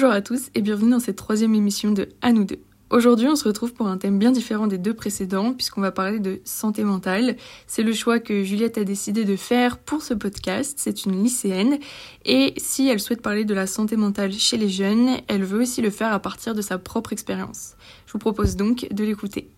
Bonjour 0.00 0.16
à 0.16 0.22
tous 0.22 0.48
et 0.54 0.62
bienvenue 0.62 0.92
dans 0.92 0.98
cette 0.98 1.16
troisième 1.16 1.54
émission 1.54 1.92
de 1.92 2.08
À 2.22 2.32
nous 2.32 2.44
deux. 2.44 2.60
Aujourd'hui, 2.88 3.28
on 3.28 3.36
se 3.36 3.46
retrouve 3.46 3.74
pour 3.74 3.86
un 3.86 3.98
thème 3.98 4.18
bien 4.18 4.32
différent 4.32 4.66
des 4.66 4.78
deux 4.78 4.94
précédents, 4.94 5.52
puisqu'on 5.52 5.82
va 5.82 5.92
parler 5.92 6.20
de 6.20 6.40
santé 6.46 6.84
mentale. 6.84 7.36
C'est 7.66 7.82
le 7.82 7.92
choix 7.92 8.18
que 8.18 8.42
Juliette 8.42 8.78
a 8.78 8.84
décidé 8.84 9.26
de 9.26 9.36
faire 9.36 9.76
pour 9.76 10.00
ce 10.00 10.14
podcast. 10.14 10.78
C'est 10.80 11.04
une 11.04 11.22
lycéenne. 11.22 11.78
Et 12.24 12.54
si 12.56 12.88
elle 12.88 12.98
souhaite 12.98 13.20
parler 13.20 13.44
de 13.44 13.52
la 13.52 13.66
santé 13.66 13.98
mentale 13.98 14.32
chez 14.32 14.56
les 14.56 14.70
jeunes, 14.70 15.18
elle 15.28 15.44
veut 15.44 15.60
aussi 15.60 15.82
le 15.82 15.90
faire 15.90 16.14
à 16.14 16.18
partir 16.18 16.54
de 16.54 16.62
sa 16.62 16.78
propre 16.78 17.12
expérience. 17.12 17.74
Je 18.06 18.12
vous 18.12 18.18
propose 18.18 18.56
donc 18.56 18.88
de 18.90 19.04
l'écouter. 19.04 19.50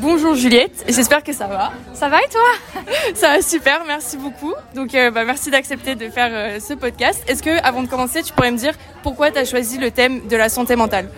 Bonjour 0.00 0.34
Juliette, 0.34 0.82
j'espère 0.88 1.22
que 1.22 1.34
ça 1.34 1.46
va. 1.46 1.72
Ça 1.92 2.08
va 2.08 2.22
et 2.22 2.28
toi? 2.30 2.82
Ça 3.14 3.28
va 3.28 3.42
super, 3.42 3.82
merci 3.86 4.16
beaucoup. 4.16 4.54
Donc 4.74 4.94
euh, 4.94 5.10
bah, 5.10 5.26
merci 5.26 5.50
d'accepter 5.50 5.94
de 5.94 6.08
faire 6.08 6.30
euh, 6.32 6.58
ce 6.58 6.72
podcast. 6.72 7.22
Est-ce 7.28 7.42
que 7.42 7.62
avant 7.62 7.82
de 7.82 7.86
commencer, 7.86 8.22
tu 8.22 8.32
pourrais 8.32 8.50
me 8.50 8.56
dire 8.56 8.72
pourquoi 9.02 9.30
tu 9.30 9.38
as 9.38 9.44
choisi 9.44 9.76
le 9.76 9.90
thème 9.90 10.26
de 10.26 10.36
la 10.38 10.48
santé 10.48 10.74
mentale? 10.74 11.10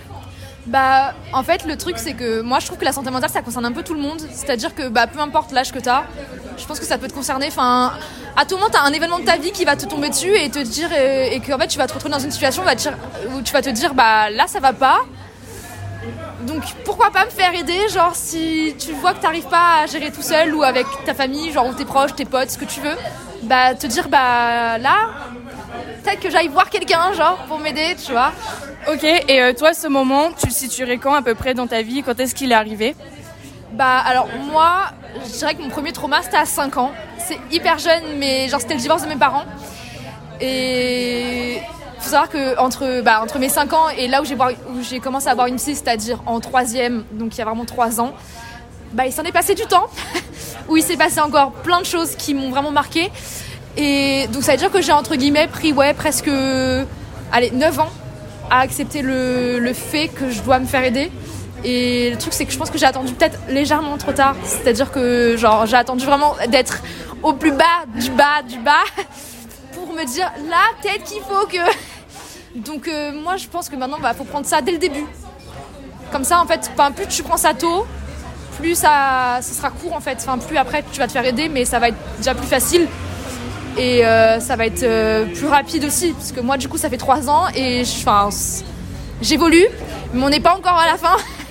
Bah 0.67 1.15
en 1.33 1.45
fait 1.45 1.65
le 1.65 1.77
truc 1.77 1.97
c'est 1.97 2.15
que 2.15 2.41
moi 2.41 2.59
je 2.59 2.67
trouve 2.67 2.79
que 2.79 2.85
la 2.85 2.93
santé 2.93 3.11
mentale 3.11 3.31
ça 3.31 3.43
concerne 3.43 3.67
un 3.67 3.73
peu 3.73 3.85
tout 3.85 3.95
le 3.95 4.01
monde. 4.01 4.21
C'est-à-dire 4.33 4.75
que 4.75 4.89
bah, 4.89 5.07
peu 5.07 5.21
importe 5.21 5.53
l'âge 5.53 5.71
que 5.71 5.79
tu 5.79 5.89
as, 5.89 6.03
je 6.59 6.67
pense 6.67 6.81
que 6.81 6.87
ça 6.87 6.99
peut 6.99 7.07
te 7.07 7.15
concerner. 7.15 7.47
Enfin, 7.47 7.93
à 8.37 8.45
tout 8.45 8.57
moment 8.57 8.69
tu 8.69 8.79
as 8.79 8.83
un 8.83 8.93
événement 8.93 9.21
de 9.21 9.25
ta 9.25 9.37
vie 9.37 9.53
qui 9.53 9.65
va 9.65 9.77
te 9.77 9.87
tomber 9.87 10.09
dessus 10.09 10.35
et 10.37 10.51
te 10.51 10.59
dire 10.59 10.93
et, 10.93 11.37
et 11.37 11.39
que 11.41 11.53
en 11.53 11.59
fait 11.59 11.69
tu 11.69 11.79
vas 11.79 11.87
te 11.87 11.95
retrouver 11.95 12.15
dans 12.15 12.21
une 12.21 12.33
situation 12.33 12.65
où 13.33 13.43
tu 13.43 13.53
vas 13.53 13.63
te 13.63 13.71
dire 13.71 13.95
bah 13.95 14.29
là 14.29 14.49
ça 14.49 14.59
va 14.59 14.73
pas 14.73 15.03
donc 16.63 16.75
pourquoi 16.85 17.11
pas 17.11 17.25
me 17.25 17.31
faire 17.31 17.55
aider, 17.55 17.89
genre 17.93 18.15
si 18.15 18.75
tu 18.79 18.93
vois 18.93 19.15
que 19.15 19.21
t'arrives 19.21 19.49
pas 19.49 19.83
à 19.83 19.87
gérer 19.87 20.11
tout 20.11 20.23
seul 20.23 20.55
ou 20.55 20.63
avec 20.63 20.87
ta 21.05 21.15
famille, 21.15 21.51
genre 21.51 21.67
ou 21.67 21.75
tes 21.75 21.85
proches, 21.85 22.15
tes 22.15 22.25
potes, 22.25 22.51
ce 22.51 22.59
que 22.59 22.65
tu 22.65 22.81
veux, 22.81 22.97
bah 23.43 23.75
te 23.75 23.87
dire 23.87 24.09
bah 24.09 24.79
là, 24.79 25.09
peut-être 26.03 26.21
que 26.21 26.31
j'aille 26.31 26.49
voir 26.49 26.71
quelqu'un, 26.71 27.13
genre 27.15 27.39
pour 27.49 27.59
m'aider, 27.59 27.97
tu 28.05 28.13
vois. 28.13 28.33
Ok, 28.93 29.05
et 29.05 29.43
euh, 29.43 29.53
toi 29.53 29.75
ce 29.75 29.89
moment, 29.89 30.31
tu 30.33 30.47
le 30.47 30.53
situerais 30.53 30.99
quand 30.99 31.15
à 31.15 31.23
peu 31.23 31.35
près 31.35 31.55
dans 31.55 31.67
ta 31.67 31.83
vie? 31.83 32.03
Quand 32.03 32.19
est-ce 32.21 32.35
qu'il 32.35 32.53
est 32.53 32.57
arrivé? 32.57 32.95
Bah 33.73 33.99
alors 33.99 34.29
moi, 34.51 34.85
je 35.25 35.39
dirais 35.39 35.55
que 35.55 35.63
mon 35.63 35.71
premier 35.71 35.93
trauma 35.93 36.23
c'était 36.23 36.37
à 36.37 36.47
5 36.47 36.77
ans. 36.77 36.93
C'est 37.19 37.39
hyper 37.51 37.79
jeune, 37.79 38.19
mais 38.19 38.49
genre 38.49 38.61
c'était 38.61 38.75
le 38.75 38.81
divorce 38.81 39.03
de 39.03 39.09
mes 39.09 39.17
parents. 39.17 39.45
Et 40.41 41.61
faut 42.03 42.11
savoir 42.11 42.29
que 42.29 42.59
entre, 42.59 43.01
bah, 43.03 43.21
entre 43.23 43.39
mes 43.39 43.49
5 43.49 43.73
ans 43.73 43.89
et 43.97 44.09
là 44.09 44.23
où 44.23 44.25
j'ai, 44.25 44.35
où 44.35 44.83
j'ai 44.83 45.01
commencé 45.01 45.29
à 45.29 45.33
avoir 45.33 45.47
une 45.47 45.57
psy, 45.57 45.75
c'est-à-dire 45.75 46.23
en 46.27 46.41
troisième, 46.41 47.05
donc 47.13 47.35
il 47.35 47.39
y 47.39 47.43
a 47.43 47.45
vraiment 47.45 47.65
3 47.65 48.01
ans, 48.01 48.13
bah, 48.93 49.07
il 49.07 49.13
s'en 49.13 49.23
est 49.23 49.33
passé 49.33 49.55
du 49.55 49.63
temps, 49.63 49.87
où 50.69 50.77
il 50.77 50.83
s'est 50.83 50.97
passé 50.97 51.21
encore 51.21 51.53
plein 51.53 51.81
de 51.81 51.87
choses 51.87 52.15
qui 52.17 52.35
m'ont 52.35 52.51
vraiment 52.51 52.73
marqué. 52.73 53.11
Et 53.77 54.27
donc 54.33 54.43
ça 54.43 54.53
veut 54.53 54.59
dire 54.59 54.71
que 54.71 54.83
j'ai 54.83 54.93
entre 54.93 55.17
guillemets 55.17 55.47
pris 55.47 55.73
ouais, 55.73 55.95
presque 55.95 56.31
allez, 57.33 57.51
9 57.53 57.81
ans 57.81 57.91
à 58.51 58.61
accepter 58.61 59.01
le, 59.01 59.59
le 59.61 59.73
fait 59.73 60.09
que 60.09 60.31
je 60.31 60.43
dois 60.43 60.59
me 60.59 60.67
faire 60.67 60.85
aider. 60.85 61.11
Et 61.65 62.11
le 62.11 62.19
truc 62.19 62.33
c'est 62.33 62.45
que 62.45 62.53
je 62.53 62.59
pense 62.59 62.71
que 62.71 62.79
j'ai 62.79 62.87
attendu 62.87 63.13
peut-être 63.15 63.39
légèrement 63.49 63.97
trop 63.97 64.13
tard. 64.13 64.35
C'est-à-dire 64.45 64.91
que 64.91 65.37
genre 65.37 65.65
j'ai 65.67 65.77
attendu 65.77 66.05
vraiment 66.05 66.35
d'être 66.49 66.83
au 67.23 67.33
plus 67.33 67.53
bas 67.53 67.87
du 67.95 68.11
bas 68.11 68.43
du 68.47 68.59
bas 68.59 68.85
pour 69.73 69.93
me 69.95 70.05
dire 70.05 70.31
là 70.51 70.65
peut-être 70.83 71.05
qu'il 71.05 71.23
faut 71.23 71.47
que 71.47 71.59
donc 72.55 72.89
euh, 72.89 73.13
moi 73.13 73.37
je 73.37 73.47
pense 73.49 73.69
que 73.69 73.77
maintenant 73.77 73.97
il 73.99 74.03
bah, 74.03 74.15
faut 74.15 74.25
prendre 74.25 74.47
ça 74.47 74.61
dès 74.61 74.73
le 74.73 74.79
début. 74.79 75.07
Comme 76.11 76.25
ça 76.25 76.41
en 76.41 76.47
fait, 76.47 76.71
plus 76.95 77.07
tu 77.07 77.23
prends 77.23 77.39
ça 77.39 77.55
tôt, 77.55 77.87
plus 78.59 78.75
ça, 78.75 79.41
sera 79.41 79.71
court 79.71 79.95
en 79.95 80.01
fait. 80.01 80.19
Enfin, 80.21 80.39
plus 80.39 80.57
après 80.57 80.85
tu 80.93 80.99
vas 80.99 81.07
te 81.07 81.13
faire 81.13 81.25
aider, 81.25 81.49
mais 81.49 81.65
ça 81.65 81.79
va 81.79 81.89
être 81.89 81.97
déjà 82.19 82.35
plus 82.35 82.47
facile. 82.47 82.87
Et 83.79 84.05
euh, 84.05 84.39
ça 84.39 84.57
va 84.57 84.67
être 84.67 84.83
euh, 84.83 85.25
plus 85.25 85.47
rapide 85.47 85.85
aussi. 85.85 86.13
Parce 86.13 86.33
que 86.33 86.41
moi 86.41 86.59
du 86.59 86.69
coup 86.69 86.77
ça 86.77 86.91
fait 86.91 86.99
3 86.99 87.31
ans 87.31 87.49
et 87.55 87.85
j'évolue, 89.23 89.67
mais 90.13 90.23
on 90.23 90.29
n'est 90.29 90.41
pas 90.41 90.55
encore 90.55 90.79
à 90.79 90.87
la 90.87 90.99
fin. 90.99 91.17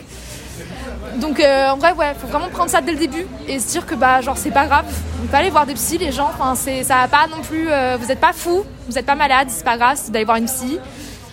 Donc 1.17 1.39
euh, 1.39 1.69
en 1.69 1.77
vrai 1.77 1.94
ouais, 1.94 2.13
faut 2.19 2.27
vraiment 2.27 2.49
prendre 2.49 2.69
ça 2.69 2.81
dès 2.81 2.91
le 2.91 2.97
début 2.97 3.25
et 3.47 3.59
se 3.59 3.72
dire 3.72 3.85
que 3.85 3.95
bah 3.95 4.22
genre 4.22 4.38
c'est 4.38 4.51
pas 4.51 4.66
grave. 4.66 4.85
On 5.23 5.27
peut 5.27 5.38
aller 5.38 5.49
voir 5.49 5.66
des 5.66 5.73
psys 5.73 5.97
les 5.97 6.11
gens, 6.11 6.29
enfin 6.33 6.55
c'est 6.55 6.83
ça 6.83 6.95
va 6.95 7.07
pas 7.07 7.27
non 7.27 7.41
plus 7.41 7.69
euh, 7.69 7.97
vous 7.99 8.11
êtes 8.11 8.19
pas 8.19 8.33
fou, 8.33 8.63
vous 8.88 8.97
êtes 8.97 9.05
pas 9.05 9.16
malade, 9.16 9.47
c'est 9.50 9.66
pas 9.66 9.77
grave 9.77 9.97
d'aller 10.09 10.25
voir 10.25 10.38
une 10.38 10.45
psy. 10.45 10.79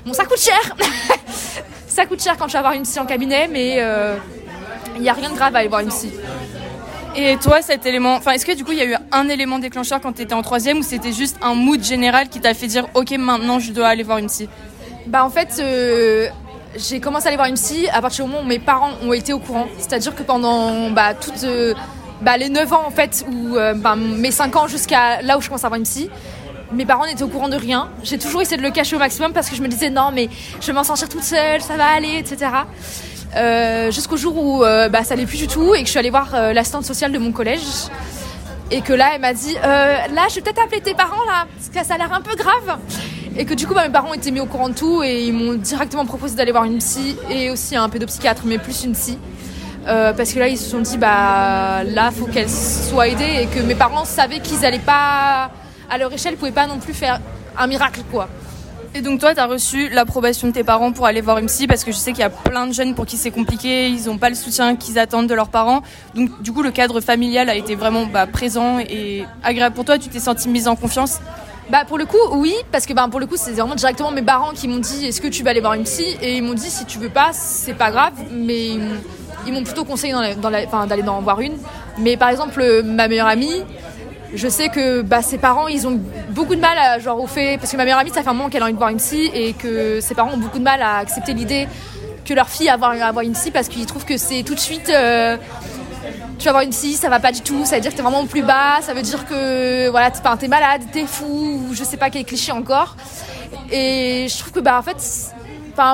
Bon 0.04 0.12
ça 0.12 0.24
coûte 0.24 0.40
cher. 0.40 0.76
ça 1.86 2.06
coûte 2.06 2.22
cher 2.22 2.36
quand 2.36 2.46
tu 2.46 2.54
vas 2.54 2.62
voir 2.62 2.72
une 2.72 2.82
psy 2.82 2.98
en 2.98 3.06
cabinet 3.06 3.48
mais 3.48 3.74
il 3.74 3.80
euh, 3.80 4.16
y 5.00 5.08
a 5.08 5.12
rien 5.12 5.30
de 5.30 5.36
grave 5.36 5.54
à 5.54 5.60
aller 5.60 5.68
voir 5.68 5.80
une 5.80 5.88
psy. 5.90 6.10
Et 7.16 7.36
toi, 7.38 7.62
cet 7.62 7.84
élément, 7.84 8.14
enfin, 8.14 8.32
est-ce 8.32 8.46
que 8.46 8.52
du 8.52 8.64
coup, 8.64 8.70
il 8.70 8.78
y 8.78 8.82
a 8.82 8.84
eu 8.84 8.94
un 9.10 9.28
élément 9.28 9.58
déclencheur 9.58 10.00
quand 10.00 10.12
tu 10.12 10.22
étais 10.22 10.34
en 10.34 10.42
troisième 10.42 10.78
ou 10.78 10.82
c'était 10.82 11.10
juste 11.10 11.36
un 11.42 11.54
mood 11.54 11.82
général 11.82 12.28
qui 12.28 12.38
t'a 12.38 12.54
fait 12.54 12.68
dire, 12.68 12.86
ok, 12.94 13.10
maintenant, 13.18 13.58
je 13.58 13.72
dois 13.72 13.88
aller 13.88 14.04
voir 14.04 14.18
une 14.18 14.28
psy? 14.28 14.48
Bah, 15.06 15.24
en 15.24 15.30
fait, 15.30 15.60
j'ai 16.76 17.00
commencé 17.00 17.26
à 17.26 17.28
aller 17.28 17.36
voir 17.36 17.48
une 17.48 17.54
psy 17.54 17.88
à 17.92 18.00
partir 18.00 18.24
du 18.24 18.30
moment 18.30 18.44
où 18.44 18.46
mes 18.46 18.58
parents 18.58 18.90
ont 19.02 19.12
été 19.12 19.32
au 19.32 19.38
courant. 19.38 19.66
C'est-à-dire 19.78 20.14
que 20.14 20.22
pendant 20.22 20.90
bah, 20.90 21.14
toutes 21.14 21.44
euh, 21.44 21.74
bah, 22.22 22.36
les 22.36 22.48
9 22.48 22.72
ans, 22.72 22.82
en 22.86 22.90
fait, 22.90 23.24
ou 23.30 23.56
euh, 23.56 23.74
bah, 23.74 23.96
mes 23.96 24.30
5 24.30 24.56
ans 24.56 24.66
jusqu'à 24.66 25.22
là 25.22 25.38
où 25.38 25.40
je 25.40 25.48
commence 25.48 25.64
à 25.64 25.68
avoir 25.68 25.78
une 25.78 25.84
psy, 25.84 26.10
mes 26.72 26.84
parents 26.84 27.06
n'étaient 27.06 27.22
au 27.22 27.28
courant 27.28 27.48
de 27.48 27.56
rien. 27.56 27.88
J'ai 28.02 28.18
toujours 28.18 28.42
essayé 28.42 28.56
de 28.56 28.62
le 28.62 28.70
cacher 28.70 28.96
au 28.96 28.98
maximum 28.98 29.32
parce 29.32 29.48
que 29.48 29.56
je 29.56 29.62
me 29.62 29.68
disais 29.68 29.90
non, 29.90 30.10
mais 30.12 30.28
je 30.60 30.66
vais 30.66 30.72
m'en 30.72 30.84
sortir 30.84 31.08
toute 31.08 31.22
seule, 31.22 31.62
ça 31.62 31.76
va 31.76 31.86
aller, 31.86 32.18
etc. 32.18 32.50
Euh, 33.36 33.90
jusqu'au 33.90 34.16
jour 34.16 34.36
où 34.36 34.62
ça 34.62 35.14
allait 35.14 35.26
plus 35.26 35.38
du 35.38 35.48
tout 35.48 35.74
et 35.74 35.80
que 35.80 35.86
je 35.86 35.90
suis 35.90 35.98
allée 35.98 36.10
voir 36.10 36.30
l'assistante 36.52 36.84
sociale 36.84 37.12
de 37.12 37.18
mon 37.18 37.32
collège. 37.32 37.62
Et 38.70 38.82
que 38.82 38.92
là, 38.92 39.12
elle 39.14 39.22
m'a 39.22 39.32
dit 39.32 39.54
Là, 39.54 40.26
je 40.28 40.34
vais 40.34 40.40
peut-être 40.42 40.62
appeler 40.62 40.82
tes 40.82 40.94
parents, 40.94 41.24
là, 41.24 41.46
parce 41.56 41.70
que 41.70 41.88
ça 41.88 41.94
a 41.94 41.98
l'air 41.98 42.12
un 42.12 42.20
peu 42.20 42.36
grave. 42.36 42.78
Et 43.38 43.44
que 43.44 43.54
du 43.54 43.68
coup, 43.68 43.74
bah, 43.74 43.86
mes 43.86 43.92
parents 43.92 44.12
étaient 44.14 44.32
mis 44.32 44.40
au 44.40 44.46
courant 44.46 44.68
de 44.68 44.74
tout 44.74 45.04
et 45.04 45.22
ils 45.22 45.32
m'ont 45.32 45.54
directement 45.54 46.04
proposé 46.04 46.34
d'aller 46.34 46.50
voir 46.50 46.64
une 46.64 46.78
psy 46.78 47.16
et 47.30 47.50
aussi 47.50 47.76
un 47.76 47.88
pédopsychiatre, 47.88 48.42
mais 48.44 48.58
plus 48.58 48.82
une 48.82 48.94
psy. 48.94 49.16
Euh, 49.86 50.12
parce 50.12 50.32
que 50.32 50.40
là, 50.40 50.48
ils 50.48 50.58
se 50.58 50.68
sont 50.68 50.80
dit, 50.80 50.98
bah 50.98 51.84
là, 51.84 52.10
faut 52.10 52.26
qu'elle 52.26 52.50
soit 52.50 53.06
aidée 53.06 53.42
et 53.42 53.46
que 53.46 53.62
mes 53.62 53.76
parents 53.76 54.04
savaient 54.04 54.40
qu'ils 54.40 54.60
n'allaient 54.60 54.80
pas, 54.80 55.52
à 55.88 55.98
leur 55.98 56.12
échelle, 56.12 56.34
ils 56.34 56.36
pouvaient 56.36 56.50
pas 56.50 56.66
non 56.66 56.78
plus 56.78 56.92
faire 56.92 57.20
un 57.56 57.68
miracle, 57.68 58.00
quoi. 58.10 58.28
Et 58.94 59.02
donc 59.02 59.20
toi, 59.20 59.34
tu 59.34 59.40
as 59.40 59.46
reçu 59.46 59.88
l'approbation 59.90 60.48
de 60.48 60.52
tes 60.52 60.64
parents 60.64 60.90
pour 60.90 61.06
aller 61.06 61.20
voir 61.20 61.38
une 61.38 61.46
psy 61.46 61.68
parce 61.68 61.84
que 61.84 61.92
je 61.92 61.96
sais 61.96 62.10
qu'il 62.10 62.20
y 62.20 62.24
a 62.24 62.30
plein 62.30 62.66
de 62.66 62.72
jeunes 62.72 62.94
pour 62.94 63.06
qui 63.06 63.18
c'est 63.18 63.30
compliqué, 63.30 63.88
ils 63.88 64.06
n'ont 64.06 64.16
pas 64.16 64.30
le 64.30 64.34
soutien 64.34 64.76
qu'ils 64.76 64.98
attendent 64.98 65.26
de 65.26 65.34
leurs 65.34 65.50
parents. 65.50 65.82
Donc 66.14 66.42
du 66.42 66.52
coup, 66.52 66.62
le 66.62 66.70
cadre 66.70 67.00
familial 67.00 67.50
a 67.50 67.54
été 67.54 67.74
vraiment 67.74 68.06
bah, 68.06 68.26
présent 68.26 68.78
et 68.78 69.24
agréable 69.44 69.76
pour 69.76 69.84
toi. 69.84 69.98
Tu 69.98 70.08
t'es 70.08 70.18
sentie 70.18 70.48
mise 70.48 70.66
en 70.68 70.74
confiance 70.74 71.20
bah 71.70 71.84
pour 71.86 71.98
le 71.98 72.06
coup 72.06 72.16
oui 72.32 72.54
parce 72.72 72.86
que 72.86 72.94
bah 72.94 73.06
pour 73.10 73.20
le 73.20 73.26
coup 73.26 73.36
c'est 73.36 73.52
vraiment 73.52 73.74
directement 73.74 74.10
mes 74.10 74.22
parents 74.22 74.52
qui 74.52 74.68
m'ont 74.68 74.78
dit 74.78 75.06
est-ce 75.06 75.20
que 75.20 75.28
tu 75.28 75.42
vas 75.42 75.50
aller 75.50 75.60
voir 75.60 75.74
une 75.74 75.84
psy? 75.84 76.16
Et 76.22 76.36
ils 76.38 76.42
m'ont 76.42 76.54
dit 76.54 76.70
si 76.70 76.86
tu 76.86 76.98
veux 76.98 77.10
pas 77.10 77.30
c'est 77.32 77.74
pas 77.74 77.90
grave 77.90 78.14
mais 78.32 78.70
ils 79.46 79.52
m'ont 79.52 79.64
plutôt 79.64 79.84
conseillé 79.84 80.14
d'aller 80.40 81.02
dans, 81.02 81.20
voir 81.20 81.40
une. 81.40 81.54
Mais 81.98 82.16
par 82.16 82.30
exemple 82.30 82.82
ma 82.82 83.08
meilleure 83.08 83.26
amie 83.26 83.64
je 84.34 84.48
sais 84.48 84.68
que 84.68 85.02
bah, 85.02 85.22
ses 85.22 85.38
parents 85.38 85.68
ils 85.68 85.86
ont 85.86 86.00
beaucoup 86.30 86.54
de 86.54 86.60
mal 86.60 86.76
à, 86.76 86.98
genre 86.98 87.20
au 87.20 87.26
fait 87.26 87.58
parce 87.58 87.70
que 87.70 87.76
ma 87.76 87.84
meilleure 87.84 87.98
amie 87.98 88.10
ça 88.10 88.22
fait 88.22 88.28
un 88.28 88.34
moment 88.34 88.48
qu'elle 88.48 88.62
a 88.62 88.66
envie 88.66 88.74
de 88.74 88.78
voir 88.78 88.90
une 88.90 88.98
psy 88.98 89.30
et 89.34 89.52
que 89.52 90.00
ses 90.00 90.14
parents 90.14 90.32
ont 90.32 90.38
beaucoup 90.38 90.58
de 90.58 90.64
mal 90.64 90.80
à 90.80 90.96
accepter 90.96 91.34
l'idée 91.34 91.66
que 92.24 92.34
leur 92.34 92.48
fille 92.48 92.68
avoir, 92.68 92.92
avoir 92.92 93.24
une 93.24 93.32
psy 93.32 93.50
parce 93.50 93.68
qu'ils 93.68 93.86
trouvent 93.86 94.04
que 94.04 94.16
c'est 94.16 94.42
tout 94.42 94.54
de 94.54 94.60
suite 94.60 94.90
euh, 94.90 95.36
tu 96.38 96.44
vas 96.44 96.52
voir 96.52 96.62
une 96.62 96.70
psy, 96.70 96.94
ça 96.94 97.08
va 97.08 97.18
pas 97.18 97.32
du 97.32 97.40
tout, 97.40 97.64
ça 97.64 97.76
veut 97.76 97.82
dire 97.82 97.90
que 97.90 97.96
t'es 97.96 98.02
vraiment 98.02 98.24
plus 98.26 98.42
bas, 98.42 98.80
ça 98.80 98.94
veut 98.94 99.02
dire 99.02 99.26
que 99.26 99.88
voilà, 99.88 100.10
t'es, 100.10 100.20
es 100.44 100.48
malade, 100.48 100.82
t'es 100.92 101.04
fou, 101.04 101.64
ou 101.68 101.74
je 101.74 101.82
sais 101.82 101.96
pas 101.96 102.10
quel 102.10 102.24
cliché 102.24 102.52
encore. 102.52 102.96
Et 103.70 104.26
je 104.28 104.38
trouve 104.38 104.52
que 104.52 104.60
bah 104.60 104.78
en 104.78 104.82
fait, 104.82 104.96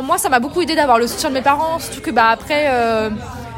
moi 0.03 0.19
ça 0.19 0.29
m'a 0.29 0.41
beaucoup 0.41 0.61
aidé 0.61 0.75
d'avoir 0.75 0.99
le 0.99 1.07
soutien 1.07 1.31
de 1.31 1.35
mes 1.35 1.43
parents, 1.43 1.79
surtout 1.79 2.03
que 2.03 2.11
bah 2.11 2.29
après, 2.29 2.67
euh, 2.69 3.11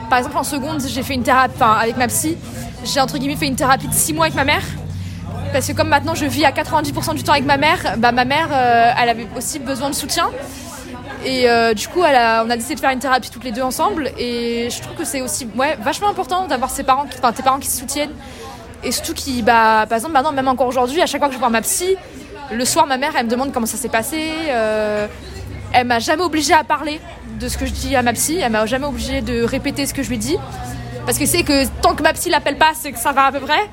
par 0.08 0.18
exemple 0.18 0.36
en 0.38 0.44
seconde 0.44 0.80
j'ai 0.86 1.02
fait 1.02 1.14
une 1.14 1.24
thérapie, 1.24 1.54
avec 1.60 1.96
ma 1.96 2.06
psy, 2.06 2.36
j'ai 2.84 3.00
entre 3.00 3.18
guillemets 3.18 3.36
fait 3.36 3.46
une 3.46 3.56
thérapie 3.56 3.88
de 3.88 3.94
6 3.94 4.12
mois 4.12 4.26
avec 4.26 4.36
ma 4.36 4.44
mère. 4.44 4.62
Parce 5.52 5.66
que 5.66 5.72
comme 5.72 5.88
maintenant 5.88 6.14
je 6.14 6.24
vis 6.24 6.44
à 6.44 6.50
90% 6.50 7.14
du 7.14 7.22
temps 7.22 7.32
avec 7.32 7.46
ma 7.46 7.56
mère, 7.56 7.96
bah 7.98 8.12
ma 8.12 8.24
mère 8.24 8.48
euh, 8.52 8.92
elle 9.00 9.08
avait 9.08 9.26
aussi 9.36 9.58
besoin 9.58 9.90
de 9.90 9.94
soutien. 9.94 10.28
Et 11.26 11.50
euh, 11.50 11.75
du 11.75 11.88
coup, 11.88 12.00
on 12.00 12.05
a 12.05 12.56
décidé 12.56 12.76
de 12.76 12.81
faire 12.81 12.90
une 12.93 13.00
thérapie 13.00 13.31
toutes 13.31 13.43
les 13.43 13.50
deux 13.50 13.62
ensemble. 13.62 14.12
Et 14.17 14.69
je 14.70 14.81
trouve 14.81 14.94
que 14.96 15.05
c'est 15.05 15.20
aussi 15.20 15.49
ouais, 15.56 15.76
vachement 15.82 16.08
important 16.08 16.46
d'avoir 16.46 16.70
ses 16.70 16.84
parents, 16.84 17.05
tes 17.05 17.43
parents 17.43 17.58
qui 17.58 17.69
se 17.69 17.81
soutiennent. 17.81 18.14
Et 18.84 18.93
surtout 18.93 19.12
qui, 19.12 19.43
bah, 19.43 19.87
par 19.88 19.96
exemple, 19.96 20.14
maintenant, 20.14 20.31
même 20.31 20.46
encore 20.46 20.69
aujourd'hui, 20.69 21.02
à 21.02 21.06
chaque 21.06 21.20
fois 21.20 21.28
que 21.28 21.34
je 21.34 21.40
vois 21.40 21.50
ma 21.50 21.62
psy, 21.62 21.96
le 22.52 22.64
soir, 22.64 22.87
ma 22.87 22.96
mère, 22.96 23.12
elle 23.19 23.26
me 23.26 23.31
demande 23.31 23.52
comment 23.52 23.67
ça 23.67 23.76
s'est 23.76 23.88
passé. 23.88 24.31
Euh, 24.49 25.08
elle 25.73 25.88
m'a 25.88 25.99
jamais 25.99 26.23
obligée 26.23 26.55
à 26.55 26.62
parler 26.62 27.00
de 27.40 27.49
ce 27.49 27.58
que 27.58 27.67
je 27.67 27.73
dis 27.73 27.96
à 27.96 28.02
ma 28.02 28.12
psy. 28.12 28.38
Elle 28.40 28.52
m'a 28.52 28.64
jamais 28.67 28.87
obligée 28.87 29.20
de 29.20 29.43
répéter 29.43 29.84
ce 29.87 29.94
que 29.94 30.05
je 30.05 30.08
lui 30.08 30.19
dis. 30.19 30.37
Parce 31.06 31.19
que 31.19 31.26
c'est 31.26 31.43
que 31.43 31.67
tant 31.82 31.96
que 31.96 32.05
ma 32.05 32.12
psy 32.12 32.31
l'appelle 32.31 32.56
pas, 32.56 32.70
c'est 32.75 32.93
que 32.93 32.99
ça 33.00 33.11
va 33.11 33.25
à 33.25 33.32
peu 33.32 33.40
près. 33.40 33.69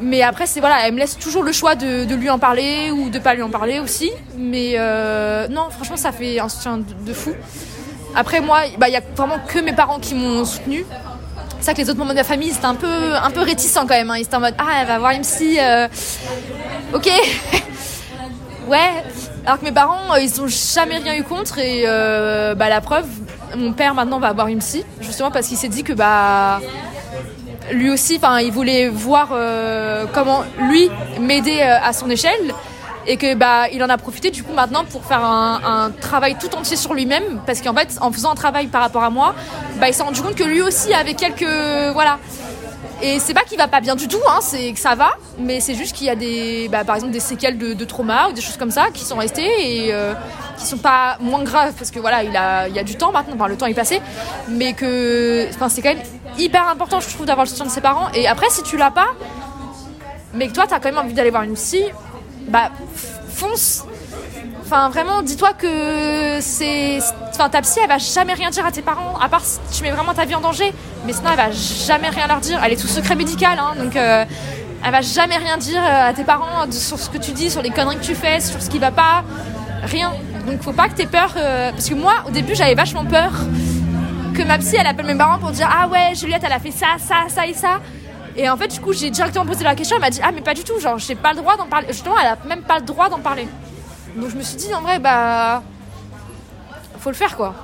Mais 0.00 0.22
après, 0.22 0.46
c'est 0.46 0.60
voilà, 0.60 0.86
elle 0.86 0.94
me 0.94 0.98
laisse 0.98 1.18
toujours 1.18 1.42
le 1.42 1.52
choix 1.52 1.74
de, 1.74 2.14
lui 2.14 2.30
en 2.30 2.38
parler 2.38 2.90
ou 2.90 3.10
de 3.10 3.18
pas 3.18 3.34
lui 3.34 3.42
en 3.42 3.50
parler 3.50 3.80
aussi. 3.80 4.10
Mais 4.36 4.74
euh, 4.76 5.48
non, 5.48 5.70
franchement, 5.70 5.96
ça 5.96 6.12
fait 6.12 6.38
un 6.38 6.48
soutien 6.48 6.78
de, 6.78 7.12
fou. 7.12 7.32
Après, 8.14 8.40
moi, 8.40 8.60
bah, 8.78 8.88
il 8.88 8.92
y 8.92 8.96
a 8.96 9.02
vraiment 9.16 9.38
que 9.46 9.58
mes 9.58 9.72
parents 9.72 9.98
qui 9.98 10.14
m'ont 10.14 10.44
soutenu. 10.44 10.84
C'est 11.60 11.66
ça 11.66 11.74
que 11.74 11.78
les 11.78 11.90
autres 11.90 11.98
membres 11.98 12.12
de 12.12 12.16
la 12.16 12.24
famille, 12.24 12.50
c'était 12.50 12.66
un 12.66 12.74
peu, 12.74 13.14
un 13.14 13.30
peu 13.30 13.40
réticents 13.40 13.82
quand 13.82 13.94
même. 13.94 14.10
Hein. 14.10 14.18
Ils 14.18 14.22
étaient 14.22 14.36
en 14.36 14.40
mode 14.40 14.54
Ah, 14.58 14.80
elle 14.80 14.86
va 14.86 14.98
voir 14.98 15.12
psy. 15.20 15.58
Euh, 15.60 15.88
ok. 16.94 17.10
ouais. 18.68 19.02
Alors 19.48 19.58
que 19.58 19.64
mes 19.64 19.72
parents, 19.72 20.14
euh, 20.14 20.20
ils 20.20 20.40
ont 20.42 20.46
jamais 20.46 20.98
rien 20.98 21.14
eu 21.16 21.22
contre 21.22 21.58
et 21.58 21.84
euh, 21.86 22.54
bah, 22.54 22.68
la 22.68 22.80
preuve, 22.82 23.06
mon 23.56 23.72
père 23.72 23.94
maintenant 23.94 24.20
va 24.20 24.28
avoir 24.28 24.48
une 24.48 24.58
psy, 24.58 24.84
justement 25.00 25.30
parce 25.30 25.48
qu'il 25.48 25.56
s'est 25.56 25.68
dit 25.68 25.84
que 25.84 25.94
bah 25.94 26.60
lui 27.72 27.90
aussi, 27.90 28.20
il 28.42 28.52
voulait 28.52 28.88
voir 28.88 29.28
euh, 29.32 30.06
comment 30.12 30.44
lui 30.58 30.90
m'aider 31.20 31.60
euh, 31.60 31.76
à 31.82 31.92
son 31.92 32.08
échelle. 32.10 32.54
Et 33.10 33.16
que 33.16 33.34
bah 33.34 33.68
il 33.72 33.82
en 33.82 33.88
a 33.88 33.96
profité 33.96 34.30
du 34.30 34.42
coup 34.42 34.52
maintenant 34.52 34.84
pour 34.84 35.02
faire 35.02 35.24
un, 35.24 35.60
un 35.64 35.90
travail 35.90 36.36
tout 36.38 36.54
entier 36.54 36.76
sur 36.76 36.92
lui-même. 36.92 37.40
Parce 37.46 37.62
qu'en 37.62 37.72
fait 37.72 37.96
en 38.02 38.12
faisant 38.12 38.32
un 38.32 38.34
travail 38.34 38.66
par 38.66 38.82
rapport 38.82 39.02
à 39.02 39.08
moi 39.08 39.34
bah 39.80 39.88
il 39.88 39.94
s'est 39.94 40.02
rendu 40.02 40.20
compte 40.20 40.34
que 40.34 40.44
lui 40.44 40.60
aussi 40.60 40.92
avait 40.92 41.14
quelques 41.14 41.40
voilà 41.94 42.18
et 43.02 43.18
c'est 43.20 43.34
pas 43.34 43.42
qu'il 43.42 43.58
va 43.58 43.68
pas 43.68 43.80
bien 43.80 43.94
du 43.94 44.08
tout 44.08 44.20
hein, 44.28 44.38
c'est 44.40 44.72
que 44.72 44.78
ça 44.78 44.94
va 44.94 45.10
mais 45.38 45.60
c'est 45.60 45.74
juste 45.74 45.94
qu'il 45.94 46.06
y 46.06 46.10
a 46.10 46.16
des 46.16 46.68
bah, 46.68 46.84
par 46.84 46.96
exemple 46.96 47.12
des 47.12 47.20
séquelles 47.20 47.58
de, 47.58 47.72
de, 47.72 47.84
trauma 47.84 48.28
ou 48.28 48.32
des 48.32 48.40
choses 48.40 48.56
comme 48.56 48.70
ça 48.70 48.86
qui 48.92 49.04
sont 49.04 49.16
restées 49.16 49.86
et 49.86 49.94
euh, 49.94 50.14
qui 50.58 50.66
sont 50.66 50.78
pas 50.78 51.16
moins 51.20 51.42
graves 51.42 51.74
parce 51.78 51.90
que 51.90 52.00
voilà 52.00 52.24
il 52.24 52.36
a 52.36 52.68
il 52.68 52.74
y 52.74 52.78
a 52.78 52.84
du 52.84 52.96
temps 52.96 53.12
maintenant 53.12 53.34
enfin, 53.36 53.48
le 53.48 53.56
temps 53.56 53.66
est 53.66 53.74
passé 53.74 54.00
mais 54.48 54.72
que 54.72 55.48
c'est 55.68 55.82
quand 55.82 55.94
même 55.94 56.02
hyper 56.38 56.68
important 56.68 57.00
je 57.00 57.08
trouve 57.08 57.26
d'avoir 57.26 57.44
le 57.44 57.50
soutien 57.50 57.66
de 57.66 57.70
ses 57.70 57.80
parents 57.80 58.08
et 58.14 58.26
après 58.26 58.50
si 58.50 58.62
tu 58.62 58.76
l'as 58.76 58.90
pas 58.90 59.08
mais 60.34 60.48
que 60.48 60.52
toi 60.52 60.64
t'as 60.68 60.80
quand 60.80 60.90
même 60.90 60.98
envie 60.98 61.14
d'aller 61.14 61.30
voir 61.30 61.42
une 61.42 61.54
psy 61.54 61.84
bah 62.48 62.70
fonce. 63.38 63.84
Enfin, 64.70 64.90
vraiment, 64.90 65.22
dis-toi 65.22 65.54
que 65.54 66.40
c'est. 66.42 66.98
Enfin, 67.30 67.48
ta 67.48 67.62
psy, 67.62 67.78
elle 67.82 67.88
va 67.88 67.96
jamais 67.96 68.34
rien 68.34 68.50
dire 68.50 68.66
à 68.66 68.70
tes 68.70 68.82
parents, 68.82 69.16
à 69.18 69.26
part 69.30 69.40
si 69.42 69.58
tu 69.72 69.82
mets 69.82 69.90
vraiment 69.90 70.12
ta 70.12 70.26
vie 70.26 70.34
en 70.34 70.42
danger. 70.42 70.74
Mais 71.06 71.14
sinon, 71.14 71.30
elle 71.30 71.38
va 71.38 71.50
jamais 71.50 72.10
rien 72.10 72.26
leur 72.26 72.38
dire. 72.40 72.60
Elle 72.62 72.74
est 72.74 72.76
tout 72.76 72.86
secret 72.86 73.14
médical, 73.14 73.58
hein, 73.58 73.82
donc 73.82 73.96
euh, 73.96 74.26
elle 74.84 74.92
va 74.92 75.00
jamais 75.00 75.38
rien 75.38 75.56
dire 75.56 75.82
à 75.82 76.12
tes 76.12 76.22
parents 76.22 76.70
sur 76.70 76.98
ce 76.98 77.08
que 77.08 77.16
tu 77.16 77.30
dis, 77.30 77.48
sur 77.48 77.62
les 77.62 77.70
conneries 77.70 77.96
que 77.96 78.04
tu 78.04 78.14
fais, 78.14 78.40
sur 78.40 78.60
ce 78.60 78.68
qui 78.68 78.78
va 78.78 78.90
pas. 78.90 79.24
Rien. 79.84 80.12
Donc, 80.46 80.60
faut 80.60 80.74
pas 80.74 80.90
que 80.90 80.94
t'aies 80.96 81.06
peur. 81.06 81.32
Euh, 81.38 81.70
parce 81.70 81.88
que 81.88 81.94
moi, 81.94 82.16
au 82.26 82.30
début, 82.30 82.54
j'avais 82.54 82.74
vachement 82.74 83.06
peur 83.06 83.30
que 84.34 84.42
ma 84.42 84.58
psy, 84.58 84.76
elle 84.78 84.86
appelle 84.86 85.06
mes 85.06 85.16
parents 85.16 85.38
pour 85.38 85.50
dire 85.50 85.70
Ah 85.72 85.88
ouais, 85.88 86.14
Juliette, 86.14 86.42
elle 86.44 86.52
a 86.52 86.60
fait 86.60 86.72
ça, 86.72 86.98
ça, 86.98 87.24
ça 87.28 87.46
et 87.46 87.54
ça. 87.54 87.80
Et 88.36 88.50
en 88.50 88.58
fait, 88.58 88.68
du 88.68 88.80
coup, 88.80 88.92
j'ai 88.92 89.08
directement 89.08 89.46
posé 89.46 89.64
la 89.64 89.74
question. 89.74 89.96
Elle 89.96 90.02
m'a 90.02 90.10
dit 90.10 90.20
Ah, 90.22 90.30
mais 90.30 90.42
pas 90.42 90.52
du 90.52 90.62
tout. 90.62 90.78
Genre, 90.78 90.98
j'ai 90.98 91.14
pas 91.14 91.30
le 91.30 91.38
droit 91.38 91.56
d'en 91.56 91.68
parler. 91.68 91.86
Justement, 91.88 92.16
elle 92.20 92.26
a 92.26 92.36
même 92.46 92.64
pas 92.64 92.80
le 92.80 92.84
droit 92.84 93.08
d'en 93.08 93.20
parler. 93.20 93.48
Donc, 94.16 94.30
je 94.30 94.36
me 94.36 94.42
suis 94.42 94.56
dit, 94.56 94.74
en 94.74 94.80
vrai, 94.80 94.98
bah. 94.98 95.62
Faut 97.00 97.10
le 97.10 97.16
faire, 97.16 97.36
quoi. 97.36 97.54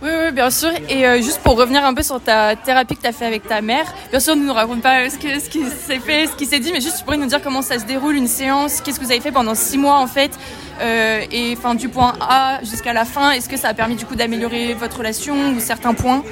Oui, 0.00 0.10
oui, 0.26 0.32
bien 0.32 0.48
sûr. 0.50 0.70
Et 0.88 1.04
euh, 1.06 1.20
juste 1.20 1.40
pour 1.40 1.56
revenir 1.56 1.84
un 1.84 1.92
peu 1.92 2.04
sur 2.04 2.20
ta 2.20 2.54
thérapie 2.54 2.94
que 2.94 3.02
tu 3.02 3.08
as 3.08 3.12
fait 3.12 3.26
avec 3.26 3.48
ta 3.48 3.60
mère, 3.60 3.84
bien 4.10 4.20
sûr, 4.20 4.36
ne 4.36 4.44
nous 4.44 4.52
raconte 4.52 4.80
pas 4.80 5.10
ce, 5.10 5.18
que, 5.18 5.40
ce 5.40 5.50
qui 5.50 5.64
s'est 5.64 5.98
fait, 5.98 6.28
ce 6.28 6.36
qui 6.36 6.46
s'est 6.46 6.60
dit, 6.60 6.70
mais 6.72 6.80
juste 6.80 6.98
tu 6.98 7.04
pourrais 7.04 7.16
nous 7.16 7.26
dire 7.26 7.42
comment 7.42 7.62
ça 7.62 7.80
se 7.80 7.84
déroule 7.84 8.14
une 8.14 8.28
séance, 8.28 8.80
qu'est-ce 8.80 9.00
que 9.00 9.04
vous 9.04 9.10
avez 9.10 9.20
fait 9.20 9.32
pendant 9.32 9.56
six 9.56 9.76
mois 9.76 9.98
en 9.98 10.06
fait, 10.06 10.30
euh, 10.80 11.24
et 11.32 11.52
enfin 11.58 11.74
du 11.74 11.88
point 11.88 12.12
A 12.20 12.60
jusqu'à 12.62 12.92
la 12.92 13.04
fin, 13.04 13.32
est-ce 13.32 13.48
que 13.48 13.56
ça 13.56 13.70
a 13.70 13.74
permis 13.74 13.96
du 13.96 14.06
coup 14.06 14.14
d'améliorer 14.14 14.74
votre 14.74 14.98
relation 14.98 15.34
ou 15.50 15.58
certains 15.58 15.94
points? 15.94 16.22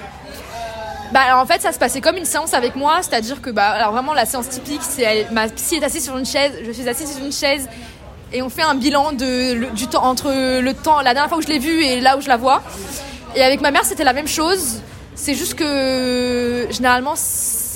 Bah 1.13 1.23
alors 1.27 1.41
en 1.41 1.47
fait 1.47 1.61
ça 1.61 1.73
se 1.73 1.79
passait 1.79 2.01
comme 2.01 2.17
une 2.17 2.25
séance 2.25 2.55
avec 2.55 2.77
moi, 2.77 2.99
c'est-à-dire 3.03 3.43
que 3.43 3.51
bah 3.51 3.71
alors 3.71 3.91
vraiment 3.91 4.13
la 4.13 4.27
séance 4.27 4.49
typique 4.49 4.83
c'est 4.83 5.27
ma 5.33 5.49
psy 5.49 5.77
est 5.77 5.85
assise 5.85 6.05
sur 6.05 6.17
une 6.17 6.27
chaise, 6.27 6.53
je 6.65 6.71
suis 6.71 6.89
assise 6.89 7.17
sur 7.17 7.25
une 7.25 7.33
chaise 7.33 7.69
et 8.33 8.43
on 8.43 8.49
fait 8.49 8.63
un 8.63 8.75
bilan 8.75 9.13
de 9.13 9.73
du 9.75 9.87
temps 9.87 10.05
entre 10.05 10.29
le 10.61 10.75
temps 10.75 11.01
la 11.01 11.15
dernière 11.15 11.29
fois 11.29 11.39
où 11.39 11.43
je 11.43 11.49
l'ai 11.49 11.59
vue 11.59 11.85
et 11.85 12.01
là 12.01 12.17
où 12.17 12.21
je 12.21 12.29
la 12.29 12.37
vois. 12.37 12.63
Et 13.35 13.43
avec 13.43 13.61
ma 13.61 13.71
mère 13.71 13.85
c'était 13.85 14.05
la 14.05 14.13
même 14.13 14.29
chose, 14.29 14.81
c'est 15.15 15.35
juste 15.35 15.55
que 15.55 16.67
généralement 16.71 17.15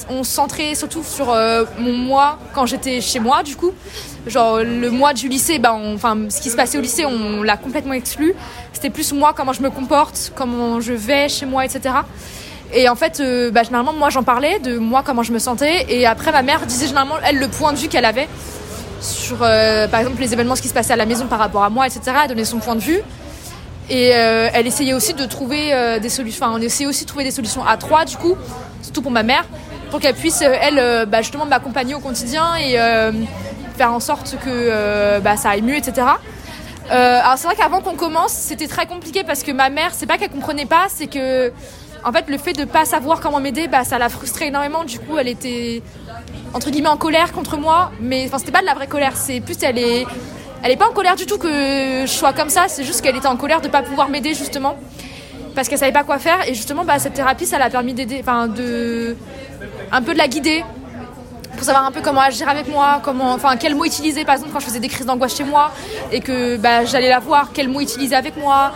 on 0.09 0.25
se 0.25 0.31
centrait 0.31 0.75
surtout 0.75 1.05
sur 1.05 1.31
euh, 1.31 1.65
mon 1.79 1.93
moi 1.93 2.39
quand 2.53 2.67
j'étais 2.67 3.01
chez 3.01 3.21
moi 3.21 3.43
du 3.43 3.57
coup. 3.57 3.73
Genre 4.27 4.59
le 4.59 4.91
mois 4.91 5.15
du 5.15 5.29
lycée, 5.29 5.61
on, 5.65 5.95
enfin 5.95 6.17
ce 6.29 6.41
qui 6.41 6.51
se 6.51 6.57
passait 6.57 6.79
au 6.79 6.83
lycée 6.83 7.07
on 7.07 7.43
l'a 7.43 7.57
complètement 7.57 7.95
exclu. 7.95 8.35
C'était 8.73 8.91
plus 8.91 9.13
moi 9.13 9.33
comment 9.37 9.53
je 9.53 9.63
me 9.63 9.71
comporte, 9.71 10.33
comment 10.35 10.81
je 10.81 10.93
vais 10.93 11.29
chez 11.29 11.47
moi, 11.47 11.65
etc. 11.65 11.95
Et 12.73 12.89
en 12.89 12.95
fait, 12.95 13.19
euh, 13.21 13.51
bah, 13.51 13.65
généralement, 13.65 13.93
moi, 13.93 14.11
j'en 14.11 14.23
parlais 14.23 14.61
de 14.61 14.79
moi, 14.79 15.03
comment 15.05 15.25
je 15.25 15.33
me 15.33 15.41
sentais. 15.41 15.87
Et 15.89 16.07
après, 16.07 16.31
ma 16.31 16.43
mère 16.43 16.67
disait 16.67 16.87
généralement, 16.87 17.17
elle, 17.25 17.39
le 17.39 17.49
point 17.49 17.73
de 17.73 17.79
vue 17.79 17.89
qu'elle 17.89 18.05
avait 18.05 18.29
sur, 19.01 19.39
euh, 19.43 19.89
par 19.89 20.01
exemple, 20.01 20.21
les 20.21 20.33
événements, 20.33 20.57
ce 20.57 20.63
qui 20.63 20.69
se 20.69 20.75
passait 20.75 20.93
à 20.93 20.97
la 20.97 21.07
maison 21.07 21.27
par 21.27 21.39
rapport 21.39 21.65
à 21.65 21.71
moi, 21.71 21.87
etc. 21.87 22.01
Elle 22.23 22.29
donnait 22.29 22.45
son 22.45 22.59
point 22.59 22.77
de 22.77 22.81
vue. 22.81 23.01
Et 23.89 24.13
euh, 24.15 24.49
elle 24.55 24.67
essayait 24.67 24.95
aussi 24.95 25.15
de 25.15 25.25
trouver 25.25 25.73
euh, 25.73 25.99
des 25.99 26.09
solutions. 26.09 26.47
Enfin, 26.47 26.57
on 26.57 26.63
essayait 26.63 26.89
aussi 26.89 27.05
de 27.05 27.09
trouver 27.09 27.25
des 27.25 27.31
solutions 27.33 27.65
à 27.65 27.77
trois, 27.77 28.05
du 28.05 28.17
coup, 28.17 28.37
surtout 28.83 29.03
pour 29.03 29.11
ma 29.11 29.23
mère, 29.23 29.45
pour 29.91 30.01
qu'elle 30.01 30.15
puisse, 30.15 30.43
elle, 30.43 31.07
bah, 31.07 31.23
justement, 31.23 31.47
m'accompagner 31.47 31.95
au 31.95 31.99
quotidien 31.99 32.57
et 32.57 32.77
faire 33.77 33.93
en 33.93 34.01
sorte 34.01 34.37
que 34.45 35.19
bah, 35.19 35.37
ça 35.37 35.51
aille 35.51 35.63
mieux, 35.63 35.77
etc. 35.77 36.07
alors, 36.89 37.35
c'est 37.37 37.47
vrai 37.49 37.57
qu'avant 37.57 37.81
qu'on 37.81 37.97
commence, 37.97 38.33
c'était 38.33 38.69
très 38.69 38.87
compliqué 38.87 39.25
parce 39.25 39.43
que 39.43 39.51
ma 39.51 39.71
mère, 39.71 39.91
c'est 39.93 40.07
pas 40.07 40.19
qu'elle 40.19 40.31
comprenait 40.31 40.67
pas, 40.67 40.87
c'est 40.89 41.09
que 41.09 41.53
en 42.05 42.13
fait, 42.13 42.29
le 42.29 42.39
fait 42.39 42.53
de 42.53 42.65
pas 42.65 42.85
savoir 42.85 43.21
comment 43.21 43.41
m'aider, 43.41 43.69
bah, 43.69 43.85
ça 43.85 43.99
l'a 43.99 44.09
frustrée 44.09 44.47
énormément. 44.47 44.85
Du 44.85 44.99
coup, 44.99 45.19
elle 45.19 45.29
était 45.29 45.83
entre 46.53 46.71
guillemets 46.71 46.89
en 46.89 46.97
colère 46.97 47.33
contre 47.33 47.57
moi, 47.57 47.93
mais 48.01 48.27
enfin, 48.27 48.39
c'était 48.39 48.53
pas 48.53 48.61
de 48.61 48.67
la 48.67 48.75
vraie 48.75 48.87
colère. 48.87 49.17
C'est 49.17 49.41
plus, 49.41 49.57
elle 49.63 49.79
est, 49.79 50.07
elle 50.63 50.71
est 50.71 50.77
pas 50.77 50.89
en 50.89 50.93
colère 50.93 51.17
du 51.17 51.27
tout 51.27 51.39
que 51.39 52.03
je 52.07 52.11
sois 52.11 52.33
comme 52.33 52.51
ça. 52.51 52.65
C'est 52.69 52.85
juste 52.85 53.03
qu'elle 53.03 53.17
était 53.17 53.29
en 53.29 53.37
colère 53.37 53.61
de 53.61 53.69
pas 53.69 53.83
pouvoir 53.83 54.09
m'aider 54.09 54.35
justement, 54.35 54.77
parce 55.55 55.69
qu'elle 55.69 55.79
savait 55.79 55.93
pas 55.93 56.05
quoi 56.05 56.19
faire. 56.19 56.49
Et 56.49 56.55
justement, 56.55 56.85
bah, 56.85 56.99
cette 56.99 57.15
thérapie, 57.15 57.47
ça 57.47 57.59
l'a 57.59 57.71
permis 57.71 57.95
d'aider, 57.95 58.19
enfin, 58.21 58.49
de 58.49 59.17
un 59.93 60.03
peu 60.03 60.13
de 60.13 60.19
la 60.19 60.29
guider 60.29 60.65
pour 61.57 61.65
savoir 61.65 61.85
un 61.85 61.91
peu 61.91 62.01
comment 62.01 62.21
agir 62.21 62.49
avec 62.49 62.69
moi, 62.69 63.01
comment, 63.03 63.33
enfin, 63.33 63.57
quels 63.57 63.75
mots 63.75 63.85
utiliser 63.85 64.25
par 64.25 64.37
exemple 64.37 64.53
quand 64.53 64.61
je 64.61 64.67
faisais 64.67 64.81
des 64.81 64.89
crises 64.89 65.05
d'angoisse 65.05 65.37
chez 65.37 65.45
moi 65.45 65.73
et 66.11 66.21
que 66.21 66.57
bah, 66.57 66.85
j'allais 66.85 67.09
la 67.09 67.19
voir, 67.19 67.51
quels 67.53 67.69
mots 67.69 67.81
utiliser 67.81 68.15
avec 68.15 68.37
moi, 68.37 68.73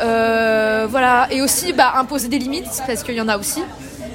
euh, 0.00 0.86
voilà, 0.90 1.28
et 1.30 1.40
aussi 1.40 1.72
bah, 1.72 1.94
imposer 1.96 2.28
des 2.28 2.38
limites 2.38 2.82
parce 2.86 3.02
qu'il 3.02 3.14
y 3.14 3.20
en 3.20 3.28
a 3.28 3.38
aussi. 3.38 3.62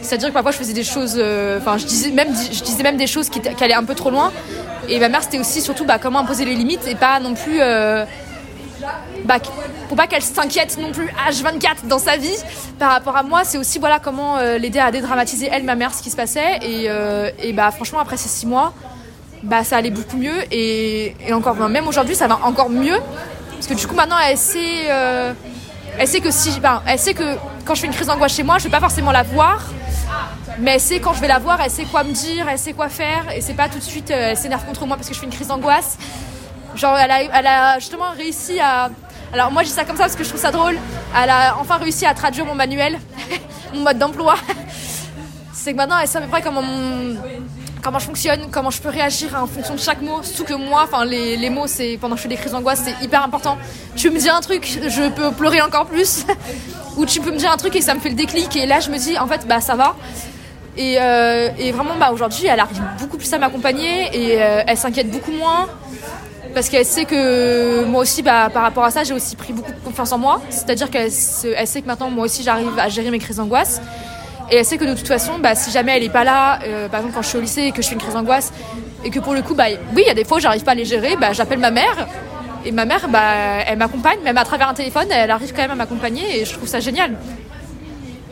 C'est-à-dire 0.05 0.29
que 0.29 0.33
parfois 0.33 0.51
je 0.51 0.57
faisais 0.57 0.73
des 0.73 0.83
choses, 0.83 1.15
euh, 1.17 1.57
enfin 1.57 1.77
je 1.77 1.85
disais 1.85 2.11
même, 2.11 2.29
je 2.29 2.61
disais 2.63 2.83
même 2.83 2.97
des 2.97 3.07
choses 3.07 3.29
qui, 3.29 3.41
allaient 3.61 3.73
un 3.73 3.83
peu 3.83 3.95
trop 3.95 4.11
loin. 4.11 4.31
Et 4.87 4.99
ma 4.99 5.09
mère 5.09 5.23
c'était 5.23 5.39
aussi 5.39 5.61
surtout 5.61 5.83
bah, 5.83 5.97
comment 5.99 6.19
imposer 6.19 6.45
les 6.45 6.53
limites 6.53 6.87
et 6.87 6.95
pas 6.95 7.19
non 7.19 7.33
plus, 7.33 7.59
euh, 7.59 8.05
bah, 9.25 9.37
pour 9.87 9.97
pas 9.97 10.05
qu'elle 10.05 10.21
s'inquiète 10.21 10.77
non 10.79 10.91
plus 10.91 11.07
H24 11.27 11.87
dans 11.87 11.97
sa 11.97 12.17
vie 12.17 12.37
par 12.77 12.91
rapport 12.91 13.17
à 13.17 13.23
moi. 13.23 13.43
C'est 13.43 13.57
aussi 13.57 13.79
voilà 13.79 13.99
comment 13.99 14.37
euh, 14.37 14.59
l'aider 14.59 14.79
à 14.79 14.91
dédramatiser 14.91 15.49
elle, 15.51 15.63
ma 15.63 15.75
mère, 15.75 15.93
ce 15.93 16.03
qui 16.03 16.11
se 16.11 16.15
passait. 16.15 16.59
Et, 16.61 16.87
et 17.41 17.53
bah 17.53 17.71
franchement 17.71 17.99
après 17.99 18.17
ces 18.17 18.29
six 18.29 18.45
mois, 18.45 18.73
bah 19.41 19.63
ça 19.63 19.77
allait 19.77 19.89
beaucoup 19.89 20.17
mieux 20.17 20.43
et, 20.51 21.15
encore 21.33 21.55
même 21.67 21.87
aujourd'hui 21.87 22.15
ça 22.15 22.27
va 22.27 22.39
encore 22.43 22.69
mieux 22.69 22.97
parce 23.53 23.67
que 23.67 23.73
du 23.73 23.87
coup 23.87 23.95
maintenant 23.95 24.17
elle 24.27 24.37
sait 24.37 24.87
elle 25.97 26.07
sait 26.07 26.19
que 26.19 26.31
si 26.31 26.59
ben, 26.59 26.81
elle 26.87 26.99
sait 26.99 27.13
que 27.13 27.35
quand 27.63 27.75
je 27.75 27.81
fais 27.81 27.87
une 27.87 27.93
crise 27.93 28.07
d'angoisse 28.07 28.33
chez 28.33 28.43
moi 28.43 28.57
je 28.57 28.65
vais 28.65 28.69
pas 28.69 28.79
forcément 28.79 29.11
la 29.11 29.23
voir 29.23 29.61
mais 30.59 30.71
elle 30.75 30.79
sait 30.79 30.99
quand 30.99 31.13
je 31.13 31.21
vais 31.21 31.27
la 31.27 31.39
voir 31.39 31.59
elle 31.61 31.71
sait 31.71 31.85
quoi 31.85 32.03
me 32.03 32.11
dire 32.11 32.47
elle 32.49 32.57
sait 32.57 32.73
quoi 32.73 32.89
faire 32.89 33.25
et 33.35 33.41
c'est 33.41 33.53
pas 33.53 33.69
tout 33.69 33.79
de 33.79 33.83
suite 33.83 34.11
euh, 34.11 34.29
elle 34.31 34.37
s'énerve 34.37 34.65
contre 34.65 34.85
moi 34.85 34.95
parce 34.95 35.07
que 35.07 35.13
je 35.13 35.19
fais 35.19 35.25
une 35.25 35.31
crise 35.31 35.47
d'angoisse 35.47 35.97
genre 36.75 36.97
elle 36.97 37.11
a, 37.11 37.23
elle 37.23 37.47
a 37.47 37.79
justement 37.79 38.11
réussi 38.15 38.59
à 38.59 38.89
alors 39.33 39.51
moi 39.51 39.63
je 39.63 39.69
dis 39.69 39.73
ça 39.73 39.85
comme 39.85 39.97
ça 39.97 40.03
parce 40.03 40.15
que 40.15 40.23
je 40.23 40.29
trouve 40.29 40.41
ça 40.41 40.51
drôle 40.51 40.77
elle 41.21 41.29
a 41.29 41.57
enfin 41.59 41.77
réussi 41.77 42.05
à 42.05 42.13
traduire 42.13 42.45
mon 42.45 42.55
manuel 42.55 42.99
mon 43.73 43.81
mode 43.81 43.97
d'emploi 43.97 44.35
c'est 45.53 45.73
que 45.73 45.77
maintenant 45.77 45.97
elle 46.01 46.07
sait 46.07 46.19
à 46.19 46.21
peu 46.21 46.27
près 46.27 46.41
comment 46.41 46.61
comment 47.85 47.99
je 47.99 48.05
fonctionne, 48.05 48.47
comment 48.49 48.71
je 48.71 48.81
peux 48.81 48.89
réagir 48.89 49.35
en 49.39 49.45
fonction 49.45 49.75
de 49.75 49.79
chaque 49.79 50.01
mot. 50.01 50.23
Surtout 50.23 50.43
que 50.43 50.53
moi, 50.55 50.81
enfin 50.85 51.05
les, 51.05 51.37
les, 51.37 51.51
mots, 51.51 51.67
c'est 51.67 51.99
pendant 52.01 52.15
que 52.15 52.17
je 52.17 52.23
fais 52.23 52.29
des 52.29 52.35
crises 52.35 52.51
d'angoisse, 52.51 52.81
c'est 52.83 53.05
hyper 53.05 53.23
important. 53.23 53.59
Tu 53.95 54.09
me 54.09 54.17
dis 54.17 54.27
un 54.27 54.41
truc, 54.41 54.65
je 54.65 55.09
peux 55.09 55.31
pleurer 55.31 55.61
encore 55.61 55.85
plus, 55.85 56.25
ou 56.97 57.05
tu 57.05 57.21
peux 57.21 57.29
me 57.31 57.37
dire 57.37 57.51
un 57.51 57.57
truc 57.57 57.75
et 57.75 57.81
ça 57.81 57.93
me 57.93 57.99
fait 57.99 58.09
le 58.09 58.15
déclic 58.15 58.55
et 58.55 58.65
là 58.65 58.79
je 58.79 58.89
me 58.89 58.97
dis 58.97 59.19
en 59.19 59.27
fait 59.27 59.47
bah 59.47 59.61
ça 59.61 59.75
va. 59.75 59.95
Et, 60.77 60.97
euh, 60.99 61.49
et 61.57 61.71
vraiment 61.71 61.95
bah 61.99 62.11
aujourd'hui, 62.11 62.47
elle 62.47 62.59
arrive 62.59 62.81
beaucoup 62.99 63.17
plus 63.17 63.31
à 63.33 63.37
m'accompagner 63.37 64.09
et 64.13 64.41
euh, 64.41 64.61
elle 64.67 64.77
s'inquiète 64.77 65.09
beaucoup 65.09 65.31
moins 65.31 65.67
parce 66.53 66.69
qu'elle 66.69 66.85
sait 66.85 67.05
que 67.05 67.85
moi 67.85 68.01
aussi 68.01 68.21
bah, 68.21 68.49
par 68.53 68.63
rapport 68.63 68.83
à 68.83 68.91
ça 68.91 69.03
j'ai 69.03 69.13
aussi 69.13 69.35
pris 69.35 69.51
beaucoup 69.51 69.71
de 69.71 69.79
confiance 69.79 70.11
en 70.13 70.17
moi 70.17 70.41
c'est 70.49 70.69
à 70.69 70.75
dire 70.75 70.89
qu'elle 70.89 71.11
elle 71.57 71.67
sait 71.67 71.81
que 71.81 71.87
maintenant 71.87 72.09
moi 72.09 72.25
aussi 72.25 72.43
j'arrive 72.43 72.77
à 72.77 72.87
gérer 72.87 73.11
mes 73.11 73.19
crises 73.19 73.37
d'angoisse 73.37 73.81
et 74.51 74.57
elle 74.57 74.65
sait 74.65 74.77
que 74.77 74.85
de 74.85 74.93
toute 74.93 75.07
façon, 75.07 75.39
bah, 75.39 75.55
si 75.55 75.71
jamais 75.71 75.97
elle 75.97 76.03
est 76.03 76.09
pas 76.09 76.23
là, 76.23 76.59
euh, 76.63 76.87
par 76.87 76.99
exemple 76.99 77.15
quand 77.15 77.21
je 77.23 77.29
suis 77.29 77.37
au 77.37 77.41
lycée 77.41 77.63
et 77.63 77.71
que 77.71 77.81
je 77.81 77.87
fais 77.87 77.95
une 77.95 78.01
crise 78.01 78.13
d'angoisse, 78.13 78.53
et 79.03 79.09
que 79.09 79.19
pour 79.19 79.33
le 79.33 79.41
coup, 79.41 79.55
oui, 79.57 79.77
il 79.97 80.07
y 80.07 80.09
a 80.09 80.13
des 80.13 80.23
fois 80.23 80.37
où 80.37 80.39
j'arrive 80.39 80.63
pas 80.63 80.71
à 80.71 80.75
les 80.75 80.85
gérer, 80.85 81.15
j'appelle 81.31 81.59
ma 81.59 81.71
mère. 81.71 82.07
Et 82.63 82.71
ma 82.71 82.85
mère, 82.85 83.07
elle 83.67 83.77
m'accompagne, 83.77 84.19
même 84.23 84.37
à 84.37 84.43
travers 84.43 84.69
un 84.69 84.73
téléphone, 84.73 85.05
elle 85.11 85.29
arrive 85.29 85.51
quand 85.51 85.61
même 85.61 85.71
à 85.71 85.75
m'accompagner 85.75 86.41
et 86.41 86.45
je 86.45 86.53
trouve 86.53 86.67
ça 86.67 86.79
génial. 86.79 87.11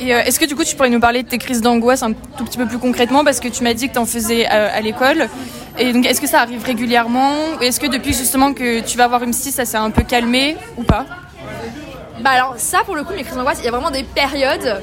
Euh, 0.01 0.23
est-ce 0.23 0.39
que 0.39 0.45
du 0.45 0.55
coup 0.55 0.63
tu 0.63 0.75
pourrais 0.75 0.89
nous 0.89 0.99
parler 0.99 1.23
de 1.23 1.27
tes 1.27 1.37
crises 1.37 1.61
d'angoisse 1.61 2.03
un 2.03 2.13
tout 2.13 2.43
petit 2.45 2.57
peu 2.57 2.65
plus 2.65 2.79
concrètement? 2.79 3.23
Parce 3.23 3.39
que 3.39 3.47
tu 3.47 3.63
m'as 3.63 3.73
dit 3.73 3.87
que 3.87 3.93
tu 3.93 3.99
en 3.99 4.05
faisais 4.05 4.47
euh, 4.51 4.69
à 4.73 4.81
l'école 4.81 5.27
et 5.77 5.93
donc 5.93 6.05
est-ce 6.05 6.21
que 6.21 6.27
ça 6.27 6.41
arrive 6.41 6.63
régulièrement? 6.63 7.59
Est-ce 7.61 7.79
que 7.79 7.87
depuis 7.87 8.13
justement 8.13 8.53
que 8.53 8.79
tu 8.81 8.97
vas 8.97 9.07
voir 9.07 9.23
une 9.23 9.31
psy 9.31 9.51
ça 9.51 9.65
s'est 9.65 9.77
un 9.77 9.91
peu 9.91 10.03
calmé 10.03 10.57
ou 10.77 10.83
pas? 10.83 11.05
Bah 12.21 12.31
alors 12.31 12.55
ça 12.57 12.79
pour 12.85 12.95
le 12.95 13.03
coup 13.03 13.13
mes 13.13 13.23
crises 13.23 13.35
d'angoisse 13.35 13.59
il 13.59 13.65
y 13.65 13.67
a 13.67 13.71
vraiment 13.71 13.91
des 13.91 14.03
périodes 14.03 14.81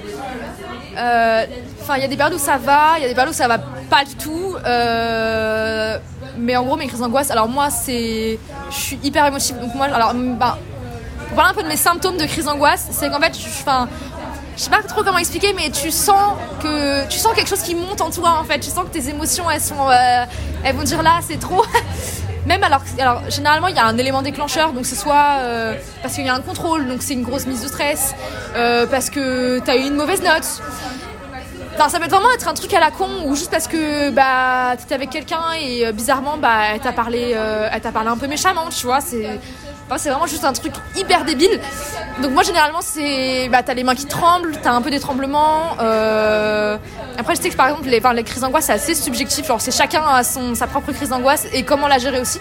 Enfin, 1.83 1.97
il 1.97 2.03
y 2.03 2.05
a 2.05 2.09
des 2.09 2.17
périodes 2.17 2.35
où 2.35 2.39
ça 2.39 2.57
va, 2.57 2.99
il 2.99 3.03
y 3.03 3.05
a 3.05 3.09
des 3.09 3.15
périodes 3.15 3.33
où 3.33 3.37
ça 3.37 3.49
va 3.49 3.59
pas 3.59 4.05
du 4.05 4.15
tout. 4.15 4.55
Euh, 4.65 5.99
Mais 6.39 6.57
en 6.57 6.65
gros, 6.65 6.77
mes 6.77 6.87
crises 6.87 7.01
d'angoisse, 7.01 7.31
alors 7.31 7.49
moi, 7.49 7.71
c'est. 7.71 8.39
Je 8.71 8.77
suis 8.77 8.99
hyper 9.03 9.27
émotive. 9.27 9.59
Donc 9.59 9.75
moi, 9.75 9.87
alors, 9.87 10.15
bah, 10.15 10.59
pour 11.27 11.37
parler 11.37 11.51
un 11.51 11.55
peu 11.55 11.63
de 11.63 11.69
mes 11.69 11.77
symptômes 11.77 12.17
de 12.17 12.27
crise 12.27 12.45
d'angoisse, 12.45 12.89
c'est 12.93 13.11
qu'en 13.11 13.21
fait, 13.21 13.37
je, 13.37 13.65
je 14.61 14.65
sais 14.65 14.71
pas 14.71 14.83
trop 14.83 15.03
comment 15.03 15.17
expliquer, 15.17 15.55
mais 15.55 15.71
tu 15.71 15.91
sens 15.91 16.37
que 16.63 17.09
tu 17.09 17.19
sens 17.19 17.33
quelque 17.33 17.49
chose 17.49 17.63
qui 17.63 17.75
monte 17.75 18.03
en 18.03 18.11
toi 18.11 18.37
en 18.39 18.45
fait. 18.45 18.59
Tu 18.59 18.69
sens 18.69 18.85
que 18.85 18.91
tes 18.91 19.09
émotions 19.09 19.51
elles 19.51 19.59
sont, 19.59 19.89
euh, 19.89 20.27
elles 20.63 20.77
vont 20.77 20.83
dire 20.83 21.03
là 21.03 21.21
c'est 21.27 21.41
trop. 21.41 21.65
Même 22.47 22.63
alors, 22.63 22.83
alors 22.99 23.23
généralement 23.31 23.69
il 23.69 23.77
y 23.77 23.79
a 23.79 23.87
un 23.87 23.97
élément 23.97 24.21
déclencheur, 24.21 24.75
donc 24.75 24.85
c'est 24.85 24.97
soit 24.97 25.39
euh, 25.39 25.75
parce 26.03 26.15
qu'il 26.15 26.27
y 26.27 26.29
a 26.29 26.35
un 26.35 26.43
contrôle, 26.43 26.89
donc 26.89 27.03
c'est 27.03 27.15
une 27.15 27.23
grosse 27.23 27.47
mise 27.47 27.63
de 27.63 27.69
stress, 27.69 28.15
euh, 28.55 28.87
parce 28.87 29.09
que 29.09 29.61
t'as 29.61 29.77
eu 29.77 29.87
une 29.87 29.95
mauvaise 29.95 30.23
note. 30.23 30.45
Enfin, 31.77 31.89
ça 31.89 31.99
peut 31.99 32.09
vraiment 32.09 32.31
être 32.35 32.47
un 32.47 32.53
truc 32.53 32.75
à 32.75 32.81
la 32.81 32.91
con 32.91 33.09
ou 33.25 33.35
juste 33.35 33.51
parce 33.51 33.67
que 33.67 34.11
bah 34.11 34.77
t'étais 34.77 34.95
avec 34.95 35.09
quelqu'un 35.09 35.53
et 35.59 35.91
bizarrement 35.95 36.37
bah 36.37 36.75
elle 36.75 36.81
t'a 36.81 36.93
parlé, 36.93 37.35
t'a 37.83 37.93
parlé 37.93 38.11
un 38.11 38.19
peu 38.19 38.27
méchamment, 38.27 38.69
tu 38.69 38.85
vois. 38.85 39.01
C'est 39.01 39.41
c'est 39.99 40.11
vraiment 40.11 40.27
juste 40.27 40.45
un 40.45 40.53
truc 40.53 40.73
hyper 40.97 41.25
débile. 41.25 41.61
Donc 42.23 42.33
moi 42.33 42.43
généralement 42.43 42.81
c'est 42.83 43.49
bah 43.49 43.63
t'as 43.63 43.75
les 43.75 43.85
mains 43.85 43.95
qui 43.95 44.07
tremblent, 44.07 44.57
t'as 44.63 44.73
un 44.73 44.83
peu 44.83 44.91
des 44.91 45.01
tremblements. 45.01 45.77
Euh, 45.81 46.77
après 47.19 47.35
je 47.35 47.41
sais 47.41 47.51
que 47.51 47.57
par 47.57 47.69
exemple 47.69 47.89
les, 47.89 48.01
les 48.15 48.23
crises 48.23 48.43
d'angoisse 48.43 48.67
c'est 48.67 48.73
assez 48.73 48.95
subjectif, 48.95 49.51
c'est 49.59 49.75
chacun 49.77 50.03
a 50.03 50.23
son 50.23 50.55
sa 50.55 50.67
propre 50.67 50.93
crise 50.93 51.09
d'angoisse 51.09 51.47
et 51.53 51.63
comment 51.63 51.89
la 51.89 51.99
gérer 51.99 52.21
aussi. 52.21 52.39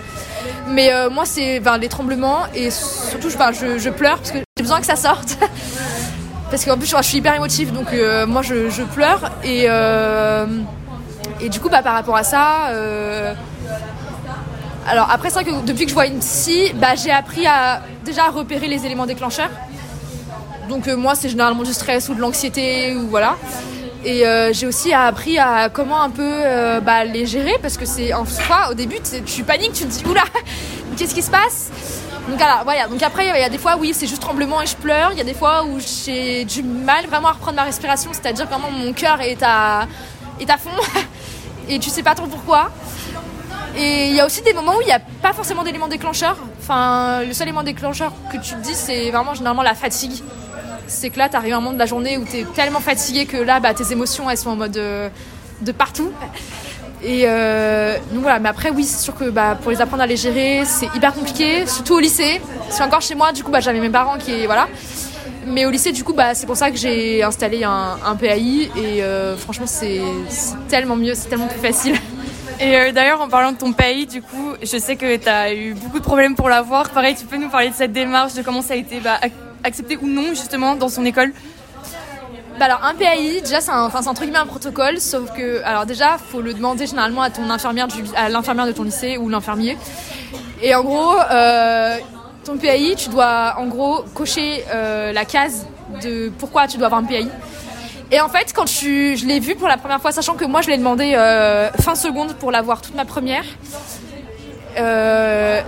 Mais 0.67 0.91
euh, 0.91 1.09
moi 1.09 1.25
c'est 1.25 1.59
ben, 1.59 1.77
les 1.77 1.89
tremblements 1.89 2.41
et 2.53 2.69
surtout 2.71 3.29
je, 3.29 3.77
je, 3.77 3.89
pleure 3.89 4.17
parce 4.17 4.31
que 4.31 4.39
j'ai 4.57 4.63
besoin 4.63 4.79
que 4.79 4.85
ça 4.85 4.95
sorte. 4.95 5.37
parce 6.51 6.65
qu'en 6.65 6.77
plus 6.77 6.87
je 6.87 7.03
suis 7.03 7.17
hyper 7.17 7.35
émotive 7.35 7.71
donc 7.71 7.93
euh, 7.93 8.25
moi 8.25 8.41
je, 8.41 8.69
je, 8.69 8.83
pleure 8.83 9.31
et 9.43 9.67
et 11.41 11.49
du 11.49 11.59
coup 11.59 11.69
bah 11.69 11.81
par 11.81 11.93
rapport 11.93 12.17
à 12.17 12.23
ça 12.23 12.69
alors 14.89 15.07
après, 15.11 15.29
c'est 15.29 15.43
vrai 15.43 15.45
que 15.45 15.65
depuis 15.65 15.83
que 15.83 15.89
je 15.89 15.93
vois 15.93 16.07
une 16.07 16.19
psy, 16.19 16.71
bah, 16.73 16.95
j'ai 16.95 17.11
appris 17.11 17.45
à 17.45 17.83
déjà 18.03 18.29
repérer 18.29 18.67
les 18.67 18.87
éléments 18.87 19.05
déclencheurs. 19.05 19.51
Donc 20.67 20.87
euh, 20.87 20.97
moi, 20.97 21.13
c'est 21.13 21.29
généralement 21.29 21.61
du 21.61 21.73
stress 21.73 22.09
ou 22.09 22.15
de 22.15 22.19
l'anxiété 22.19 22.95
ou 22.95 23.07
voilà. 23.07 23.35
Et 24.03 24.25
euh, 24.25 24.51
j'ai 24.51 24.65
aussi 24.65 24.91
appris 24.91 25.37
à 25.37 25.69
comment 25.69 26.01
un 26.01 26.09
peu 26.09 26.23
euh, 26.25 26.79
bah, 26.79 27.03
les 27.03 27.27
gérer 27.27 27.53
parce 27.61 27.77
que 27.77 27.85
c'est 27.85 28.13
en 28.13 28.25
soi, 28.25 28.69
au 28.71 28.73
début, 28.73 28.97
tu 29.27 29.43
paniques, 29.43 29.73
tu 29.73 29.83
te 29.83 29.89
dis 29.89 30.03
oula, 30.09 30.23
qu'est-ce 30.97 31.13
qui 31.13 31.21
se 31.21 31.29
passe? 31.29 31.69
Donc 32.27 32.39
voilà, 32.63 32.87
Donc 32.87 33.03
après, 33.03 33.27
il 33.27 33.41
y 33.41 33.43
a 33.43 33.49
des 33.49 33.57
fois, 33.59 33.75
oui, 33.79 33.91
c'est 33.93 34.07
juste 34.07 34.21
tremblement 34.21 34.59
et 34.61 34.65
je 34.65 34.75
pleure. 34.75 35.11
Il 35.11 35.19
y 35.19 35.21
a 35.21 35.23
des 35.23 35.35
fois 35.35 35.65
où 35.65 35.77
j'ai 35.79 36.45
du 36.45 36.63
mal 36.63 37.05
vraiment 37.05 37.27
à 37.27 37.33
reprendre 37.33 37.57
ma 37.57 37.63
respiration, 37.63 38.09
c'est-à-dire 38.11 38.47
vraiment 38.47 38.71
mon 38.71 38.91
cœur 38.93 39.21
est 39.21 39.43
à, 39.43 39.87
est 40.39 40.49
à 40.49 40.57
fond 40.57 40.69
et 41.69 41.77
tu 41.77 41.91
sais 41.91 42.03
pas 42.03 42.15
trop 42.15 42.25
pourquoi. 42.25 42.71
Et 43.79 44.09
il 44.09 44.15
y 44.15 44.19
a 44.19 44.25
aussi 44.25 44.41
des 44.41 44.51
moments 44.51 44.75
où 44.75 44.81
il 44.81 44.87
n'y 44.87 44.91
a 44.91 44.99
pas 44.99 45.31
forcément 45.31 45.63
d'élément 45.63 45.87
déclencheur. 45.87 46.35
Enfin, 46.59 47.23
le 47.23 47.31
seul 47.31 47.47
élément 47.47 47.63
déclencheur 47.63 48.11
que 48.29 48.35
tu 48.37 48.53
te 48.53 48.61
dis, 48.61 48.75
c'est 48.75 49.09
vraiment 49.09 49.33
généralement 49.33 49.63
la 49.63 49.73
fatigue. 49.73 50.21
C'est 50.87 51.09
que 51.09 51.17
là, 51.17 51.29
tu 51.29 51.37
arrives 51.37 51.53
à 51.53 51.57
un 51.57 51.61
moment 51.61 51.73
de 51.73 51.79
la 51.79 51.85
journée 51.85 52.17
où 52.17 52.25
tu 52.25 52.39
es 52.39 52.43
tellement 52.43 52.81
fatigué 52.81 53.25
que 53.25 53.37
là, 53.37 53.61
bah, 53.61 53.73
tes 53.73 53.93
émotions, 53.93 54.29
elles 54.29 54.37
sont 54.37 54.49
en 54.49 54.57
mode 54.57 54.75
euh, 54.75 55.07
de, 55.61 55.71
partout. 55.71 56.11
Et 57.01 57.23
euh, 57.25 57.97
voilà, 58.15 58.39
mais 58.39 58.49
après, 58.49 58.69
oui, 58.69 58.83
c'est 58.83 59.01
sûr 59.01 59.15
que 59.15 59.29
bah, 59.29 59.57
pour 59.61 59.71
les 59.71 59.79
apprendre 59.79 60.03
à 60.03 60.07
les 60.07 60.17
gérer, 60.17 60.63
c'est 60.65 60.87
hyper 60.93 61.13
compliqué, 61.13 61.65
surtout 61.65 61.93
au 61.93 61.99
lycée. 61.99 62.41
C'est 62.69 62.83
encore 62.83 63.01
chez 63.01 63.15
moi, 63.15 63.31
du 63.31 63.45
coup, 63.45 63.51
bah, 63.51 63.61
j'avais 63.61 63.79
mes 63.79 63.89
parents 63.89 64.17
qui. 64.17 64.45
Voilà. 64.45 64.67
Mais 65.47 65.65
au 65.65 65.69
lycée, 65.69 65.93
du 65.93 66.03
coup, 66.03 66.13
bah, 66.13 66.35
c'est 66.35 66.45
pour 66.45 66.57
ça 66.57 66.69
que 66.69 66.75
j'ai 66.75 67.23
installé 67.23 67.63
un, 67.63 68.15
PAI. 68.19 68.69
Et 68.75 69.03
euh, 69.03 69.37
franchement, 69.37 69.67
c'est 69.67 70.01
tellement 70.67 70.97
mieux, 70.97 71.13
c'est 71.15 71.29
tellement 71.29 71.47
plus 71.47 71.61
facile. 71.61 71.95
Et 72.61 72.75
euh, 72.75 72.91
d'ailleurs, 72.91 73.21
en 73.21 73.29
parlant 73.29 73.53
de 73.53 73.57
ton 73.57 73.71
pays, 73.71 74.05
du 74.05 74.21
coup, 74.21 74.53
je 74.61 74.77
sais 74.77 74.97
que 74.97 75.15
tu 75.15 75.29
as 75.29 75.53
eu 75.53 75.73
beaucoup 75.73 75.99
de 75.99 76.03
problèmes 76.03 76.35
pour 76.35 76.49
l'avoir. 76.49 76.89
Pareil, 76.89 77.15
tu 77.15 77.25
peux 77.25 77.37
nous 77.37 77.49
parler 77.49 77.69
de 77.69 77.75
cette 77.75 77.93
démarche, 77.93 78.33
de 78.33 78.41
comment 78.41 78.61
ça 78.61 78.73
a 78.73 78.77
été 78.77 78.99
bah, 78.99 79.19
accepté 79.63 79.97
ou 80.01 80.07
non, 80.07 80.29
justement, 80.29 80.75
dans 80.75 80.89
son 80.89 81.05
école? 81.05 81.31
Bah 82.59 82.65
alors 82.65 82.83
un 82.83 82.93
PAI, 82.93 83.39
déjà 83.39 83.61
c'est 83.61 83.71
un, 83.71 83.85
enfin, 83.85 84.13
truc 84.13 84.31
bien 84.31 84.41
un 84.41 84.45
protocole, 84.45 84.99
sauf 84.99 85.31
que 85.31 85.63
alors 85.63 85.85
déjà 85.85 86.17
faut 86.17 86.41
le 86.41 86.53
demander 86.53 86.87
généralement 86.87 87.21
à 87.21 87.29
ton 87.29 87.49
infirmière, 87.49 87.87
à 88.17 88.27
l'infirmière 88.27 88.67
de 88.67 88.73
ton 88.73 88.83
lycée 88.83 89.17
ou 89.17 89.29
l'infirmier. 89.29 89.77
Et 90.61 90.75
en 90.75 90.83
gros, 90.83 91.15
euh, 91.31 91.97
ton 92.43 92.57
PAI, 92.57 92.95
tu 92.97 93.07
dois 93.07 93.55
en 93.57 93.67
gros 93.67 94.03
cocher 94.13 94.65
euh, 94.73 95.13
la 95.13 95.23
case 95.23 95.67
de 96.03 96.33
pourquoi 96.37 96.67
tu 96.67 96.75
dois 96.75 96.87
avoir 96.87 97.01
un 97.01 97.05
PAI. 97.05 97.29
Et 98.11 98.19
en 98.21 98.29
fait, 98.29 98.53
quand 98.53 98.65
je, 98.65 99.25
l'ai 99.25 99.39
vu 99.39 99.55
pour 99.55 99.67
la 99.67 99.77
première 99.77 100.01
fois, 100.01 100.11
sachant 100.11 100.33
que 100.33 100.45
moi 100.45 100.61
je 100.61 100.69
l'ai 100.69 100.77
demandé 100.77 101.13
euh, 101.15 101.69
fin 101.79 101.93
seconde 101.93 102.33
pour 102.33 102.51
l'avoir 102.51 102.81
toute 102.81 102.95
ma 102.95 103.05
première, 103.05 103.43
euh, 104.77 105.61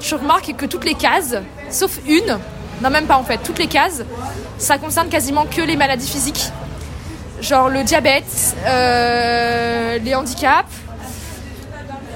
je 0.00 0.14
remarque 0.14 0.54
que 0.56 0.66
toutes 0.66 0.84
les 0.84 0.94
cases, 0.94 1.34
sauf 1.68 1.98
une, 2.06 2.38
non 2.80 2.90
même 2.90 3.06
pas 3.06 3.16
en 3.16 3.24
fait, 3.24 3.38
toutes 3.38 3.58
les 3.58 3.66
cases, 3.66 4.04
ça 4.56 4.78
concerne 4.78 5.08
quasiment 5.08 5.46
que 5.46 5.62
les 5.62 5.76
maladies 5.76 6.08
physiques. 6.08 6.50
Genre 7.40 7.68
le 7.68 7.82
diabète, 7.82 8.54
euh, 8.66 9.98
les 9.98 10.14
handicaps, 10.14 10.72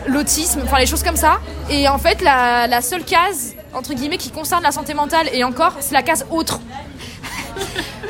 l'autisme, 0.07 0.61
enfin 0.65 0.79
les 0.79 0.87
choses 0.87 1.03
comme 1.03 1.17
ça. 1.17 1.41
Et 1.69 1.89
en 1.89 1.99
fait, 1.99 2.23
la, 2.23 2.69
la 2.69 2.81
seule 2.81 3.05
case, 3.05 3.55
entre 3.73 3.95
guillemets, 3.95 4.19
qui 4.19 4.31
concerne 4.31 4.63
la 4.63 4.71
santé 4.71 4.95
mentale, 4.95 5.29
et 5.33 5.43
encore, 5.43 5.73
c'est 5.81 5.95
la 5.95 6.03
case 6.03 6.27
autre. 6.31 6.61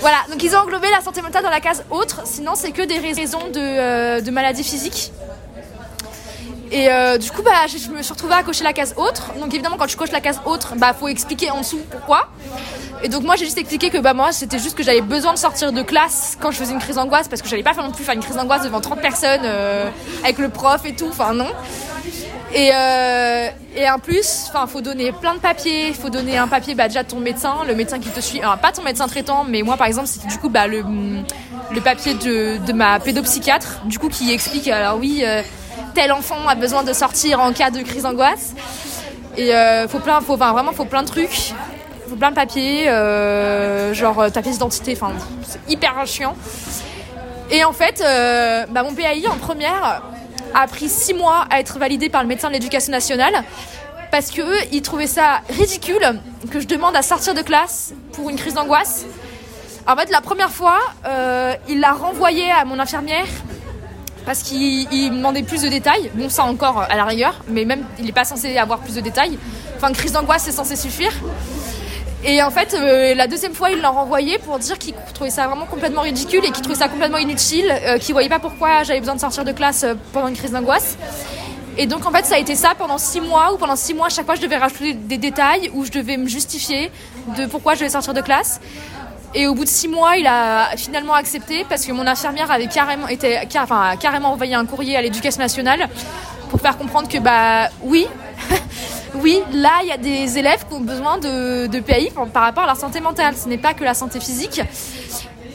Voilà, 0.05 0.19
donc 0.31 0.43
ils 0.43 0.55
ont 0.55 0.59
englobé 0.59 0.91
la 0.91 1.01
santé 1.01 1.23
mentale 1.23 1.43
dans 1.43 1.49
la 1.49 1.63
case 1.63 1.83
autre, 1.89 2.27
sinon 2.27 2.53
c'est 2.57 2.73
que 2.73 2.83
des 2.83 2.99
raisons 2.99 3.49
de, 3.51 3.59
euh, 3.59 4.21
de 4.21 4.31
maladies 4.31 4.63
physiques. 4.63 5.13
Et 6.71 6.91
euh, 6.91 7.17
du 7.17 7.31
coup, 7.31 7.41
bah, 7.41 7.53
je, 7.69 7.89
me 7.91 8.03
suis 8.03 8.13
retrouvée 8.13 8.35
à 8.35 8.43
cocher 8.43 8.65
la 8.65 8.75
case 8.75 8.93
autre. 8.99 9.33
Donc 9.41 9.55
évidemment, 9.55 9.79
quand 9.79 9.87
tu 9.87 9.97
coches 9.97 10.13
la 10.13 10.21
case 10.21 10.43
autre, 10.45 10.75
bah 10.77 10.93
faut 10.93 11.09
expliquer 11.09 11.51
en 11.51 11.61
dessous 11.61 11.81
pourquoi. 11.91 12.29
Et 13.03 13.09
donc 13.09 13.23
moi, 13.23 13.37
j'ai 13.37 13.47
juste 13.47 13.57
expliqué 13.57 13.89
que 13.89 13.97
bah 13.97 14.13
moi, 14.13 14.31
c'était 14.31 14.59
juste 14.59 14.77
que 14.77 14.83
j'avais 14.83 15.01
besoin 15.01 15.33
de 15.33 15.39
sortir 15.39 15.73
de 15.73 15.81
classe 15.81 16.37
quand 16.39 16.51
je 16.51 16.59
faisais 16.59 16.75
une 16.75 16.81
crise 16.81 16.97
d'angoisse 16.97 17.29
parce 17.29 17.41
que 17.41 17.49
j'allais 17.49 17.63
pas 17.63 17.73
faire 17.73 17.85
non 17.85 17.91
plus 17.91 18.05
faire 18.05 18.15
une 18.15 18.21
crise 18.21 18.37
d'angoisse 18.37 18.65
devant 18.65 18.83
30 18.83 19.01
personnes 19.01 19.41
euh, 19.45 19.89
avec 20.23 20.37
le 20.37 20.51
prof 20.51 20.85
et 20.85 20.95
tout. 20.95 21.09
Enfin 21.09 21.33
non. 21.33 21.49
Et, 22.55 22.71
euh, 22.73 23.49
et 23.77 23.91
en 23.91 23.99
plus, 23.99 24.47
enfin, 24.49 24.69
faut 24.69 24.81
donner 24.81 25.11
plein 25.11 25.35
de 25.35 25.41
papiers. 25.41 25.89
Il 25.89 25.95
faut 25.95 26.09
donner 26.09 26.39
un 26.39 26.47
papier 26.47 26.77
bah, 26.77 26.87
déjà 26.87 27.03
de 27.03 27.09
ton 27.09 27.19
médecin, 27.19 27.57
le 27.67 27.75
médecin 27.75 27.99
qui 27.99 28.09
te 28.09 28.21
suit. 28.21 28.41
Pas 28.63 28.71
ton 28.71 28.83
médecin 28.83 29.09
traitant, 29.09 29.45
mais 29.45 29.63
moi, 29.63 29.77
par 29.77 29.89
exemple, 29.89 30.07
c'était 30.07 30.29
du 30.29 30.39
coup 30.39 30.49
bah, 30.49 30.69
le, 30.69 30.85
papier 31.83 32.15
de, 32.15 32.73
ma 32.73 33.01
pédopsychiatre, 33.01 33.81
du 33.87 33.99
coup, 33.99 34.09
qui 34.09 34.33
explique 34.33 34.69
alors 34.69 34.99
oui, 34.99 35.23
euh, 35.25 35.43
tel 35.95 36.13
enfant 36.13 36.47
a 36.47 36.55
besoin 36.55 36.85
de 36.85 36.93
sortir 36.93 37.41
en 37.41 37.53
cas 37.53 37.71
de 37.71 37.83
crise 37.83 38.05
d'angoisse. 38.05 38.55
Et 39.37 39.53
euh, 39.53 39.89
faut 39.89 39.99
plein, 39.99 40.21
faut, 40.21 40.37
vraiment, 40.37 40.73
faut 40.73 40.85
plein 40.85 41.03
de 41.03 41.09
trucs. 41.09 41.53
Faut 42.09 42.17
plein 42.17 42.31
de 42.31 42.37
papiers, 42.37 42.89
euh, 42.89 43.93
genre 43.95 44.31
ta 44.31 44.43
pièce 44.43 44.55
d'identité. 44.55 44.97
C'est 45.43 45.61
hyper 45.69 46.07
chiant. 46.07 46.37
Et 47.51 47.65
en 47.65 47.73
fait, 47.73 48.01
bah, 48.71 48.85
mon 48.85 48.95
PAI 48.95 49.27
en 49.27 49.39
première, 49.39 50.03
a 50.55 50.67
pris 50.67 50.89
six 50.89 51.15
mois 51.15 51.47
à 51.51 51.61
être 51.61 51.79
validé 51.79 52.09
par 52.09 52.23
le 52.23 52.29
médecin 52.29 52.49
de 52.49 52.55
l'éducation 52.55 52.93
nationale 52.93 53.45
parce 54.11 54.31
que 54.31 54.43
eux, 54.43 54.59
ils 54.73 54.83
trouvaient 54.83 55.09
ça 55.09 55.41
ridicule 55.49 56.21
que 56.51 56.61
je 56.61 56.67
demande 56.67 56.95
à 56.95 57.03
sortir 57.03 57.35
de 57.35 57.43
classe 57.43 57.93
pour 58.13 58.31
une 58.31 58.37
crise 58.37 58.55
d'angoisse. 58.55 59.07
En 59.87 59.97
fait, 59.97 60.11
la 60.11 60.21
première 60.21 60.51
fois, 60.51 60.79
euh, 61.07 61.55
il 61.69 61.81
l'a 61.81 61.93
renvoyé 61.93 62.51
à 62.51 62.65
mon 62.65 62.79
infirmière 62.79 63.27
parce 64.25 64.43
qu'il 64.43 64.89
me 65.13 65.17
demandait 65.17 65.43
plus 65.43 65.63
de 65.63 65.69
détails. 65.69 66.11
Bon, 66.15 66.29
ça 66.29 66.45
encore 66.45 66.83
à 66.83 66.97
la 66.97 67.05
rigueur, 67.05 67.43
mais 67.49 67.65
même 67.65 67.85
il 67.99 68.07
n'est 68.07 68.13
pas 68.13 68.25
censé 68.25 68.57
avoir 68.57 68.79
plus 68.79 68.95
de 68.95 69.01
détails. 69.01 69.39
Enfin, 69.77 69.93
crise 69.93 70.13
d'angoisse, 70.13 70.45
c'est 70.45 70.53
censé 70.53 70.77
suffire. 70.77 71.13
Et 72.27 72.43
en 72.43 72.51
fait, 72.51 72.75
euh, 72.75 73.15
la 73.15 73.27
deuxième 73.27 73.53
fois, 73.53 73.71
il 73.71 73.81
l'a 73.83 73.91
renvoyé 73.91 74.39
pour 74.39 74.59
dire 74.59 74.79
qu'il 74.79 74.95
trouvait 75.13 75.29
ça 75.29 75.47
vraiment 75.47 75.67
complètement 75.67 76.01
ridicule 76.01 76.43
et 76.43 76.51
qu'il 76.51 76.63
trouvait 76.63 76.79
ça 76.79 76.89
complètement 76.89 77.19
inutile, 77.19 77.67
euh, 77.71 77.99
qu'il 77.99 78.15
voyait 78.15 78.31
pas 78.31 78.39
pourquoi 78.39 78.83
j'avais 78.83 79.01
besoin 79.01 79.15
de 79.15 79.21
sortir 79.21 79.45
de 79.45 79.53
classe 79.53 79.85
euh, 79.85 79.95
pendant 80.13 80.29
une 80.29 80.37
crise 80.37 80.53
d'angoisse. 80.53 80.97
Et 81.77 81.87
donc 81.87 82.07
en 82.07 82.11
fait, 82.11 82.25
ça 82.25 82.37
a 82.37 82.39
été 82.39 82.55
ça 82.55 82.73
pendant 82.79 82.97
six 82.97 83.21
mois, 83.21 83.53
où 83.53 83.59
pendant 83.59 83.77
six 83.77 83.93
mois, 83.93 84.09
chaque 84.09 84.25
fois, 84.25 84.37
je 84.37 84.41
devais 84.41 84.57
rajouter 84.57 84.95
des 84.95 85.19
détails, 85.19 85.71
où 85.75 85.85
je 85.85 85.91
devais 85.91 86.17
me 86.17 86.27
justifier 86.27 86.91
de 87.37 87.45
pourquoi 87.45 87.75
je 87.75 87.81
devais 87.81 87.91
sortir 87.91 88.15
de 88.15 88.23
classe. 88.23 88.59
Et 89.35 89.47
au 89.47 89.55
bout 89.55 89.65
de 89.65 89.69
six 89.69 89.89
mois, 89.89 90.17
il 90.17 90.27
a 90.27 90.77
finalement 90.77 91.15
accepté 91.15 91.67
parce 91.69 91.85
que 91.85 91.93
mon 91.93 92.07
infirmière 92.07 92.51
avait 92.51 92.69
carrément, 92.69 93.09
été, 93.09 93.41
enfin, 93.57 93.97
carrément 94.01 94.33
envoyé 94.33 94.55
un 94.55 94.65
courrier 94.65 94.97
à 94.97 95.03
l'éducation 95.03 95.41
nationale 95.41 95.89
pour 96.49 96.61
faire 96.61 96.79
comprendre 96.79 97.09
que 97.09 97.19
bah 97.19 97.69
oui, 97.83 98.07
oui, 99.15 99.41
là, 99.53 99.81
il 99.83 99.89
y 99.89 99.93
a 99.93 99.97
des 99.97 100.39
élèves 100.39 100.65
qui 100.69 100.75
ont 100.75 100.81
besoin 100.81 101.19
de, 101.19 101.67
de 101.67 101.81
PAI 101.81 102.13
par 102.33 102.43
rapport 102.43 102.65
à 102.65 102.67
leur 102.67 102.77
santé 102.77 103.01
mentale. 103.01 103.35
Ce 103.37 103.49
n'est 103.49 103.59
pas 103.59 103.75
que 103.75 103.85
la 103.85 103.95
santé 103.95 104.21
physique. 104.21 104.61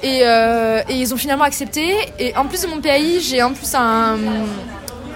Et, 0.01 0.21
euh, 0.23 0.81
ils 0.89 1.13
ont 1.13 1.17
finalement 1.17 1.43
accepté. 1.43 1.93
Et 2.19 2.35
en 2.35 2.45
plus 2.45 2.61
de 2.61 2.67
mon 2.67 2.79
PAI, 2.79 3.19
j'ai 3.19 3.43
en 3.43 3.53
plus 3.53 3.73
un, 3.75 4.17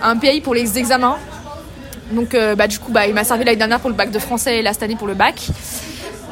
un 0.01 0.17
PAI 0.17 0.41
pour 0.41 0.53
les 0.53 0.77
examens. 0.77 1.17
Donc, 2.12 2.35
euh, 2.35 2.55
bah, 2.55 2.67
du 2.67 2.79
coup, 2.79 2.91
bah, 2.91 3.07
il 3.07 3.13
m'a 3.13 3.23
servi 3.23 3.43
l'année 3.45 3.57
dernière 3.57 3.79
pour 3.79 3.89
le 3.89 3.95
bac 3.95 4.12
de 4.12 4.19
français 4.19 4.59
et 4.59 4.62
là, 4.62 4.73
cette 4.73 4.83
année 4.83 4.95
pour 4.95 5.07
le 5.07 5.13
bac. 5.13 5.47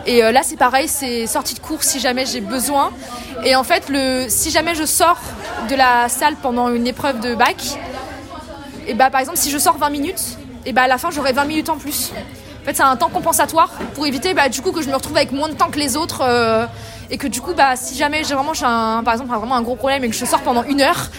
Et 0.06 0.24
euh, 0.24 0.32
là, 0.32 0.42
c'est 0.44 0.58
pareil, 0.58 0.88
c'est 0.88 1.28
sortie 1.28 1.54
de 1.54 1.60
cours 1.60 1.84
si 1.84 2.00
jamais 2.00 2.26
j'ai 2.26 2.42
besoin. 2.42 2.92
Et 3.46 3.56
en 3.56 3.64
fait, 3.64 3.88
le, 3.90 4.26
si 4.28 4.52
jamais 4.52 4.76
je 4.76 4.84
sors 4.84 5.20
de 5.70 5.76
la 5.76 6.10
salle 6.10 6.36
pendant 6.42 6.70
une 6.70 6.88
épreuve 6.88 7.20
de 7.22 7.36
bac, 7.36 7.58
et 8.88 8.94
bah, 8.94 9.10
par 9.10 9.22
exemple, 9.22 9.38
si 9.38 9.50
je 9.50 9.58
sors 9.58 9.78
20 9.78 9.90
minutes, 9.90 10.38
et 10.66 10.74
bah 10.74 10.84
à 10.84 10.88
la 10.88 10.98
fin 10.98 11.12
j'aurai 11.12 11.34
20 11.34 11.46
minutes 11.46 11.70
en 11.70 11.78
plus. 11.78 12.12
En 12.62 12.66
fait, 12.66 12.76
c'est 12.76 12.84
un 12.84 12.96
temps 12.96 13.10
compensatoire 13.10 13.70
pour 13.96 14.06
éviter 14.06 14.36
bah, 14.36 14.48
du 14.48 14.62
que 14.62 14.82
je 14.84 14.88
me 14.88 14.94
retrouve 14.94 15.18
avec 15.18 15.32
moins 15.32 15.50
de 15.50 15.56
temps 15.56 15.72
que 15.72 15.80
les 15.80 15.98
autres 15.98 16.22
euh, 16.22 16.68
et 17.10 17.18
que 17.18 17.26
du 17.26 17.42
coup, 17.42 17.54
bah, 17.56 17.76
si 17.76 17.96
jamais 17.96 18.24
j'ai 18.24 18.36
vraiment, 18.36 18.54
un, 18.64 19.02
vraiment 19.02 19.56
un 19.56 19.62
gros 19.64 19.76
problème 19.76 20.04
et 20.04 20.10
que 20.10 20.16
je 20.16 20.26
sors 20.26 20.42
pendant 20.42 20.64
une 20.64 20.82
heure, 20.82 21.10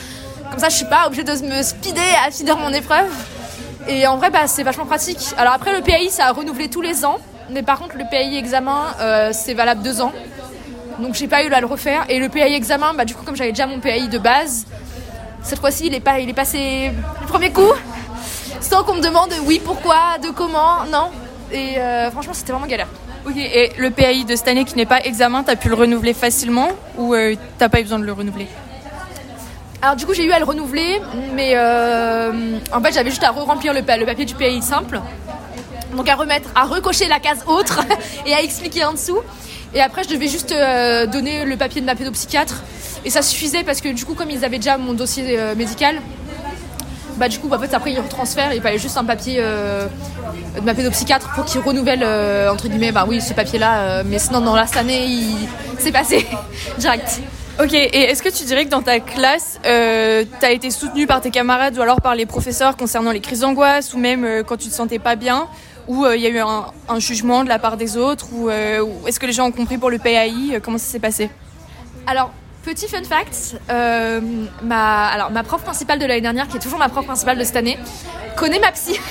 comme 0.50 0.60
ça, 0.60 0.68
je 0.68 0.76
suis 0.76 0.86
pas 0.86 1.06
obligée 1.06 1.24
de 1.24 1.32
me 1.32 1.62
speeder 1.62 2.00
à 2.24 2.30
finir 2.30 2.56
mon 2.56 2.72
épreuve. 2.72 3.10
Et 3.88 4.06
en 4.06 4.18
vrai, 4.18 4.30
bah, 4.30 4.46
c'est 4.46 4.62
vachement 4.62 4.86
pratique. 4.86 5.34
Alors 5.36 5.52
après, 5.54 5.76
le 5.76 5.82
PAI, 5.82 6.10
ça 6.10 6.26
a 6.26 6.32
renouvelé 6.32 6.70
tous 6.70 6.80
les 6.80 7.04
ans, 7.04 7.18
mais 7.50 7.62
par 7.64 7.80
contre, 7.80 7.96
le 7.96 8.04
PAI 8.08 8.36
examen, 8.36 8.84
euh, 9.00 9.30
c'est 9.32 9.54
valable 9.54 9.82
deux 9.82 10.00
ans. 10.00 10.12
Donc 11.00 11.14
j'ai 11.14 11.26
pas 11.26 11.42
eu 11.42 11.52
à 11.52 11.60
le 11.60 11.66
refaire. 11.66 12.04
Et 12.08 12.20
le 12.20 12.28
PAI 12.28 12.54
examen, 12.54 12.94
bah, 12.94 13.04
du 13.04 13.16
coup, 13.16 13.24
comme 13.24 13.34
j'avais 13.34 13.50
déjà 13.50 13.66
mon 13.66 13.80
PAI 13.80 14.06
de 14.06 14.18
base, 14.18 14.66
cette 15.42 15.58
fois-ci, 15.58 15.86
il 15.88 15.94
est, 15.94 16.02
il 16.20 16.28
est 16.28 16.34
passé 16.34 16.92
le 17.20 17.26
premier 17.26 17.50
coup, 17.50 17.72
sans 18.62 18.84
qu'on 18.84 18.94
me 18.94 19.02
demande 19.02 19.32
oui, 19.44 19.60
pourquoi, 19.62 20.18
de 20.22 20.30
comment, 20.30 20.84
non. 20.90 21.10
Et 21.52 21.78
euh, 21.78 22.10
franchement, 22.10 22.32
c'était 22.32 22.52
vraiment 22.52 22.66
galère. 22.66 22.88
Ok, 23.26 23.36
et 23.36 23.72
le 23.76 23.90
PAI 23.90 24.24
de 24.24 24.34
cette 24.34 24.48
année 24.48 24.64
qui 24.64 24.76
n'est 24.76 24.86
pas 24.86 25.00
examen, 25.00 25.42
t'as 25.42 25.56
pu 25.56 25.68
le 25.68 25.74
renouveler 25.74 26.14
facilement 26.14 26.70
ou 26.96 27.14
euh, 27.14 27.34
t'as 27.58 27.68
pas 27.68 27.80
eu 27.80 27.82
besoin 27.82 27.98
de 27.98 28.04
le 28.04 28.12
renouveler? 28.12 28.48
Alors 29.80 29.96
du 29.96 30.06
coup 30.06 30.14
j'ai 30.14 30.24
eu 30.24 30.32
à 30.32 30.38
le 30.38 30.44
renouveler, 30.44 31.00
mais 31.34 31.52
euh, 31.54 32.58
en 32.72 32.80
fait 32.80 32.92
j'avais 32.92 33.10
juste 33.10 33.22
à 33.24 33.30
re-remplir 33.30 33.74
le, 33.74 33.80
le, 33.80 34.06
papier 34.06 34.24
du 34.24 34.34
PAI 34.34 34.60
simple. 34.60 35.00
Donc 35.96 36.08
à 36.08 36.14
remettre, 36.14 36.48
à 36.54 36.64
recocher 36.64 37.06
la 37.06 37.20
case 37.20 37.44
autre 37.46 37.80
et 38.26 38.34
à 38.34 38.42
expliquer 38.42 38.84
en 38.84 38.92
dessous. 38.92 39.18
Et 39.74 39.80
après 39.80 40.02
je 40.04 40.08
devais 40.08 40.28
juste 40.28 40.50
donner 41.12 41.44
le 41.44 41.56
papier 41.56 41.80
de 41.80 41.86
ma 41.86 41.94
pédopsychiatre. 41.94 42.62
Et 43.04 43.10
ça 43.10 43.22
suffisait 43.22 43.64
parce 43.64 43.80
que 43.80 43.88
du 43.88 44.04
coup 44.04 44.14
comme 44.14 44.30
ils 44.30 44.44
avaient 44.44 44.58
déjà 44.58 44.78
mon 44.78 44.94
dossier 44.94 45.36
médical, 45.56 46.00
bah 47.16 47.28
du 47.28 47.38
coup 47.38 47.48
en 47.52 47.58
fait 47.58 47.72
après 47.74 47.92
ils 47.92 48.00
retransfèrent 48.00 48.52
il 48.54 48.62
fallait 48.62 48.78
juste 48.78 48.96
un 48.96 49.04
papier 49.04 49.36
euh, 49.38 49.86
de 50.56 50.64
ma 50.64 50.74
pédopsychiatre 50.74 51.32
pour 51.34 51.44
qu'ils 51.44 51.60
renouvellent 51.60 52.02
euh, 52.04 52.50
entre 52.50 52.68
guillemets 52.68 52.92
bah 52.92 53.04
oui 53.08 53.20
ce 53.20 53.34
papier 53.34 53.58
là 53.58 53.80
euh, 53.80 54.02
mais 54.04 54.18
sinon 54.18 54.40
dans 54.40 54.54
la 54.54 54.66
cette 54.66 54.78
année 54.78 55.04
il 55.06 55.48
s'est 55.78 55.92
passé 55.92 56.26
direct. 56.78 57.20
Ok, 57.60 57.74
et 57.74 58.04
est-ce 58.04 58.22
que 58.22 58.30
tu 58.30 58.44
dirais 58.44 58.64
que 58.64 58.70
dans 58.70 58.80
ta 58.80 58.98
classe, 58.98 59.60
tu 59.62 59.68
as 59.68 60.50
été 60.50 60.70
soutenu 60.70 61.06
par 61.06 61.20
tes 61.20 61.30
camarades 61.30 61.76
ou 61.76 61.82
alors 61.82 62.00
par 62.00 62.14
les 62.14 62.24
professeurs 62.24 62.78
concernant 62.78 63.12
les 63.12 63.20
crises 63.20 63.40
d'angoisse 63.40 63.92
ou 63.92 63.98
même 63.98 64.42
quand 64.46 64.56
tu 64.56 64.68
te 64.68 64.74
sentais 64.74 64.98
pas 64.98 65.16
bien 65.16 65.48
ou 65.86 66.06
il 66.06 66.20
y 66.20 66.26
a 66.26 66.30
eu 66.30 66.38
un, 66.38 66.64
un, 66.88 66.98
jugement 66.98 67.44
de 67.44 67.50
la 67.50 67.58
part 67.58 67.76
des 67.76 67.98
autres 67.98 68.28
ou, 68.32 68.46
ou 68.46 69.06
est-ce 69.06 69.20
que 69.20 69.26
les 69.26 69.34
gens 69.34 69.48
ont 69.48 69.52
compris 69.52 69.76
pour 69.76 69.90
le 69.90 69.98
PAI 69.98 70.60
Comment 70.62 70.78
ça 70.78 70.86
s'est 70.86 70.98
passé? 70.98 71.28
Alors, 72.06 72.32
Petit 72.64 72.86
fun 72.86 73.02
fact, 73.02 73.56
euh, 73.70 74.20
ma, 74.62 75.08
alors, 75.08 75.32
ma 75.32 75.42
prof 75.42 75.62
principale 75.62 75.98
de 75.98 76.06
l'année 76.06 76.20
dernière, 76.20 76.46
qui 76.46 76.58
est 76.58 76.60
toujours 76.60 76.78
ma 76.78 76.88
prof 76.88 77.04
principale 77.04 77.36
de 77.36 77.42
cette 77.42 77.56
année, 77.56 77.76
connaît 78.36 78.60
ma 78.60 78.70
psy. 78.72 78.98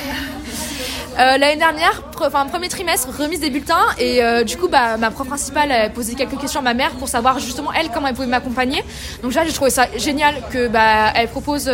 Euh, 1.19 1.37
l'année 1.37 1.57
dernière, 1.57 2.03
enfin 2.21 2.45
premier 2.45 2.69
trimestre, 2.69 3.09
remise 3.19 3.41
des 3.41 3.49
bulletins 3.49 3.85
et 3.99 4.23
euh, 4.23 4.45
du 4.45 4.55
coup 4.55 4.69
bah, 4.69 4.95
ma 4.95 5.11
prof 5.11 5.27
principale 5.27 5.69
a 5.69 5.89
posé 5.89 6.15
quelques 6.15 6.39
questions 6.39 6.61
à 6.61 6.63
ma 6.63 6.73
mère 6.73 6.91
pour 6.91 7.09
savoir 7.09 7.37
justement 7.37 7.73
elle 7.73 7.89
comment 7.89 8.07
elle 8.07 8.15
pouvait 8.15 8.29
m'accompagner. 8.29 8.81
Donc 9.21 9.31
déjà 9.31 9.43
j'ai 9.43 9.51
trouvé 9.51 9.71
ça 9.71 9.87
génial 9.97 10.35
que 10.51 10.69
bah, 10.69 11.11
elle 11.13 11.27
propose 11.27 11.69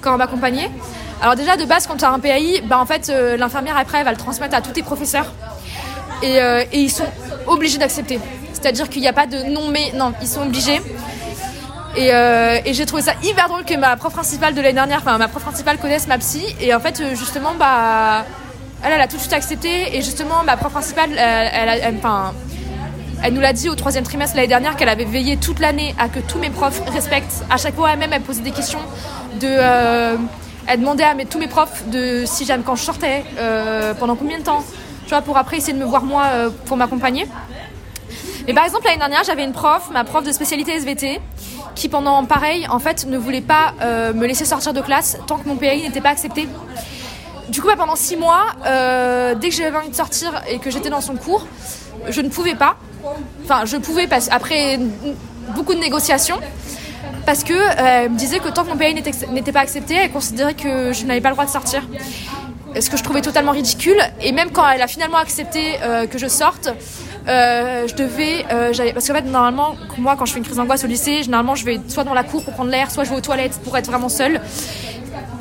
comment 0.00 0.16
m'accompagner. 0.16 0.68
Alors 1.22 1.36
déjà 1.36 1.56
de 1.56 1.64
base 1.64 1.86
quand 1.86 1.96
tu 1.96 2.04
as 2.04 2.10
un 2.10 2.18
PAI, 2.18 2.60
bah, 2.64 2.80
en 2.80 2.86
fait 2.86 3.08
l'infirmière 3.38 3.78
après 3.78 3.98
elle 3.98 4.04
va 4.04 4.10
le 4.10 4.18
transmettre 4.18 4.56
à 4.56 4.60
tous 4.60 4.72
tes 4.72 4.82
professeurs 4.82 5.32
et 6.24 6.40
ils 6.72 6.90
sont 6.90 7.06
obligés 7.46 7.78
d'accepter. 7.78 8.18
C'est-à-dire 8.60 8.88
qu'il 8.88 9.02
n'y 9.02 9.08
a 9.08 9.12
pas 9.12 9.26
de 9.26 9.38
non 9.42 9.68
mais 9.68 9.92
non, 9.94 10.12
ils 10.20 10.28
sont 10.28 10.42
obligés. 10.42 10.80
Euh, 11.98 12.60
et, 12.64 12.72
j'ai 12.72 12.86
trouvé 12.86 13.02
ça 13.02 13.12
hyper 13.22 13.48
drôle 13.48 13.64
que 13.64 13.74
ma 13.74 13.96
prof 13.96 14.12
principale 14.12 14.54
de 14.54 14.60
l'année 14.60 14.74
dernière, 14.74 14.98
enfin 14.98 15.18
ma 15.18 15.28
prof 15.28 15.42
principale 15.42 15.78
connaisse 15.78 16.06
ma 16.06 16.18
psy. 16.18 16.44
Et 16.60 16.74
en 16.74 16.80
fait, 16.80 17.00
euh, 17.00 17.14
justement, 17.14 17.54
bah, 17.58 18.24
elle, 18.84 18.92
elle 18.92 19.00
a 19.00 19.08
tout 19.08 19.16
de 19.16 19.20
suite 19.20 19.32
accepté. 19.32 19.96
Et 19.96 20.02
justement, 20.02 20.44
ma 20.44 20.56
prof 20.56 20.72
principale, 20.72 21.10
elle, 21.16 21.80
elle, 21.82 21.96
enfin, 21.96 22.32
elle 23.22 23.34
nous 23.34 23.40
l'a 23.40 23.52
dit 23.52 23.68
au 23.68 23.74
troisième 23.74 24.04
trimestre 24.04 24.36
l'année 24.36 24.48
dernière 24.48 24.76
qu'elle 24.76 24.88
avait 24.88 25.04
veillé 25.04 25.36
toute 25.36 25.58
l'année 25.58 25.94
à 25.98 26.08
que 26.08 26.20
tous 26.20 26.38
mes 26.38 26.50
profs 26.50 26.80
respectent. 26.92 27.44
À 27.50 27.56
chaque 27.56 27.74
fois, 27.74 27.90
elle-même, 27.92 28.12
elle 28.12 28.22
posait 28.22 28.42
des 28.42 28.52
questions 28.52 28.80
de. 29.40 29.48
Euh, 29.48 30.16
elle 30.66 30.80
demandait 30.80 31.04
à 31.04 31.14
mes, 31.14 31.26
tous 31.26 31.38
mes 31.38 31.48
profs 31.48 31.88
de 31.88 32.22
si 32.24 32.44
j'aime 32.44 32.62
quand 32.62 32.76
je 32.76 32.84
sortais, 32.84 33.24
pendant 33.98 34.14
combien 34.14 34.38
de 34.38 34.44
temps, 34.44 34.62
tu 35.04 35.08
vois, 35.08 35.22
pour 35.22 35.36
après 35.36 35.56
essayer 35.56 35.72
de 35.72 35.78
me 35.78 35.84
voir 35.84 36.04
moi 36.04 36.26
pour 36.66 36.76
m'accompagner. 36.76 37.26
Mais 38.50 38.54
par 38.54 38.64
exemple, 38.64 38.86
l'année 38.86 38.98
dernière, 38.98 39.22
j'avais 39.22 39.44
une 39.44 39.52
prof, 39.52 39.90
ma 39.92 40.02
prof 40.02 40.24
de 40.24 40.32
spécialité 40.32 40.72
SVT, 40.72 41.20
qui 41.76 41.88
pendant 41.88 42.24
pareil, 42.24 42.66
en 42.68 42.80
fait, 42.80 43.06
ne 43.06 43.16
voulait 43.16 43.42
pas 43.42 43.74
euh, 43.80 44.12
me 44.12 44.26
laisser 44.26 44.44
sortir 44.44 44.72
de 44.72 44.80
classe 44.80 45.18
tant 45.28 45.36
que 45.38 45.46
mon 45.46 45.54
PAI 45.54 45.82
n'était 45.82 46.00
pas 46.00 46.08
accepté. 46.08 46.48
Du 47.48 47.60
coup, 47.60 47.68
bah, 47.68 47.76
pendant 47.78 47.94
six 47.94 48.16
mois, 48.16 48.46
euh, 48.66 49.36
dès 49.36 49.50
que 49.50 49.54
j'avais 49.54 49.76
envie 49.76 49.90
de 49.90 49.94
sortir 49.94 50.42
et 50.48 50.58
que 50.58 50.68
j'étais 50.68 50.90
dans 50.90 51.00
son 51.00 51.14
cours, 51.14 51.46
je 52.08 52.20
ne 52.22 52.28
pouvais 52.28 52.56
pas. 52.56 52.74
Enfin, 53.44 53.66
je 53.66 53.76
pouvais 53.76 54.08
après 54.32 54.80
beaucoup 55.54 55.74
de 55.74 55.78
négociations. 55.78 56.40
Parce 57.26 57.44
que 57.44 57.52
euh, 57.52 58.08
me 58.08 58.16
disait 58.16 58.40
que 58.40 58.48
tant 58.48 58.64
que 58.64 58.70
mon 58.70 58.76
PAI 58.76 58.94
n'était 58.94 59.52
pas 59.52 59.60
accepté, 59.60 59.94
elle 59.94 60.10
considérait 60.10 60.54
que 60.54 60.92
je 60.92 61.06
n'avais 61.06 61.20
pas 61.20 61.28
le 61.28 61.36
droit 61.36 61.46
de 61.46 61.50
sortir. 61.50 61.86
Ce 62.80 62.90
que 62.90 62.96
je 62.96 63.04
trouvais 63.04 63.22
totalement 63.22 63.52
ridicule. 63.52 64.00
Et 64.20 64.32
même 64.32 64.50
quand 64.50 64.68
elle 64.68 64.82
a 64.82 64.88
finalement 64.88 65.18
accepté 65.18 65.78
que 66.10 66.18
je 66.18 66.26
sorte, 66.26 66.70
euh, 67.28 67.86
je 67.86 67.94
devais, 67.94 68.44
euh, 68.52 68.72
parce 68.92 69.06
qu'en 69.06 69.14
fait 69.14 69.22
normalement 69.22 69.76
moi 69.98 70.16
quand 70.18 70.26
je 70.26 70.32
fais 70.32 70.38
une 70.38 70.44
crise 70.44 70.56
d'angoisse 70.56 70.84
au 70.84 70.86
lycée, 70.86 71.22
généralement 71.22 71.54
je 71.54 71.64
vais 71.64 71.80
soit 71.88 72.04
dans 72.04 72.14
la 72.14 72.24
cour 72.24 72.44
pour 72.44 72.54
prendre 72.54 72.70
l'air, 72.70 72.90
soit 72.90 73.04
je 73.04 73.10
vais 73.10 73.16
aux 73.16 73.20
toilettes 73.20 73.58
pour 73.62 73.76
être 73.76 73.86
vraiment 73.86 74.08
seule. 74.08 74.40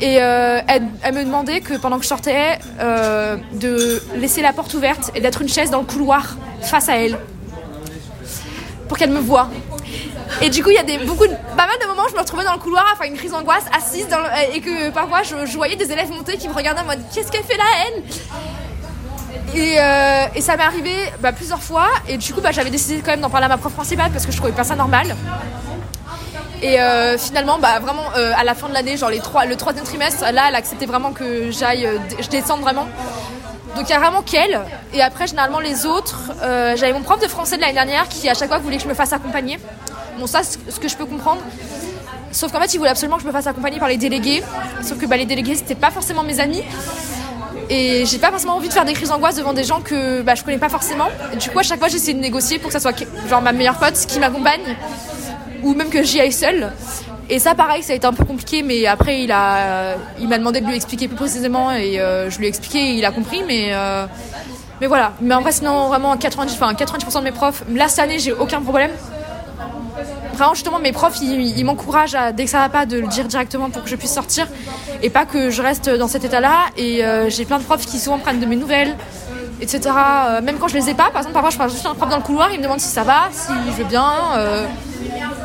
Et 0.01 0.21
euh, 0.21 0.61
elle, 0.67 1.13
me 1.13 1.23
demandait 1.23 1.61
que 1.61 1.75
pendant 1.75 1.97
que 1.97 2.03
je 2.03 2.07
sortais, 2.07 2.57
de 2.79 4.01
laisser 4.15 4.41
la 4.41 4.53
porte 4.53 4.73
ouverte 4.73 5.11
et 5.13 5.21
d'être 5.21 5.41
une 5.41 5.49
chaise 5.49 5.71
dans 5.71 5.79
le 5.79 5.85
couloir 5.85 6.37
face 6.61 6.87
à 6.89 6.95
elle 6.97 7.17
pour 8.87 8.97
qu'elle 8.97 9.11
me 9.11 9.19
voie. 9.19 9.49
Et 10.41 10.49
du 10.49 10.63
coup, 10.63 10.69
il 10.69 10.75
y 10.75 10.79
a 10.79 10.83
des, 10.83 10.99
beaucoup 10.99 11.25
pas 11.25 11.67
mal 11.67 11.77
de 11.81 11.87
moments 11.87 12.07
je 12.09 12.15
me 12.15 12.19
retrouvais 12.19 12.43
dans 12.43 12.53
le 12.53 12.59
couloir 12.59 12.85
à 12.99 13.05
une 13.07 13.15
crise 13.15 13.31
d'angoisse, 13.31 13.65
assise, 13.75 14.07
et 14.53 14.61
que 14.61 14.89
parfois 14.91 15.23
je, 15.23 15.45
je, 15.45 15.57
voyais 15.57 15.75
des 15.75 15.91
élèves 15.91 16.09
monter 16.11 16.37
qui 16.37 16.47
me 16.47 16.53
regardaient 16.53 16.81
en 16.81 16.85
mode 16.85 16.99
Qu'est-ce 17.13 17.31
qu'elle 17.31 17.43
fait 17.43 17.57
là, 17.57 17.63
elle? 17.87 18.03
Euh, 19.55 20.25
et, 20.35 20.41
ça 20.41 20.57
m'est 20.57 20.63
arrivé 20.63 20.93
bah, 21.19 21.31
plusieurs 21.31 21.61
fois. 21.61 21.87
Et 22.07 22.17
du 22.17 22.33
coup, 22.33 22.41
bah, 22.41 22.51
j'avais 22.51 22.69
décidé 22.69 23.01
quand 23.03 23.11
même 23.11 23.21
d'en 23.21 23.29
parler 23.29 23.45
à 23.45 23.49
ma 23.49 23.57
prof 23.57 23.73
principale 23.73 24.11
parce 24.11 24.25
que 24.25 24.31
je 24.31 24.37
trouvais 24.37 24.53
pas 24.53 24.63
ça 24.63 24.75
normal. 24.75 25.15
Et 26.61 26.79
euh, 26.79 27.17
finalement, 27.17 27.57
bah, 27.57 27.79
vraiment, 27.79 28.03
euh, 28.17 28.33
à 28.37 28.43
la 28.43 28.53
fin 28.53 28.67
de 28.67 28.73
l'année, 28.73 28.97
genre 28.97 29.09
les 29.09 29.19
trois, 29.19 29.45
le 29.45 29.55
troisième 29.55 29.85
trimestre, 29.85 30.23
là, 30.31 30.45
elle 30.49 30.55
acceptait 30.55 30.85
vraiment 30.85 31.11
que 31.11 31.51
j'aille, 31.51 31.87
je 32.19 32.27
descende 32.27 32.61
vraiment. 32.61 32.87
Donc 33.75 33.87
il 33.87 33.91
y 33.91 33.95
a 33.95 33.99
vraiment 33.99 34.21
qu'elle. 34.21 34.59
Et 34.93 35.01
après, 35.01 35.27
généralement, 35.27 35.59
les 35.59 35.85
autres, 35.85 36.19
j'avais 36.41 36.93
mon 36.93 37.01
prof 37.01 37.21
de 37.21 37.27
français 37.27 37.55
de 37.55 37.61
l'année 37.61 37.73
dernière 37.73 38.09
qui, 38.09 38.27
à 38.27 38.33
chaque 38.33 38.49
fois, 38.49 38.57
voulait 38.57 38.77
que 38.77 38.83
je 38.83 38.89
me 38.89 38.93
fasse 38.93 39.13
accompagner. 39.13 39.57
Bon, 40.19 40.27
ça, 40.27 40.41
ce 40.43 40.79
que 40.79 40.89
je 40.89 40.97
peux 40.97 41.05
comprendre. 41.05 41.41
Sauf 42.31 42.51
qu'en 42.51 42.59
fait, 42.59 42.73
il 42.73 42.77
voulait 42.77 42.89
absolument 42.89 43.15
que 43.15 43.23
je 43.23 43.27
me 43.27 43.31
fasse 43.31 43.47
accompagner 43.47 43.79
par 43.79 43.87
les 43.87 43.97
délégués. 43.97 44.43
Sauf 44.83 44.99
que 44.99 45.05
bah, 45.05 45.17
les 45.17 45.25
délégués, 45.25 45.55
c'était 45.55 45.75
pas 45.75 45.91
forcément 45.91 46.23
mes 46.23 46.39
amis. 46.39 46.63
Et 47.69 48.05
j'ai 48.05 48.17
pas 48.17 48.31
forcément 48.31 48.55
envie 48.55 48.67
de 48.67 48.73
faire 48.73 48.85
des 48.85 48.93
crises 48.93 49.09
d'angoisse 49.09 49.35
devant 49.35 49.53
des 49.53 49.63
gens 49.63 49.79
que 49.79 50.21
bah, 50.21 50.33
je 50.35 50.43
connais 50.43 50.57
pas 50.57 50.69
forcément. 50.69 51.07
Du 51.39 51.49
coup, 51.49 51.59
à 51.59 51.63
chaque 51.63 51.79
fois, 51.79 51.87
j'essaie 51.87 52.13
de 52.13 52.19
négocier 52.19 52.57
pour 52.57 52.67
que 52.69 52.73
ça 52.73 52.79
soit 52.79 53.05
genre 53.29 53.41
ma 53.41 53.51
meilleure 53.51 53.77
pote 53.77 53.93
qui 53.93 54.19
m'accompagne 54.19 54.75
ou 55.61 55.75
même 55.75 55.89
que 55.89 56.01
j'y 56.03 56.19
aille 56.19 56.31
seule. 56.31 56.71
Et 57.29 57.37
ça, 57.37 57.53
pareil, 57.53 57.83
ça 57.83 57.93
a 57.93 57.95
été 57.95 58.07
un 58.07 58.13
peu 58.13 58.25
compliqué, 58.25 58.63
mais 58.63 58.87
après, 58.87 59.21
il 59.21 59.31
a, 59.31 59.95
il 60.19 60.27
m'a 60.27 60.39
demandé 60.39 60.61
de 60.61 60.65
lui 60.65 60.75
expliquer 60.75 61.07
plus 61.07 61.17
précisément 61.17 61.71
et 61.71 61.99
euh, 61.99 62.29
je 62.31 62.39
lui 62.39 62.45
ai 62.45 62.49
expliqué, 62.49 62.79
et 62.79 62.93
il 62.93 63.05
a 63.05 63.11
compris, 63.11 63.43
mais. 63.45 63.69
Euh, 63.71 64.07
mais 64.81 64.87
voilà. 64.87 65.11
Mais 65.21 65.35
en 65.35 65.41
vrai, 65.41 65.51
sinon, 65.51 65.89
vraiment, 65.89 66.17
90, 66.17 66.53
enfin, 66.53 66.73
90% 66.73 67.19
de 67.19 67.23
mes 67.25 67.31
profs, 67.31 67.63
là, 67.71 67.87
cette 67.87 67.99
année, 67.99 68.17
j'ai 68.17 68.31
aucun 68.33 68.61
problème 68.61 68.91
vraiment 70.33 70.53
justement 70.53 70.79
mes 70.79 70.91
profs 70.91 71.19
ils, 71.21 71.63
m'encouragent 71.65 72.15
à 72.15 72.31
dès 72.31 72.45
que 72.45 72.49
ça 72.49 72.59
va 72.59 72.69
pas 72.69 72.85
de 72.85 72.97
le 72.97 73.07
dire 73.07 73.25
directement 73.25 73.69
pour 73.69 73.83
que 73.83 73.89
je 73.89 73.95
puisse 73.95 74.13
sortir 74.13 74.47
et 75.01 75.09
pas 75.09 75.25
que 75.25 75.49
je 75.49 75.61
reste 75.61 75.89
dans 75.89 76.07
cet 76.07 76.23
état 76.23 76.39
là 76.39 76.65
et 76.77 77.03
euh, 77.03 77.29
j'ai 77.29 77.45
plein 77.45 77.59
de 77.59 77.63
profs 77.63 77.85
qui 77.85 77.99
souvent 77.99 78.19
prennent 78.19 78.39
de 78.39 78.45
mes 78.45 78.55
nouvelles 78.55 78.95
etc 79.61 79.81
euh, 79.89 80.41
même 80.41 80.57
quand 80.57 80.67
je 80.67 80.75
les 80.75 80.89
ai 80.89 80.93
pas 80.93 81.09
par 81.11 81.21
exemple 81.21 81.33
parfois 81.33 81.49
je 81.49 81.57
parle 81.57 81.71
juste 81.71 81.85
un 81.85 81.95
prof 81.95 82.09
dans 82.09 82.17
le 82.17 82.23
couloir 82.23 82.51
il 82.51 82.59
me 82.59 82.63
demande 82.63 82.79
si 82.79 82.87
ça 82.89 83.03
va 83.03 83.29
si 83.31 83.51
je 83.67 83.77
vais 83.77 83.83
bien 83.83 84.11
euh, 84.35 84.65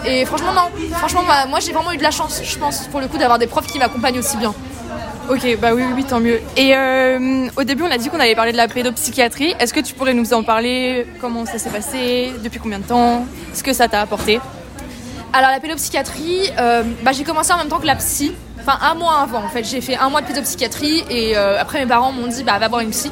et 0.04 0.24
franchement 0.24 0.52
non. 0.52 0.96
Franchement 0.98 1.22
moi 1.48 1.60
j'ai 1.60 1.72
vraiment 1.72 1.92
eu 1.92 1.96
de 1.96 2.02
la 2.02 2.10
chance 2.10 2.40
je 2.44 2.58
pense 2.58 2.86
pour 2.88 3.00
le 3.00 3.08
coup 3.08 3.18
d'avoir 3.18 3.38
des 3.38 3.46
profs 3.46 3.66
qui 3.66 3.78
m'accompagnent 3.78 4.18
aussi 4.18 4.36
bien 4.36 4.54
Ok, 5.30 5.58
bah 5.58 5.70
oui, 5.74 5.82
oui, 5.94 6.04
tant 6.04 6.20
mieux. 6.20 6.40
Et 6.56 6.74
au 7.56 7.64
début, 7.64 7.82
on 7.82 7.90
a 7.90 7.96
dit 7.96 8.08
qu'on 8.10 8.20
allait 8.20 8.34
parler 8.34 8.52
de 8.52 8.56
la 8.56 8.68
pédopsychiatrie. 8.68 9.54
Est-ce 9.58 9.72
que 9.72 9.80
tu 9.80 9.94
pourrais 9.94 10.14
nous 10.14 10.34
en 10.34 10.42
parler? 10.42 11.06
Comment 11.20 11.46
ça 11.46 11.58
s'est 11.58 11.70
passé? 11.70 12.32
Depuis 12.42 12.60
combien 12.60 12.78
de 12.78 12.84
temps? 12.84 13.26
Ce 13.54 13.62
que 13.62 13.72
ça 13.72 13.88
t'a 13.88 14.00
apporté? 14.00 14.38
Alors 15.32 15.50
la 15.50 15.58
pédopsychiatrie, 15.58 16.50
euh, 16.60 16.84
bah, 17.02 17.10
j'ai 17.12 17.24
commencé 17.24 17.52
en 17.52 17.56
même 17.56 17.68
temps 17.68 17.80
que 17.80 17.86
la 17.86 17.96
psy. 17.96 18.34
Enfin 18.60 18.78
un 18.80 18.94
mois 18.94 19.18
avant 19.20 19.42
en 19.42 19.48
fait. 19.48 19.64
J'ai 19.64 19.80
fait 19.80 19.96
un 19.96 20.08
mois 20.08 20.20
de 20.20 20.26
pédopsychiatrie 20.26 21.04
et 21.10 21.36
euh, 21.36 21.60
après 21.60 21.80
mes 21.80 21.86
parents 21.86 22.12
m'ont 22.12 22.28
dit 22.28 22.44
bah 22.44 22.56
va 22.58 22.68
voir 22.68 22.82
une 22.82 22.90
psy. 22.90 23.10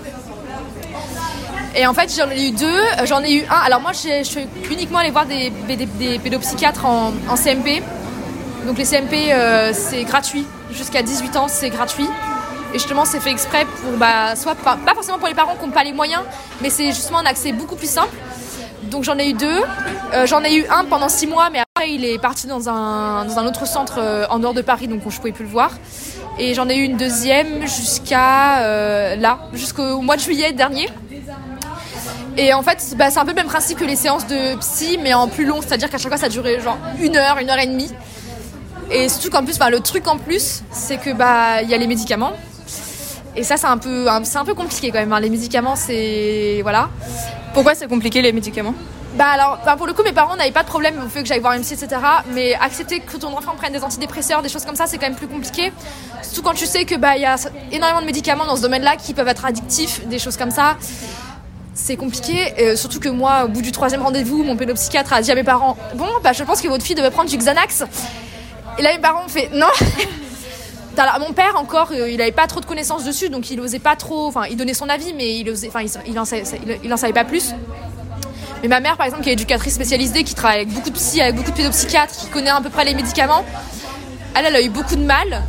Et 1.74 1.84
en 1.84 1.94
fait 1.94 2.14
j'en 2.16 2.30
ai 2.30 2.48
eu 2.48 2.52
deux. 2.52 2.80
J'en 3.06 3.24
ai 3.24 3.32
eu 3.32 3.42
un. 3.50 3.66
Alors 3.66 3.80
moi 3.80 3.90
je 3.92 4.22
suis 4.22 4.46
uniquement 4.70 4.98
allée 4.98 5.10
voir 5.10 5.26
des, 5.26 5.50
des, 5.50 6.18
pédopsychiatres 6.20 6.86
en, 6.86 7.12
CMP. 7.34 7.82
Donc 8.66 8.78
les 8.78 8.84
CMP 8.84 9.32
euh, 9.32 9.72
c'est 9.74 10.04
gratuit. 10.04 10.46
Jusqu'à 10.72 11.02
18 11.02 11.36
ans 11.36 11.48
c'est 11.48 11.70
gratuit. 11.70 12.08
Et 12.74 12.78
justement, 12.78 13.04
c'est 13.04 13.20
fait 13.20 13.30
exprès 13.30 13.66
pour, 13.66 13.98
bah, 13.98 14.34
soit 14.34 14.54
pas, 14.54 14.78
forcément 14.94 15.18
pour 15.18 15.28
les 15.28 15.34
parents 15.34 15.56
qui 15.56 15.66
n'ont 15.66 15.72
pas 15.72 15.84
les 15.84 15.92
moyens, 15.92 16.22
mais 16.62 16.70
c'est 16.70 16.86
justement 16.86 17.18
un 17.18 17.26
accès 17.26 17.52
beaucoup 17.52 17.76
plus 17.76 17.90
simple. 17.90 18.14
Donc 18.84 19.04
j'en 19.04 19.18
ai 19.18 19.30
eu 19.30 19.32
deux. 19.34 19.62
Euh, 20.14 20.26
j'en 20.26 20.42
ai 20.42 20.54
eu 20.54 20.66
un 20.70 20.84
pendant 20.84 21.08
six 21.08 21.26
mois, 21.26 21.50
mais 21.50 21.60
après 21.60 21.92
il 21.92 22.04
est 22.04 22.18
parti 22.18 22.46
dans 22.46 22.68
un, 22.68 23.26
dans 23.26 23.38
un 23.38 23.46
autre 23.46 23.66
centre 23.66 23.96
euh, 23.98 24.26
en 24.30 24.38
dehors 24.38 24.54
de 24.54 24.62
Paris, 24.62 24.88
donc 24.88 25.02
je 25.08 25.16
pouvais 25.16 25.32
plus 25.32 25.44
le 25.44 25.50
voir. 25.50 25.72
Et 26.38 26.54
j'en 26.54 26.68
ai 26.68 26.76
eu 26.76 26.84
une 26.84 26.96
deuxième 26.96 27.66
jusqu'à 27.66 28.62
euh, 28.62 29.16
là, 29.16 29.38
jusqu'au 29.52 30.00
mois 30.00 30.16
de 30.16 30.22
juillet 30.22 30.52
dernier. 30.52 30.88
Et 32.38 32.54
en 32.54 32.62
fait, 32.62 32.94
bah, 32.96 33.10
c'est 33.10 33.18
un 33.18 33.24
peu 33.24 33.32
le 33.32 33.36
même 33.36 33.46
principe 33.46 33.78
que 33.78 33.84
les 33.84 33.96
séances 33.96 34.26
de 34.26 34.56
psy, 34.56 34.98
mais 35.02 35.12
en 35.12 35.28
plus 35.28 35.44
long, 35.44 35.60
c'est-à-dire 35.60 35.90
qu'à 35.90 35.98
chaque 35.98 36.08
fois 36.08 36.16
ça 36.16 36.30
durait 36.30 36.60
genre 36.60 36.78
une 36.98 37.16
heure, 37.16 37.38
une 37.38 37.50
heure 37.50 37.58
et 37.58 37.66
demie. 37.66 37.90
Et 38.92 39.08
surtout 39.08 39.30
qu'en 39.30 39.44
plus, 39.44 39.58
le 39.58 39.80
truc 39.80 40.06
en 40.06 40.18
plus, 40.18 40.62
c'est 40.70 40.98
que 40.98 41.12
bah 41.12 41.62
il 41.62 41.70
y 41.70 41.74
a 41.74 41.78
les 41.78 41.86
médicaments. 41.86 42.32
Et 43.34 43.42
ça, 43.44 43.56
c'est 43.56 43.66
un 43.66 43.78
peu, 43.78 44.06
c'est 44.24 44.36
un 44.36 44.44
peu 44.44 44.54
compliqué 44.54 44.90
quand 44.90 44.98
même. 44.98 45.12
Hein. 45.12 45.20
Les 45.20 45.30
médicaments, 45.30 45.76
c'est 45.76 46.60
voilà. 46.62 46.90
Pourquoi 47.54 47.74
c'est 47.74 47.88
compliqué 47.88 48.20
les 48.20 48.32
médicaments? 48.32 48.74
Bah 49.14 49.26
alors, 49.26 49.58
bah 49.64 49.76
pour 49.76 49.86
le 49.86 49.92
coup, 49.92 50.02
mes 50.02 50.12
parents 50.12 50.36
n'avaient 50.36 50.52
pas 50.52 50.62
de 50.62 50.68
problème 50.68 50.94
au 51.04 51.08
fait 51.08 51.22
que 51.22 51.28
j'aille 51.28 51.40
voir 51.40 51.54
MC, 51.54 51.72
etc. 51.72 52.00
Mais 52.34 52.54
accepter 52.54 53.00
que 53.00 53.16
ton 53.16 53.28
enfant 53.36 53.54
prenne 53.56 53.72
des 53.72 53.84
antidépresseurs, 53.84 54.42
des 54.42 54.48
choses 54.48 54.64
comme 54.64 54.76
ça, 54.76 54.86
c'est 54.86 54.98
quand 54.98 55.06
même 55.06 55.16
plus 55.16 55.28
compliqué. 55.28 55.72
Surtout 56.22 56.42
quand 56.42 56.54
tu 56.54 56.66
sais 56.66 56.84
que 56.84 56.94
bah 56.94 57.16
il 57.16 57.22
y 57.22 57.26
a 57.26 57.36
énormément 57.72 58.00
de 58.00 58.06
médicaments 58.06 58.46
dans 58.46 58.56
ce 58.56 58.62
domaine-là 58.62 58.96
qui 58.96 59.14
peuvent 59.14 59.28
être 59.28 59.44
addictifs, 59.44 60.06
des 60.06 60.18
choses 60.18 60.36
comme 60.36 60.50
ça. 60.50 60.76
C'est 61.74 61.96
compliqué, 61.96 62.52
et 62.58 62.76
surtout 62.76 63.00
que 63.00 63.08
moi, 63.08 63.44
au 63.44 63.48
bout 63.48 63.62
du 63.62 63.72
troisième 63.72 64.02
rendez-vous, 64.02 64.44
mon 64.44 64.56
pédopsychiatre 64.56 65.14
a 65.14 65.22
dit 65.22 65.30
à 65.30 65.34
mes 65.34 65.44
parents 65.44 65.76
Bon, 65.94 66.06
bah 66.22 66.34
je 66.34 66.44
pense 66.44 66.60
que 66.60 66.68
votre 66.68 66.84
fille 66.84 66.94
devait 66.94 67.10
prendre 67.10 67.30
du 67.30 67.38
Xanax. 67.38 67.84
Et 68.78 68.82
là, 68.82 68.92
mes 68.92 69.00
parents 69.00 69.24
ont 69.24 69.28
fait 69.28 69.50
Non 69.52 69.66
mon 71.20 71.32
père 71.32 71.56
encore, 71.56 71.90
euh, 71.92 72.10
il 72.10 72.20
avait 72.20 72.32
pas 72.32 72.46
trop 72.46 72.60
de 72.60 72.66
connaissances 72.66 73.04
dessus, 73.04 73.28
donc 73.28 73.50
il 73.50 73.60
osait 73.60 73.78
pas 73.78 73.96
trop. 73.96 74.26
Enfin, 74.26 74.44
il 74.50 74.56
donnait 74.56 74.74
son 74.74 74.88
avis, 74.88 75.12
mais 75.14 75.38
il 75.38 75.48
osait, 75.50 75.68
enfin, 75.68 75.80
il, 75.82 75.88
savait, 75.88 76.44
il, 76.82 76.98
savait 76.98 77.12
pas 77.12 77.24
plus. 77.24 77.54
Mais 78.62 78.68
ma 78.68 78.80
mère, 78.80 78.96
par 78.96 79.06
exemple, 79.06 79.24
qui 79.24 79.30
est 79.30 79.34
éducatrice 79.34 79.74
spécialisée, 79.74 80.22
qui 80.24 80.34
travaille 80.34 80.58
avec 80.58 80.68
beaucoup 80.68 80.90
de 80.90 80.94
psy, 80.94 81.20
avec 81.20 81.34
beaucoup 81.34 81.50
de 81.50 81.56
pédopsychiatres, 81.56 82.16
qui 82.16 82.26
connaît 82.26 82.50
à 82.50 82.60
peu 82.60 82.70
près 82.70 82.84
les 82.84 82.94
médicaments, 82.94 83.44
elle, 84.36 84.46
elle 84.46 84.56
a 84.56 84.62
eu 84.62 84.68
beaucoup 84.68 84.96
de 84.96 85.04
mal. 85.04 85.42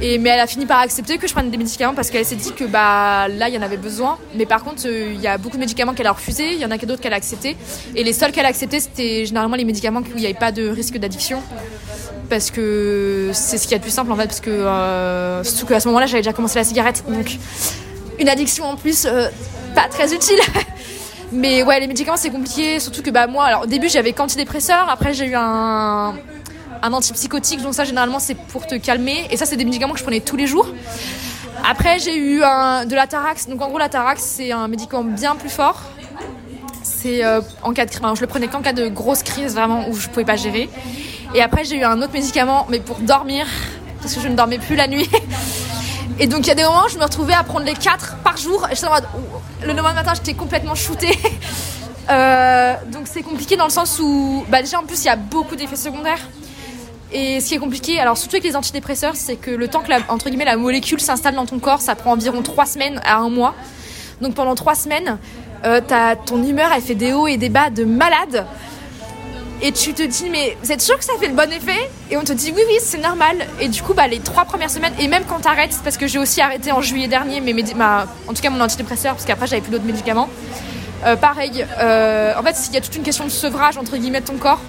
Et, 0.00 0.18
mais 0.18 0.30
elle 0.30 0.40
a 0.40 0.48
fini 0.48 0.66
par 0.66 0.80
accepter 0.80 1.16
que 1.16 1.28
je 1.28 1.32
prenne 1.32 1.48
des 1.50 1.56
médicaments 1.56 1.94
parce 1.94 2.10
qu'elle 2.10 2.24
s'est 2.24 2.34
dit 2.34 2.52
que 2.52 2.64
bah 2.64 3.28
là 3.28 3.48
il 3.48 3.54
y 3.54 3.58
en 3.58 3.62
avait 3.62 3.76
besoin. 3.76 4.18
Mais 4.34 4.46
par 4.46 4.64
contre 4.64 4.82
euh, 4.86 5.12
il 5.14 5.20
y 5.20 5.28
a 5.28 5.38
beaucoup 5.38 5.54
de 5.54 5.60
médicaments 5.60 5.94
qu'elle 5.94 6.08
a 6.08 6.12
refusés, 6.12 6.54
il 6.54 6.58
y 6.58 6.64
en 6.64 6.72
a 6.72 6.78
d'autres 6.78 7.00
qu'elle 7.00 7.12
a 7.12 7.16
acceptés. 7.16 7.56
Et 7.94 8.02
les 8.02 8.12
seuls 8.12 8.32
qu'elle 8.32 8.44
a 8.44 8.48
acceptés 8.48 8.80
c'était 8.80 9.26
généralement 9.26 9.54
les 9.54 9.64
médicaments 9.64 10.00
où 10.00 10.16
il 10.16 10.20
n'y 10.20 10.24
avait 10.24 10.34
pas 10.34 10.50
de 10.50 10.66
risque 10.66 10.98
d'addiction 10.98 11.40
parce 12.28 12.50
que 12.50 13.30
c'est 13.32 13.58
ce 13.58 13.66
qui 13.66 13.74
est 13.74 13.78
le 13.78 13.82
plus 13.82 13.90
simple 13.90 14.10
en 14.12 14.16
fait 14.16 14.26
parce 14.26 14.40
que 14.40 14.50
euh, 14.50 15.44
surtout 15.44 15.66
qu'à 15.66 15.80
ce 15.80 15.88
moment-là 15.88 16.06
j'avais 16.06 16.22
déjà 16.22 16.32
commencé 16.32 16.58
la 16.58 16.64
cigarette 16.64 17.04
donc 17.08 17.38
une 18.18 18.28
addiction 18.28 18.64
en 18.64 18.76
plus 18.76 19.06
euh, 19.06 19.28
pas 19.74 19.88
très 19.88 20.14
utile. 20.14 20.38
Mais 21.32 21.62
ouais 21.62 21.80
les 21.80 21.86
médicaments 21.86 22.16
c'est 22.16 22.30
compliqué 22.30 22.78
surtout 22.78 23.02
que 23.02 23.10
bah 23.10 23.26
moi 23.26 23.44
alors 23.44 23.62
au 23.62 23.66
début 23.66 23.88
j'avais 23.88 24.12
qu'antidépresseur 24.12 24.88
après 24.90 25.14
j'ai 25.14 25.26
eu 25.26 25.34
un 25.34 26.14
un 26.82 26.92
antipsychotique 26.92 27.62
donc 27.62 27.74
ça 27.74 27.84
généralement 27.84 28.18
c'est 28.18 28.34
pour 28.34 28.66
te 28.66 28.74
calmer 28.74 29.26
et 29.30 29.36
ça 29.36 29.46
c'est 29.46 29.56
des 29.56 29.64
médicaments 29.64 29.92
que 29.92 29.98
je 29.98 30.04
prenais 30.04 30.20
tous 30.20 30.36
les 30.36 30.46
jours. 30.46 30.68
Après 31.64 31.98
j'ai 31.98 32.16
eu 32.16 32.38
de 32.40 32.94
la 32.94 33.06
Tarax 33.06 33.48
donc 33.48 33.62
en 33.62 33.68
gros 33.68 33.78
la 33.78 33.88
Tarax 33.88 34.22
c'est 34.22 34.52
un 34.52 34.68
médicament 34.68 35.04
bien 35.04 35.36
plus 35.36 35.50
fort. 35.50 35.80
C'est 36.82 37.24
euh, 37.24 37.40
en 37.62 37.72
cas 37.72 37.86
de 37.86 37.92
je 37.92 38.20
le 38.20 38.26
prenais 38.26 38.48
qu'en 38.48 38.60
cas 38.60 38.72
de 38.72 38.88
grosse 38.88 39.22
crise 39.22 39.54
vraiment 39.54 39.88
où 39.88 39.94
je 39.94 40.08
pouvais 40.08 40.24
pas 40.24 40.36
gérer 40.36 40.68
et 41.34 41.42
après, 41.42 41.64
j'ai 41.64 41.76
eu 41.76 41.84
un 41.84 42.00
autre 42.02 42.12
médicament, 42.12 42.66
mais 42.68 42.80
pour 42.80 42.98
dormir, 42.98 43.46
parce 44.00 44.14
que 44.14 44.20
je 44.20 44.28
ne 44.28 44.34
dormais 44.34 44.58
plus 44.58 44.76
la 44.76 44.86
nuit. 44.86 45.08
Et 46.18 46.26
donc, 46.26 46.40
il 46.40 46.48
y 46.48 46.50
a 46.50 46.54
des 46.54 46.64
moments 46.64 46.84
où 46.86 46.90
je 46.90 46.98
me 46.98 47.04
retrouvais 47.04 47.32
à 47.32 47.42
prendre 47.42 47.64
les 47.64 47.74
4 47.74 48.18
par 48.22 48.36
jour. 48.36 48.68
Et 48.70 48.74
le 49.62 49.68
lendemain 49.68 49.94
matin, 49.94 50.12
j'étais 50.14 50.34
complètement 50.34 50.74
shootée. 50.74 51.18
Euh, 52.10 52.74
donc, 52.90 53.02
c'est 53.04 53.22
compliqué 53.22 53.56
dans 53.56 53.64
le 53.64 53.70
sens 53.70 54.00
où, 54.00 54.44
bah, 54.48 54.60
déjà, 54.60 54.80
en 54.80 54.82
plus, 54.82 55.04
il 55.04 55.06
y 55.06 55.08
a 55.08 55.14
beaucoup 55.14 55.54
d'effets 55.54 55.76
secondaires. 55.76 56.18
Et 57.12 57.40
ce 57.40 57.48
qui 57.48 57.54
est 57.54 57.58
compliqué, 57.58 58.00
alors 58.00 58.18
surtout 58.18 58.34
avec 58.36 58.44
les 58.44 58.56
antidépresseurs, 58.56 59.14
c'est 59.14 59.36
que 59.36 59.52
le 59.52 59.68
temps 59.68 59.82
que 59.82 59.88
la, 59.88 60.00
entre 60.08 60.28
guillemets, 60.28 60.44
la 60.44 60.56
molécule 60.56 61.00
s'installe 61.00 61.36
dans 61.36 61.46
ton 61.46 61.60
corps, 61.60 61.80
ça 61.80 61.94
prend 61.94 62.10
environ 62.12 62.42
3 62.42 62.66
semaines 62.66 63.00
à 63.04 63.18
un 63.18 63.28
mois. 63.28 63.54
Donc 64.20 64.34
pendant 64.34 64.56
3 64.56 64.74
semaines, 64.74 65.16
euh, 65.64 65.80
ton 66.26 66.42
humeur, 66.42 66.70
elle 66.74 66.82
fait 66.82 66.96
des 66.96 67.12
hauts 67.12 67.28
et 67.28 67.36
des 67.36 67.50
bas 67.50 67.70
de 67.70 67.84
malade 67.84 68.46
et 69.62 69.70
tu 69.70 69.94
te 69.94 70.02
dis 70.02 70.28
mais 70.28 70.56
vous 70.60 70.72
êtes 70.72 70.82
sûr 70.82 70.98
que 70.98 71.04
ça 71.04 71.12
fait 71.20 71.28
le 71.28 71.34
bon 71.34 71.50
effet? 71.50 71.88
Et 72.10 72.16
on 72.16 72.24
te 72.24 72.32
dit 72.32 72.52
oui 72.54 72.62
oui 72.66 72.74
c'est 72.80 72.98
normal. 72.98 73.46
Et 73.60 73.68
du 73.68 73.80
coup 73.80 73.94
bah 73.94 74.08
les 74.08 74.18
trois 74.18 74.44
premières 74.44 74.70
semaines 74.70 74.92
et 74.98 75.06
même 75.06 75.22
quand 75.28 75.38
t'arrêtes 75.38 75.78
parce 75.84 75.96
que 75.96 76.08
j'ai 76.08 76.18
aussi 76.18 76.40
arrêté 76.40 76.72
en 76.72 76.80
juillet 76.80 77.06
dernier 77.06 77.40
mais 77.40 77.54
en 77.62 78.34
tout 78.34 78.42
cas 78.42 78.50
mon 78.50 78.60
antidépresseur 78.60 79.14
parce 79.14 79.24
qu'après 79.24 79.46
j'avais 79.46 79.62
plus 79.62 79.70
d'autres 79.70 79.84
médicaments. 79.84 80.28
Euh, 81.06 81.14
pareil 81.14 81.64
euh, 81.80 82.34
en 82.36 82.42
fait 82.42 82.56
il 82.68 82.74
y 82.74 82.76
a 82.76 82.80
toute 82.80 82.94
une 82.96 83.04
question 83.04 83.24
de 83.24 83.30
sevrage 83.30 83.78
entre 83.78 83.96
guillemets 83.96 84.20
de 84.20 84.26
ton 84.26 84.36
corps. 84.36 84.60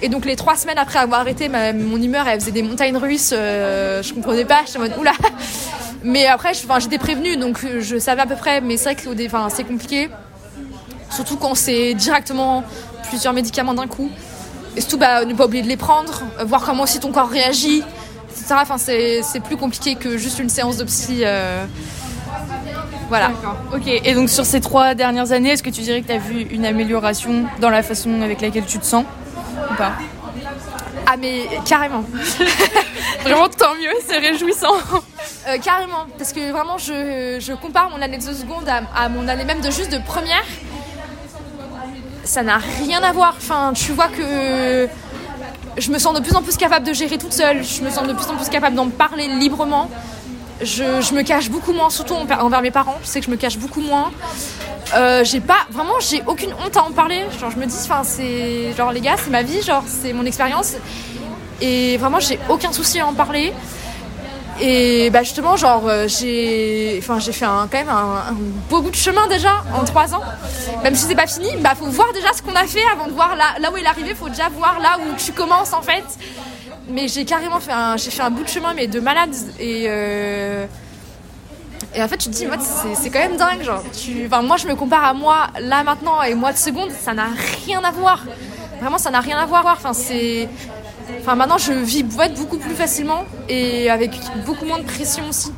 Et 0.00 0.08
donc 0.08 0.24
les 0.24 0.36
trois 0.36 0.54
semaines 0.54 0.78
après 0.78 1.00
avoir 1.00 1.20
arrêté 1.20 1.48
mon 1.48 2.00
humeur 2.00 2.28
elle 2.28 2.40
faisait 2.40 2.52
des 2.52 2.62
montagnes 2.62 2.96
russes 2.96 3.32
euh, 3.32 4.00
je 4.02 4.14
comprenais 4.14 4.44
pas 4.44 4.60
j'étais 4.64 4.78
en 4.78 4.82
mode 4.82 4.94
oula. 4.96 5.12
Mais 6.04 6.26
après 6.26 6.52
j'étais 6.54 6.98
prévenue 6.98 7.36
donc 7.36 7.58
je 7.80 7.98
savais 7.98 8.22
à 8.22 8.26
peu 8.26 8.36
près 8.36 8.60
mais 8.60 8.76
c'est 8.76 8.94
vrai 8.94 8.94
que 8.94 9.02
c'est 9.50 9.64
compliqué 9.64 10.08
surtout 11.10 11.36
quand 11.36 11.54
c'est 11.54 11.94
directement 11.94 12.64
plusieurs 13.08 13.32
médicaments 13.32 13.74
d'un 13.74 13.86
coup. 13.86 14.10
Et 14.76 14.80
surtout, 14.80 14.98
bah, 14.98 15.24
ne 15.24 15.34
pas 15.34 15.46
oublier 15.46 15.62
de 15.62 15.68
les 15.68 15.76
prendre, 15.76 16.22
euh, 16.38 16.44
voir 16.44 16.62
comment 16.62 16.84
aussi 16.84 17.00
ton 17.00 17.12
corps 17.12 17.28
réagit, 17.28 17.82
etc. 18.30 18.54
Enfin, 18.62 18.78
c'est, 18.78 19.22
plus 19.44 19.56
compliqué 19.56 19.96
que 19.96 20.16
juste 20.16 20.38
une 20.38 20.48
séance 20.48 20.76
de 20.76 20.84
psy. 20.84 21.22
Euh, 21.24 21.64
voilà. 23.08 23.32
Ok. 23.74 23.86
Et 23.86 24.14
donc, 24.14 24.30
sur 24.30 24.46
ces 24.46 24.60
trois 24.60 24.94
dernières 24.94 25.32
années, 25.32 25.50
est-ce 25.50 25.64
que 25.64 25.70
tu 25.70 25.80
dirais 25.80 26.02
que 26.02 26.06
tu 26.06 26.12
as 26.12 26.18
vu 26.18 26.42
une 26.42 26.64
amélioration 26.64 27.46
dans 27.60 27.70
la 27.70 27.82
façon 27.82 28.22
avec 28.22 28.40
laquelle 28.40 28.66
tu 28.66 28.78
te 28.78 28.86
sens 28.86 29.04
ou 29.70 29.74
pas? 29.74 29.92
Ah, 31.06 31.16
mais 31.18 31.48
carrément. 31.66 32.04
vraiment, 33.24 33.48
tant 33.48 33.74
mieux, 33.74 33.90
c'est 34.06 34.18
réjouissant. 34.18 34.74
Euh, 35.48 35.58
carrément, 35.58 36.06
parce 36.16 36.32
que 36.32 36.52
vraiment, 36.52 36.78
je, 36.78 37.38
je, 37.40 37.52
compare 37.54 37.90
mon 37.90 38.00
année 38.00 38.18
de 38.18 38.22
seconde 38.22 38.68
à, 38.68 38.82
à 38.94 39.08
mon 39.08 39.26
année 39.26 39.44
même 39.44 39.60
de 39.60 39.70
juste 39.72 39.90
de 39.90 39.98
première 39.98 40.44
ça 42.24 42.42
n'a 42.42 42.58
rien 42.58 43.02
à 43.02 43.12
voir. 43.12 43.34
Enfin, 43.36 43.72
tu 43.74 43.92
vois 43.92 44.08
que 44.08 44.88
je 45.78 45.90
me 45.90 45.98
sens 45.98 46.14
de 46.14 46.20
plus 46.20 46.34
en 46.34 46.42
plus 46.42 46.56
capable 46.56 46.86
de 46.86 46.92
gérer 46.92 47.18
toute 47.18 47.32
seule. 47.32 47.64
Je 47.64 47.82
me 47.82 47.90
sens 47.90 48.06
de 48.06 48.12
plus 48.12 48.26
en 48.26 48.36
plus 48.36 48.48
capable 48.48 48.76
d'en 48.76 48.88
parler 48.88 49.28
librement. 49.28 49.90
Je, 50.62 51.14
me 51.14 51.22
cache 51.22 51.48
beaucoup 51.48 51.72
moins, 51.72 51.88
surtout 51.88 52.14
envers 52.14 52.62
mes 52.62 52.70
parents. 52.70 52.98
Je 53.02 53.08
sais 53.08 53.20
que 53.20 53.26
je 53.26 53.30
me 53.30 53.36
cache 53.36 53.58
beaucoup 53.58 53.80
moins. 53.80 54.10
Euh, 54.94 55.24
j'ai 55.24 55.40
pas 55.40 55.66
vraiment, 55.70 55.94
j'ai 56.00 56.22
aucune 56.26 56.52
honte 56.52 56.76
à 56.76 56.82
en 56.82 56.92
parler. 56.92 57.24
Genre, 57.40 57.50
je 57.50 57.56
me 57.56 57.66
dis, 57.66 57.76
enfin, 57.84 58.02
c'est 58.04 58.72
genre 58.76 58.92
les 58.92 59.00
gars, 59.00 59.16
c'est 59.16 59.30
ma 59.30 59.42
vie, 59.42 59.62
genre 59.62 59.84
c'est 59.86 60.12
mon 60.12 60.26
expérience. 60.26 60.74
Et 61.60 61.96
vraiment, 61.96 62.20
j'ai 62.20 62.38
aucun 62.48 62.72
souci 62.72 63.00
à 63.00 63.06
en 63.06 63.14
parler. 63.14 63.52
Et 64.60 65.08
bah 65.10 65.22
justement, 65.22 65.56
genre, 65.56 65.88
euh, 65.88 66.06
j'ai 66.06 66.96
enfin, 66.98 67.18
j'ai 67.18 67.32
fait 67.32 67.46
un, 67.46 67.66
quand 67.70 67.78
même 67.78 67.88
un, 67.88 68.36
beau 68.68 68.82
bout 68.82 68.90
de 68.90 68.96
chemin 68.96 69.26
déjà 69.28 69.62
en 69.74 69.84
trois 69.84 70.14
ans. 70.14 70.20
Même 70.82 70.94
si 70.94 71.06
c'est 71.06 71.14
pas 71.14 71.26
fini, 71.26 71.48
bah 71.60 71.74
faut 71.74 71.86
voir 71.86 72.12
déjà 72.12 72.32
ce 72.34 72.42
qu'on 72.42 72.54
a 72.54 72.64
fait 72.66 72.84
avant 72.92 73.06
de 73.06 73.12
voir 73.12 73.36
là, 73.36 73.58
là 73.58 73.72
où 73.72 73.76
il 73.78 73.84
est 73.84 73.88
arrivé. 73.88 74.14
Faut 74.14 74.28
déjà 74.28 74.48
voir 74.50 74.78
là 74.80 74.98
où 74.98 75.16
tu 75.16 75.32
commences 75.32 75.72
en 75.72 75.80
fait. 75.80 76.04
Mais 76.88 77.08
j'ai 77.08 77.24
carrément 77.24 77.60
fait 77.60 77.72
un, 77.72 77.96
j'ai 77.96 78.10
fait 78.10 78.22
un 78.22 78.30
bout 78.30 78.42
de 78.42 78.48
chemin, 78.48 78.74
mais 78.74 78.86
de 78.86 79.00
malade. 79.00 79.34
Et, 79.58 79.86
euh, 79.88 80.66
et 81.94 82.02
en 82.02 82.08
fait, 82.08 82.18
tu 82.18 82.28
te 82.28 82.34
dis, 82.34 82.46
c'est 82.94 83.10
quand 83.10 83.18
même 83.18 83.36
dingue. 83.36 83.62
Genre, 83.62 83.82
tu, 83.92 84.26
enfin, 84.26 84.42
moi, 84.42 84.58
je 84.58 84.66
me 84.66 84.74
compare 84.74 85.04
à 85.04 85.14
moi 85.14 85.48
là 85.58 85.82
maintenant 85.84 86.22
et 86.22 86.34
moi 86.34 86.52
de 86.52 86.58
seconde, 86.58 86.90
ça 86.90 87.14
n'a 87.14 87.28
rien 87.66 87.82
à 87.82 87.90
voir. 87.92 88.24
Vraiment, 88.80 88.98
ça 88.98 89.10
n'a 89.10 89.20
rien 89.20 89.38
à 89.38 89.46
voir. 89.46 89.64
Enfin, 89.66 89.92
c'est 89.92 90.48
Enfin, 91.20 91.34
maintenant, 91.34 91.58
je 91.58 91.72
vis 91.72 92.02
beaucoup 92.02 92.58
plus 92.58 92.74
facilement 92.74 93.24
et 93.48 93.90
avec 93.90 94.12
beaucoup 94.46 94.64
moins 94.64 94.78
de 94.78 94.84
pression 94.84 95.28
aussi. 95.28 95.52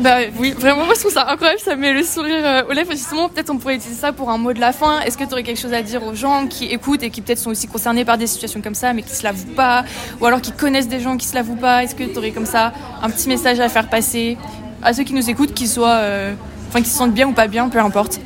Bah 0.00 0.18
oui, 0.38 0.52
vraiment, 0.52 0.84
moi 0.84 0.94
je 0.94 1.00
trouve 1.00 1.12
ça 1.12 1.28
incroyable, 1.28 1.58
ça 1.58 1.74
met 1.74 1.92
le 1.92 2.04
sourire 2.04 2.42
euh, 2.44 2.62
aux 2.70 2.72
lèvres. 2.72 2.92
Justement, 2.92 3.28
peut-être 3.28 3.50
on 3.50 3.58
pourrait 3.58 3.74
utiliser 3.74 4.00
ça 4.00 4.12
pour 4.12 4.30
un 4.30 4.38
mot 4.38 4.52
de 4.52 4.60
la 4.60 4.72
fin. 4.72 5.00
Est-ce 5.00 5.18
que 5.18 5.24
tu 5.24 5.32
aurais 5.32 5.42
quelque 5.42 5.58
chose 5.58 5.72
à 5.72 5.82
dire 5.82 6.04
aux 6.04 6.14
gens 6.14 6.46
qui 6.46 6.66
écoutent 6.66 7.02
et 7.02 7.10
qui 7.10 7.20
peut-être 7.20 7.38
sont 7.38 7.50
aussi 7.50 7.66
concernés 7.66 8.04
par 8.04 8.16
des 8.16 8.28
situations 8.28 8.60
comme 8.60 8.76
ça, 8.76 8.92
mais 8.92 9.02
qui 9.02 9.14
se 9.14 9.24
l'avouent 9.24 9.54
pas, 9.56 9.84
ou 10.20 10.26
alors 10.26 10.40
qui 10.40 10.52
connaissent 10.52 10.86
des 10.86 11.00
gens 11.00 11.16
qui 11.16 11.26
se 11.26 11.34
l'avouent 11.34 11.56
pas? 11.56 11.82
Est-ce 11.82 11.96
que 11.96 12.04
tu 12.04 12.16
aurais 12.16 12.30
comme 12.30 12.46
ça 12.46 12.72
un 13.02 13.10
petit 13.10 13.28
message 13.28 13.58
à 13.58 13.68
faire 13.68 13.88
passer 13.88 14.38
à 14.84 14.92
ceux 14.92 15.02
qui 15.02 15.14
nous 15.14 15.28
écoutent, 15.28 15.52
qu'ils 15.52 15.68
soient, 15.68 15.96
euh, 15.96 16.32
enfin, 16.68 16.80
qui 16.80 16.88
se 16.88 16.96
sentent 16.96 17.14
bien 17.14 17.26
ou 17.26 17.32
pas 17.32 17.48
bien, 17.48 17.68
peu 17.68 17.80
importe? 17.80 18.20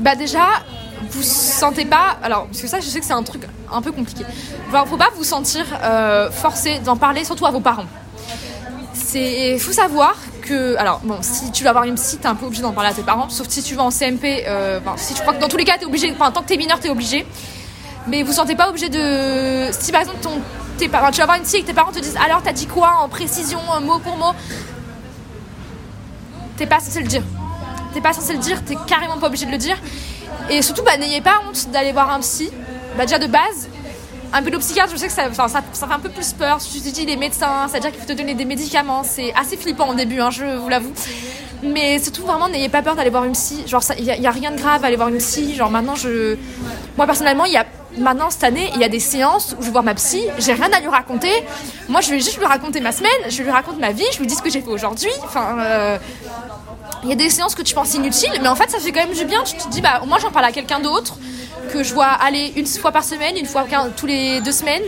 Bah 0.00 0.16
déjà, 0.16 0.44
vous 1.10 1.22
sentez 1.22 1.84
pas. 1.84 2.16
Alors, 2.22 2.46
parce 2.46 2.60
que 2.60 2.68
ça, 2.68 2.80
je 2.80 2.86
sais 2.86 3.00
que 3.00 3.06
c'est 3.06 3.12
un 3.12 3.22
truc 3.22 3.42
un 3.72 3.82
peu 3.82 3.92
compliqué. 3.92 4.24
Il 4.72 4.88
faut 4.88 4.96
pas 4.96 5.10
vous 5.16 5.24
sentir 5.24 5.64
euh, 5.82 6.30
forcé 6.30 6.78
d'en 6.80 6.96
parler, 6.96 7.24
surtout 7.24 7.46
à 7.46 7.50
vos 7.50 7.60
parents. 7.60 7.86
Il 9.14 9.58
faut 9.58 9.72
savoir 9.72 10.14
que. 10.42 10.76
Alors, 10.76 11.00
bon, 11.02 11.18
si 11.22 11.50
tu 11.50 11.64
vas 11.64 11.70
avoir 11.70 11.84
une 11.84 11.94
psy, 11.94 12.18
t'es 12.18 12.26
un 12.26 12.34
peu 12.34 12.46
obligé 12.46 12.62
d'en 12.62 12.72
parler 12.72 12.90
à 12.90 12.94
tes 12.94 13.02
parents, 13.02 13.30
sauf 13.30 13.48
si 13.48 13.62
tu 13.62 13.74
vas 13.74 13.84
en 13.84 13.90
CMP. 13.90 14.44
Euh, 14.46 14.80
si 14.96 15.14
tu 15.14 15.22
crois 15.22 15.32
que 15.32 15.40
dans 15.40 15.48
tous 15.48 15.56
les 15.56 15.64
cas, 15.64 15.78
t'es 15.78 15.86
obligé. 15.86 16.12
Enfin, 16.12 16.30
tant 16.30 16.42
que 16.42 16.48
t'es 16.48 16.58
mineur, 16.58 16.78
t'es 16.80 16.90
obligé. 16.90 17.26
Mais 18.08 18.22
vous 18.22 18.32
sentez 18.32 18.54
pas 18.54 18.68
obligé 18.68 18.88
de. 18.88 19.70
Si 19.72 19.90
par 19.90 20.02
exemple 20.02 20.18
tu 20.78 20.88
vas 20.88 21.00
voir 21.24 21.36
une 21.36 21.44
psy 21.44 21.56
et 21.56 21.62
que 21.62 21.66
tes 21.66 21.72
parents 21.72 21.92
te 21.92 21.98
disent 21.98 22.18
alors 22.22 22.42
t'as 22.42 22.52
dit 22.52 22.66
quoi 22.66 22.98
en 23.00 23.08
précision, 23.08 23.58
mot 23.82 23.98
pour 23.98 24.16
mot, 24.16 24.32
t'es 26.56 26.66
pas 26.66 26.80
censé 26.80 27.00
le 27.00 27.08
dire. 27.08 27.22
T'es 27.94 28.00
pas 28.00 28.12
censé 28.12 28.34
le 28.34 28.38
dire, 28.38 28.62
t'es 28.64 28.76
carrément 28.86 29.18
pas 29.18 29.28
obligé 29.28 29.46
de 29.46 29.50
le 29.50 29.58
dire. 29.58 29.76
Et 30.50 30.62
surtout, 30.62 30.82
bah, 30.82 30.96
n'ayez 30.96 31.20
pas 31.20 31.40
honte 31.46 31.70
d'aller 31.70 31.92
voir 31.92 32.10
un 32.10 32.20
psy. 32.20 32.50
Bah, 32.96 33.04
déjà 33.04 33.18
de 33.18 33.26
base, 33.26 33.68
un 34.32 34.42
pédopsychiatre, 34.42 34.90
je 34.92 34.96
sais 34.96 35.06
que 35.06 35.12
ça, 35.12 35.30
ça, 35.32 35.48
fait 35.48 35.92
un 35.92 35.98
peu 35.98 36.08
plus 36.08 36.32
peur. 36.32 36.58
Tu 36.58 36.80
te 36.80 36.88
dis 36.88 37.06
les 37.06 37.16
médecins, 37.16 37.66
c'est-à-dire 37.68 37.90
qu'il 37.90 38.00
faut 38.00 38.06
te 38.06 38.12
donner 38.12 38.34
des 38.34 38.44
médicaments. 38.44 39.02
C'est 39.02 39.32
assez 39.34 39.56
flippant 39.56 39.88
au 39.88 39.94
début, 39.94 40.20
hein, 40.20 40.30
je 40.30 40.44
vous 40.44 40.68
l'avoue. 40.68 40.92
Mais 41.62 41.98
surtout, 41.98 42.22
vraiment, 42.22 42.48
n'ayez 42.48 42.68
pas 42.68 42.82
peur 42.82 42.96
d'aller 42.96 43.10
voir 43.10 43.24
une 43.24 43.32
psy. 43.32 43.64
Genre, 43.66 43.82
il 43.98 44.04
n'y 44.04 44.26
a, 44.26 44.30
rien 44.30 44.50
de 44.50 44.58
grave 44.58 44.84
à 44.84 44.88
aller 44.88 44.96
voir 44.96 45.08
une 45.08 45.18
psy. 45.18 45.54
Genre, 45.54 45.70
maintenant, 45.70 45.94
je. 45.94 46.36
Moi, 46.96 47.06
personnellement, 47.06 47.44
il 47.44 47.52
y 47.52 47.56
a. 47.56 47.66
Maintenant, 47.98 48.28
cette 48.28 48.44
année, 48.44 48.70
il 48.74 48.80
y 48.80 48.84
a 48.84 48.90
des 48.90 49.00
séances 49.00 49.56
où 49.58 49.62
je 49.62 49.70
voir 49.70 49.82
ma 49.82 49.94
psy, 49.94 50.22
j'ai 50.38 50.52
rien 50.52 50.70
à 50.70 50.80
lui 50.80 50.88
raconter. 50.88 51.30
Moi, 51.88 52.02
je 52.02 52.10
vais 52.10 52.20
juste 52.20 52.36
lui 52.36 52.44
raconter 52.44 52.80
ma 52.80 52.92
semaine, 52.92 53.10
je 53.30 53.42
lui 53.42 53.50
raconte 53.50 53.78
ma 53.78 53.92
vie, 53.92 54.04
je 54.12 54.18
lui 54.18 54.26
dis 54.26 54.34
ce 54.34 54.42
que 54.42 54.50
j'ai 54.50 54.60
fait 54.60 54.68
aujourd'hui. 54.68 55.08
Enfin, 55.24 55.56
euh, 55.58 55.98
il 57.06 57.10
y 57.10 57.12
a 57.12 57.16
des 57.16 57.30
séances 57.30 57.54
que 57.54 57.62
tu 57.62 57.72
penses 57.72 57.94
inutiles, 57.94 58.32
mais 58.42 58.48
en 58.48 58.56
fait, 58.56 58.68
ça 58.68 58.80
fait 58.80 58.90
quand 58.90 59.06
même 59.06 59.16
du 59.16 59.24
bien. 59.24 59.44
Tu 59.44 59.56
te 59.56 59.68
dis, 59.68 59.80
bah, 59.80 60.02
moi, 60.06 60.18
j'en 60.20 60.32
parle 60.32 60.46
à 60.46 60.50
quelqu'un 60.50 60.80
d'autre 60.80 61.16
que 61.72 61.84
je 61.84 61.94
vois 61.94 62.06
aller 62.06 62.52
une 62.56 62.66
fois 62.66 62.90
par 62.90 63.04
semaine, 63.04 63.36
une 63.36 63.46
fois 63.46 63.64
tous 63.96 64.06
les 64.06 64.40
deux 64.40 64.50
semaines. 64.50 64.82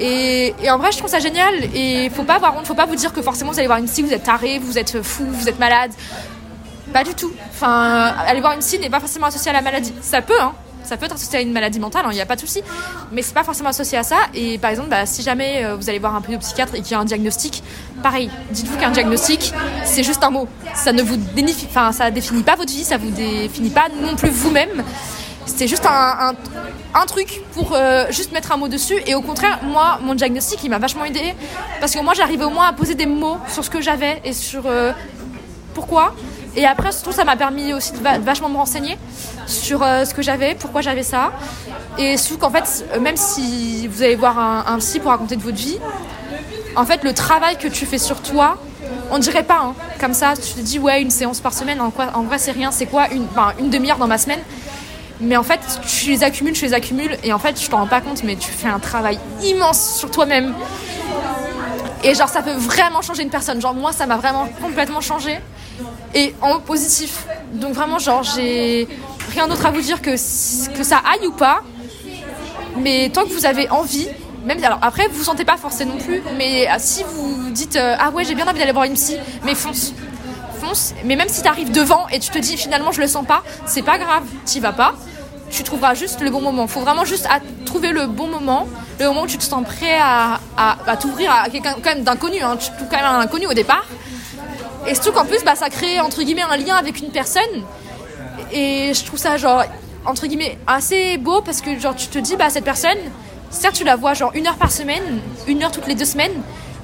Et, 0.00 0.52
et, 0.60 0.70
en 0.70 0.78
vrai, 0.78 0.90
je 0.90 0.98
trouve 0.98 1.10
ça 1.10 1.20
génial. 1.20 1.54
Et 1.76 2.10
faut 2.10 2.24
pas 2.24 2.34
avoir 2.34 2.56
honte, 2.56 2.66
faut 2.66 2.74
pas 2.74 2.86
vous 2.86 2.96
dire 2.96 3.12
que 3.12 3.22
forcément 3.22 3.52
vous 3.52 3.58
allez 3.58 3.68
voir 3.68 3.78
une 3.78 3.86
psy, 3.86 4.02
vous 4.02 4.12
êtes 4.12 4.24
taré, 4.24 4.58
vous 4.58 4.78
êtes 4.78 5.00
fou, 5.00 5.24
vous 5.30 5.48
êtes 5.48 5.60
malade. 5.60 5.92
Pas 6.92 7.04
du 7.04 7.14
tout. 7.14 7.32
Enfin, 7.50 8.14
aller 8.26 8.40
voir 8.40 8.54
une 8.54 8.60
psy 8.60 8.80
n'est 8.80 8.90
pas 8.90 9.00
forcément 9.00 9.26
associé 9.26 9.50
à 9.50 9.54
la 9.54 9.62
maladie. 9.62 9.94
Ça 10.00 10.22
peut, 10.22 10.40
hein. 10.40 10.54
Ça 10.88 10.96
peut 10.96 11.04
être 11.04 11.16
associé 11.16 11.40
à 11.40 11.42
une 11.42 11.52
maladie 11.52 11.78
mentale, 11.80 12.06
il 12.10 12.14
n'y 12.14 12.20
a 12.22 12.24
pas 12.24 12.34
de 12.34 12.40
souci. 12.40 12.62
Mais 13.12 13.20
c'est 13.20 13.34
pas 13.34 13.44
forcément 13.44 13.68
associé 13.68 13.98
à 13.98 14.02
ça. 14.02 14.16
Et 14.32 14.56
par 14.56 14.70
exemple, 14.70 14.88
bah, 14.88 15.04
si 15.04 15.20
jamais 15.20 15.62
euh, 15.62 15.76
vous 15.76 15.90
allez 15.90 15.98
voir 15.98 16.14
un 16.14 16.22
pédopsychiatre 16.22 16.76
et 16.76 16.80
qu'il 16.80 16.92
y 16.92 16.94
a 16.94 16.98
un 16.98 17.04
diagnostic, 17.04 17.62
pareil, 18.02 18.30
dites-vous 18.52 18.78
qu'un 18.78 18.90
diagnostic, 18.90 19.52
c'est 19.84 20.02
juste 20.02 20.24
un 20.24 20.30
mot. 20.30 20.48
Ça 20.74 20.94
ne 20.94 21.02
vous 21.02 21.18
enfin, 21.68 21.92
ça 21.92 22.10
définit 22.10 22.42
pas 22.42 22.56
votre 22.56 22.72
vie, 22.72 22.84
ça 22.84 22.96
vous 22.96 23.10
définit 23.10 23.68
pas 23.68 23.88
non 24.00 24.16
plus 24.16 24.30
vous-même. 24.30 24.82
C'est 25.44 25.68
juste 25.68 25.84
un, 25.84 26.34
truc 27.06 27.42
pour 27.52 27.74
euh, 27.74 28.06
juste 28.10 28.32
mettre 28.32 28.52
un 28.52 28.56
mot 28.56 28.68
dessus. 28.68 28.96
Et 29.06 29.14
au 29.14 29.20
contraire, 29.20 29.60
moi, 29.64 29.98
mon 30.02 30.14
diagnostic, 30.14 30.60
il 30.64 30.70
m'a 30.70 30.78
vachement 30.78 31.04
aidé. 31.04 31.34
Parce 31.80 31.92
que 31.92 32.00
moi, 32.00 32.14
j'arrivais 32.14 32.44
au 32.44 32.50
moins 32.50 32.66
à 32.66 32.72
poser 32.72 32.94
des 32.94 33.06
mots 33.06 33.36
sur 33.48 33.62
ce 33.62 33.68
que 33.68 33.82
j'avais 33.82 34.22
et 34.24 34.32
sur 34.32 34.62
euh, 34.64 34.92
pourquoi. 35.74 36.14
Et 36.58 36.66
après, 36.66 36.90
surtout, 36.90 37.12
ça 37.12 37.24
m'a 37.24 37.36
permis 37.36 37.72
aussi 37.72 37.92
de 37.92 37.98
vachement 38.24 38.48
me 38.48 38.56
renseigner 38.56 38.98
sur 39.46 39.84
euh, 39.84 40.04
ce 40.04 40.12
que 40.12 40.22
j'avais, 40.22 40.56
pourquoi 40.56 40.80
j'avais 40.80 41.04
ça. 41.04 41.30
Et 41.98 42.16
surtout 42.16 42.38
qu'en 42.38 42.50
fait, 42.50 42.84
même 43.00 43.16
si 43.16 43.86
vous 43.86 44.02
allez 44.02 44.16
voir 44.16 44.36
un, 44.40 44.64
un, 44.66 44.78
psy 44.78 44.98
pour 44.98 45.12
raconter 45.12 45.36
de 45.36 45.42
votre 45.42 45.56
vie, 45.56 45.78
en 46.74 46.84
fait, 46.84 47.04
le 47.04 47.14
travail 47.14 47.58
que 47.58 47.68
tu 47.68 47.86
fais 47.86 47.98
sur 47.98 48.20
toi, 48.22 48.58
on 49.12 49.20
dirait 49.20 49.44
pas, 49.44 49.60
hein, 49.62 49.74
comme 50.00 50.14
ça, 50.14 50.34
tu 50.34 50.54
te 50.54 50.58
dis, 50.58 50.80
ouais, 50.80 51.00
une 51.00 51.12
séance 51.12 51.38
par 51.38 51.52
semaine, 51.52 51.80
en, 51.80 51.90
quoi, 51.90 52.06
en 52.14 52.24
vrai, 52.24 52.38
c'est 52.38 52.50
rien, 52.50 52.72
c'est 52.72 52.86
quoi 52.86 53.06
Une, 53.12 53.26
enfin, 53.30 53.52
une 53.60 53.70
demi-heure 53.70 53.98
dans 53.98 54.08
ma 54.08 54.18
semaine. 54.18 54.40
Mais 55.20 55.36
en 55.36 55.44
fait, 55.44 55.60
tu 55.86 56.10
les 56.10 56.24
accumules, 56.24 56.54
tu 56.54 56.64
les 56.64 56.74
accumules, 56.74 57.16
et 57.22 57.32
en 57.32 57.38
fait, 57.38 57.62
je 57.62 57.70
t'en 57.70 57.76
rends 57.76 57.86
pas 57.86 58.00
compte, 58.00 58.24
mais 58.24 58.34
tu 58.34 58.50
fais 58.50 58.68
un 58.68 58.80
travail 58.80 59.20
immense 59.44 59.96
sur 59.96 60.10
toi-même. 60.10 60.54
Et 62.02 62.16
genre, 62.16 62.28
ça 62.28 62.42
peut 62.42 62.54
vraiment 62.54 63.00
changer 63.00 63.22
une 63.22 63.30
personne. 63.30 63.60
Genre, 63.60 63.74
moi, 63.74 63.92
ça 63.92 64.06
m'a 64.06 64.16
vraiment 64.16 64.48
complètement 64.60 65.00
changé. 65.00 65.38
Et 66.14 66.34
en 66.40 66.60
positif. 66.60 67.26
Donc, 67.52 67.74
vraiment, 67.74 67.98
genre, 67.98 68.22
j'ai 68.22 68.88
rien 69.32 69.46
d'autre 69.48 69.66
à 69.66 69.70
vous 69.70 69.80
dire 69.80 70.00
que, 70.00 70.10
que 70.10 70.84
ça 70.84 71.02
aille 71.04 71.26
ou 71.26 71.32
pas. 71.32 71.62
Mais 72.76 73.10
tant 73.10 73.24
que 73.24 73.30
vous 73.30 73.46
avez 73.46 73.68
envie, 73.70 74.08
même 74.44 74.62
alors 74.62 74.78
après, 74.82 75.08
vous 75.08 75.18
vous 75.18 75.24
sentez 75.24 75.44
pas 75.44 75.56
forcé 75.56 75.84
non 75.84 75.98
plus. 75.98 76.22
Mais 76.36 76.68
si 76.78 77.02
vous 77.04 77.50
dites, 77.50 77.76
euh, 77.76 77.96
ah 77.98 78.10
ouais, 78.10 78.24
j'ai 78.24 78.34
bien 78.34 78.46
envie 78.46 78.58
d'aller 78.58 78.72
voir 78.72 78.84
une 78.84 78.94
psy, 78.94 79.16
mais 79.44 79.54
fonce. 79.54 79.92
Fonce. 80.60 80.94
Mais 81.04 81.16
même 81.16 81.28
si 81.28 81.42
tu 81.42 81.48
arrives 81.48 81.72
devant 81.72 82.08
et 82.08 82.18
tu 82.18 82.30
te 82.30 82.38
dis, 82.38 82.56
finalement, 82.56 82.92
je 82.92 83.00
le 83.00 83.06
sens 83.06 83.26
pas, 83.26 83.42
c'est 83.66 83.82
pas 83.82 83.98
grave, 83.98 84.24
t'y 84.44 84.60
vas 84.60 84.72
pas 84.72 84.94
tu 85.50 85.62
trouveras 85.62 85.94
juste 85.94 86.20
le 86.20 86.30
bon 86.30 86.40
moment. 86.40 86.66
Faut 86.66 86.80
vraiment 86.80 87.04
juste 87.04 87.28
trouver 87.64 87.92
le 87.92 88.06
bon 88.06 88.26
moment, 88.26 88.66
le 89.00 89.06
moment 89.06 89.22
où 89.22 89.26
tu 89.26 89.38
te 89.38 89.42
sens 89.44 89.64
prêt 89.64 89.98
à, 90.00 90.40
à, 90.56 90.96
t'ouvrir 90.96 91.32
à 91.32 91.48
quelqu'un 91.48 91.74
quand 91.82 91.94
même 91.94 92.04
d'inconnu. 92.04 92.40
Hein. 92.42 92.56
Tu 92.56 92.70
quand 92.90 92.96
même 92.96 93.06
un 93.06 93.20
inconnu 93.20 93.46
au 93.46 93.54
départ. 93.54 93.84
Et 94.88 94.94
surtout 94.94 95.12
qu'en 95.12 95.24
plus, 95.24 95.44
bah, 95.44 95.54
ça 95.54 95.68
crée 95.68 96.00
entre 96.00 96.22
guillemets 96.22 96.42
un 96.42 96.56
lien 96.56 96.76
avec 96.76 97.00
une 97.00 97.10
personne. 97.10 97.42
Et 98.52 98.92
je 98.94 99.04
trouve 99.04 99.18
ça 99.18 99.36
genre 99.36 99.62
entre 100.06 100.26
guillemets 100.26 100.56
assez 100.66 101.18
beau 101.18 101.42
parce 101.42 101.60
que 101.60 101.78
genre 101.78 101.94
tu 101.94 102.06
te 102.06 102.18
dis 102.18 102.36
bah 102.36 102.48
cette 102.48 102.64
personne, 102.64 102.96
certes 103.50 103.74
tu 103.74 103.84
la 103.84 103.96
vois 103.96 104.14
genre 104.14 104.30
une 104.34 104.46
heure 104.46 104.56
par 104.56 104.72
semaine, 104.72 105.20
une 105.46 105.62
heure 105.62 105.70
toutes 105.70 105.86
les 105.86 105.94
deux 105.94 106.06
semaines, 106.06 106.32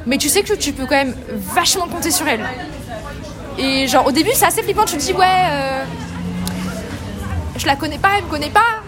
mais 0.04 0.18
tu 0.18 0.28
sais 0.28 0.42
que 0.42 0.52
tu 0.52 0.72
peux 0.72 0.84
quand 0.84 0.96
même 0.96 1.16
vachement 1.32 1.86
compter 1.88 2.10
sur 2.10 2.28
elle. 2.28 2.44
Et 3.56 3.88
genre 3.88 4.06
au 4.06 4.12
début 4.12 4.30
c'est 4.34 4.44
assez 4.44 4.62
flippant, 4.62 4.84
tu 4.84 4.96
te 4.96 5.00
dis 5.00 5.12
ouais. 5.14 5.24
Euh, 5.26 5.84
je 7.56 7.66
la 7.66 7.76
connais 7.76 7.98
pas, 7.98 8.10
elle 8.18 8.24
me 8.24 8.28
connaît 8.28 8.50
pas. 8.50 8.82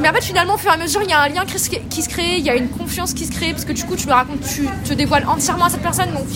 Mais 0.00 0.08
en 0.08 0.12
fait, 0.12 0.24
finalement, 0.24 0.54
au 0.54 0.58
fur 0.58 0.70
et 0.70 0.74
à 0.74 0.76
mesure, 0.76 1.00
il 1.02 1.10
y 1.10 1.12
a 1.12 1.20
un 1.20 1.28
lien 1.28 1.44
qui 1.46 2.02
se 2.02 2.08
crée, 2.08 2.36
il 2.36 2.44
y 2.44 2.50
a 2.50 2.56
une 2.56 2.68
confiance 2.68 3.14
qui 3.14 3.26
se 3.26 3.32
crée, 3.32 3.52
parce 3.52 3.64
que 3.64 3.72
du 3.72 3.84
coup, 3.84 3.96
tu 3.96 4.06
me 4.06 4.12
racontes, 4.12 4.40
tu 4.42 4.68
te 4.84 4.92
dévoiles 4.92 5.24
entièrement 5.26 5.66
à 5.66 5.70
cette 5.70 5.82
personne, 5.82 6.10
donc 6.12 6.26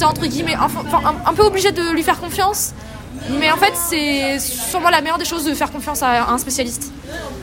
t'es 0.00 0.06
entre 0.06 0.26
guillemets 0.26 0.54
un, 0.54 0.68
un, 1.26 1.34
peu 1.34 1.42
obligé 1.42 1.72
de 1.72 1.92
lui 1.92 2.02
faire 2.02 2.18
confiance. 2.18 2.72
Mais 3.38 3.50
en 3.50 3.56
fait, 3.56 3.72
c'est 3.74 4.38
sûrement 4.38 4.88
la 4.88 5.02
meilleure 5.02 5.18
des 5.18 5.26
choses 5.26 5.44
de 5.44 5.52
faire 5.52 5.70
confiance 5.70 6.02
à 6.02 6.30
un 6.30 6.38
spécialiste. 6.38 6.90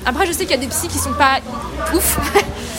Après, 0.05 0.25
je 0.25 0.31
sais 0.31 0.39
qu'il 0.39 0.51
y 0.51 0.53
a 0.55 0.57
des 0.57 0.67
psys 0.67 0.87
qui 0.87 0.97
sont 0.97 1.13
pas 1.13 1.37
ouf. 1.93 2.19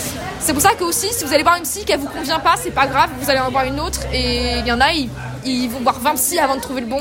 c'est 0.41 0.53
pour 0.53 0.63
ça 0.63 0.75
que 0.75 0.83
aussi, 0.83 1.07
si 1.13 1.25
vous 1.25 1.33
allez 1.33 1.45
voir 1.45 1.57
une 1.57 1.63
psy 1.63 1.85
qui 1.85 1.95
vous 1.95 2.09
convient 2.09 2.41
pas, 2.41 2.57
c'est 2.61 2.73
pas 2.73 2.87
grave, 2.87 3.11
vous 3.21 3.31
allez 3.31 3.39
en 3.39 3.51
voir 3.51 3.65
une 3.65 3.79
autre. 3.79 4.01
Et 4.13 4.59
il 4.59 4.67
y 4.67 4.73
en 4.73 4.81
a, 4.81 4.93
ils, 4.93 5.69
vont 5.71 5.81
voir 5.81 6.01
20 6.01 6.15
psys 6.15 6.41
avant 6.41 6.57
de 6.57 6.61
trouver 6.61 6.81
le 6.81 6.89
bon. 6.89 7.01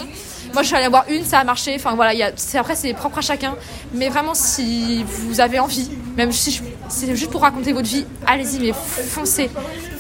Moi, 0.54 0.62
je 0.62 0.68
suis 0.68 0.76
allée 0.76 0.88
voir 0.88 1.06
une, 1.10 1.26
ça 1.26 1.40
a 1.40 1.44
marché. 1.44 1.74
Enfin, 1.76 1.96
voilà, 1.96 2.28
après, 2.56 2.76
c'est 2.76 2.94
propre 2.94 3.18
à 3.18 3.22
chacun. 3.22 3.56
Mais 3.94 4.10
vraiment, 4.10 4.36
si 4.36 5.04
vous 5.04 5.42
avez 5.42 5.60
envie, 5.60 5.90
même 6.16 6.32
si 6.32 6.62
c'est 6.90 7.16
juste 7.16 7.32
pour 7.32 7.42
raconter 7.42 7.74
votre 7.74 7.88
vie, 7.88 8.06
allez-y, 8.28 8.60
mais 8.60 8.74
foncez. 8.74 9.50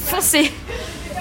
Foncez. 0.05 0.51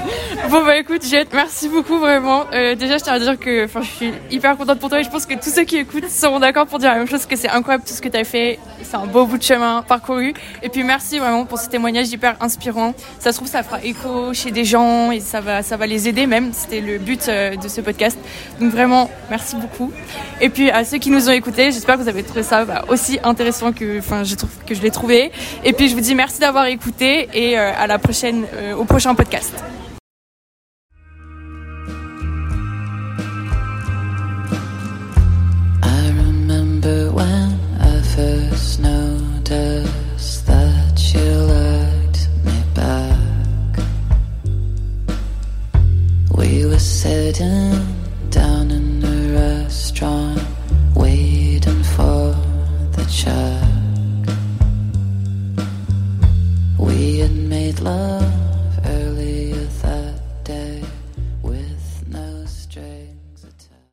Bon 0.50 0.64
bah 0.64 0.76
écoute 0.76 1.04
Jette, 1.04 1.32
merci 1.32 1.68
beaucoup 1.68 1.98
vraiment. 1.98 2.44
Euh, 2.52 2.74
déjà 2.74 2.98
je 2.98 3.02
tiens 3.02 3.14
à 3.14 3.18
dire 3.18 3.38
que 3.38 3.66
je 3.66 3.82
suis 3.82 4.12
hyper 4.30 4.56
contente 4.56 4.78
pour 4.78 4.88
toi 4.88 5.00
et 5.00 5.04
je 5.04 5.10
pense 5.10 5.26
que 5.26 5.34
tous 5.34 5.50
ceux 5.50 5.64
qui 5.64 5.78
écoutent 5.78 6.08
seront 6.08 6.38
d'accord 6.38 6.66
pour 6.66 6.78
dire 6.78 6.90
la 6.90 6.98
même 6.98 7.08
chose, 7.08 7.26
que 7.26 7.36
c'est 7.36 7.48
incroyable 7.48 7.84
tout 7.84 7.92
ce 7.92 8.00
que 8.00 8.08
tu 8.08 8.16
as 8.16 8.24
fait, 8.24 8.58
c'est 8.82 8.96
un 8.96 9.06
beau 9.06 9.26
bout 9.26 9.38
de 9.38 9.42
chemin 9.42 9.82
parcouru. 9.82 10.34
Et 10.62 10.68
puis 10.68 10.84
merci 10.84 11.18
vraiment 11.18 11.44
pour 11.44 11.58
ce 11.58 11.68
témoignage 11.68 12.10
hyper 12.10 12.36
inspirant. 12.40 12.94
Ça 13.18 13.32
se 13.32 13.38
trouve 13.38 13.48
ça 13.48 13.62
fera 13.62 13.82
écho 13.82 14.32
chez 14.34 14.50
des 14.50 14.64
gens 14.64 15.10
et 15.10 15.20
ça 15.20 15.40
va, 15.40 15.62
ça 15.62 15.76
va 15.76 15.86
les 15.86 16.08
aider 16.08 16.26
même, 16.26 16.52
c'était 16.52 16.80
le 16.80 16.98
but 16.98 17.28
euh, 17.28 17.56
de 17.56 17.68
ce 17.68 17.80
podcast. 17.80 18.18
Donc 18.60 18.70
vraiment 18.70 19.10
merci 19.30 19.56
beaucoup. 19.56 19.92
Et 20.40 20.48
puis 20.48 20.70
à 20.70 20.84
ceux 20.84 20.98
qui 20.98 21.10
nous 21.10 21.28
ont 21.28 21.32
écoutés, 21.32 21.72
j'espère 21.72 21.96
que 21.96 22.02
vous 22.02 22.08
avez 22.08 22.22
trouvé 22.22 22.42
ça 22.42 22.64
bah, 22.64 22.84
aussi 22.88 23.18
intéressant 23.24 23.72
que, 23.72 24.00
je 24.00 24.34
que 24.66 24.74
je 24.74 24.82
l'ai 24.82 24.90
trouvé. 24.90 25.32
Et 25.64 25.72
puis 25.72 25.88
je 25.88 25.94
vous 25.94 26.00
dis 26.00 26.14
merci 26.14 26.38
d'avoir 26.40 26.66
écouté 26.66 27.28
et 27.34 27.58
euh, 27.58 27.72
à 27.76 27.86
la 27.86 27.98
prochaine, 27.98 28.44
au 28.78 28.84
prochain 28.84 29.14
podcast. 29.14 29.52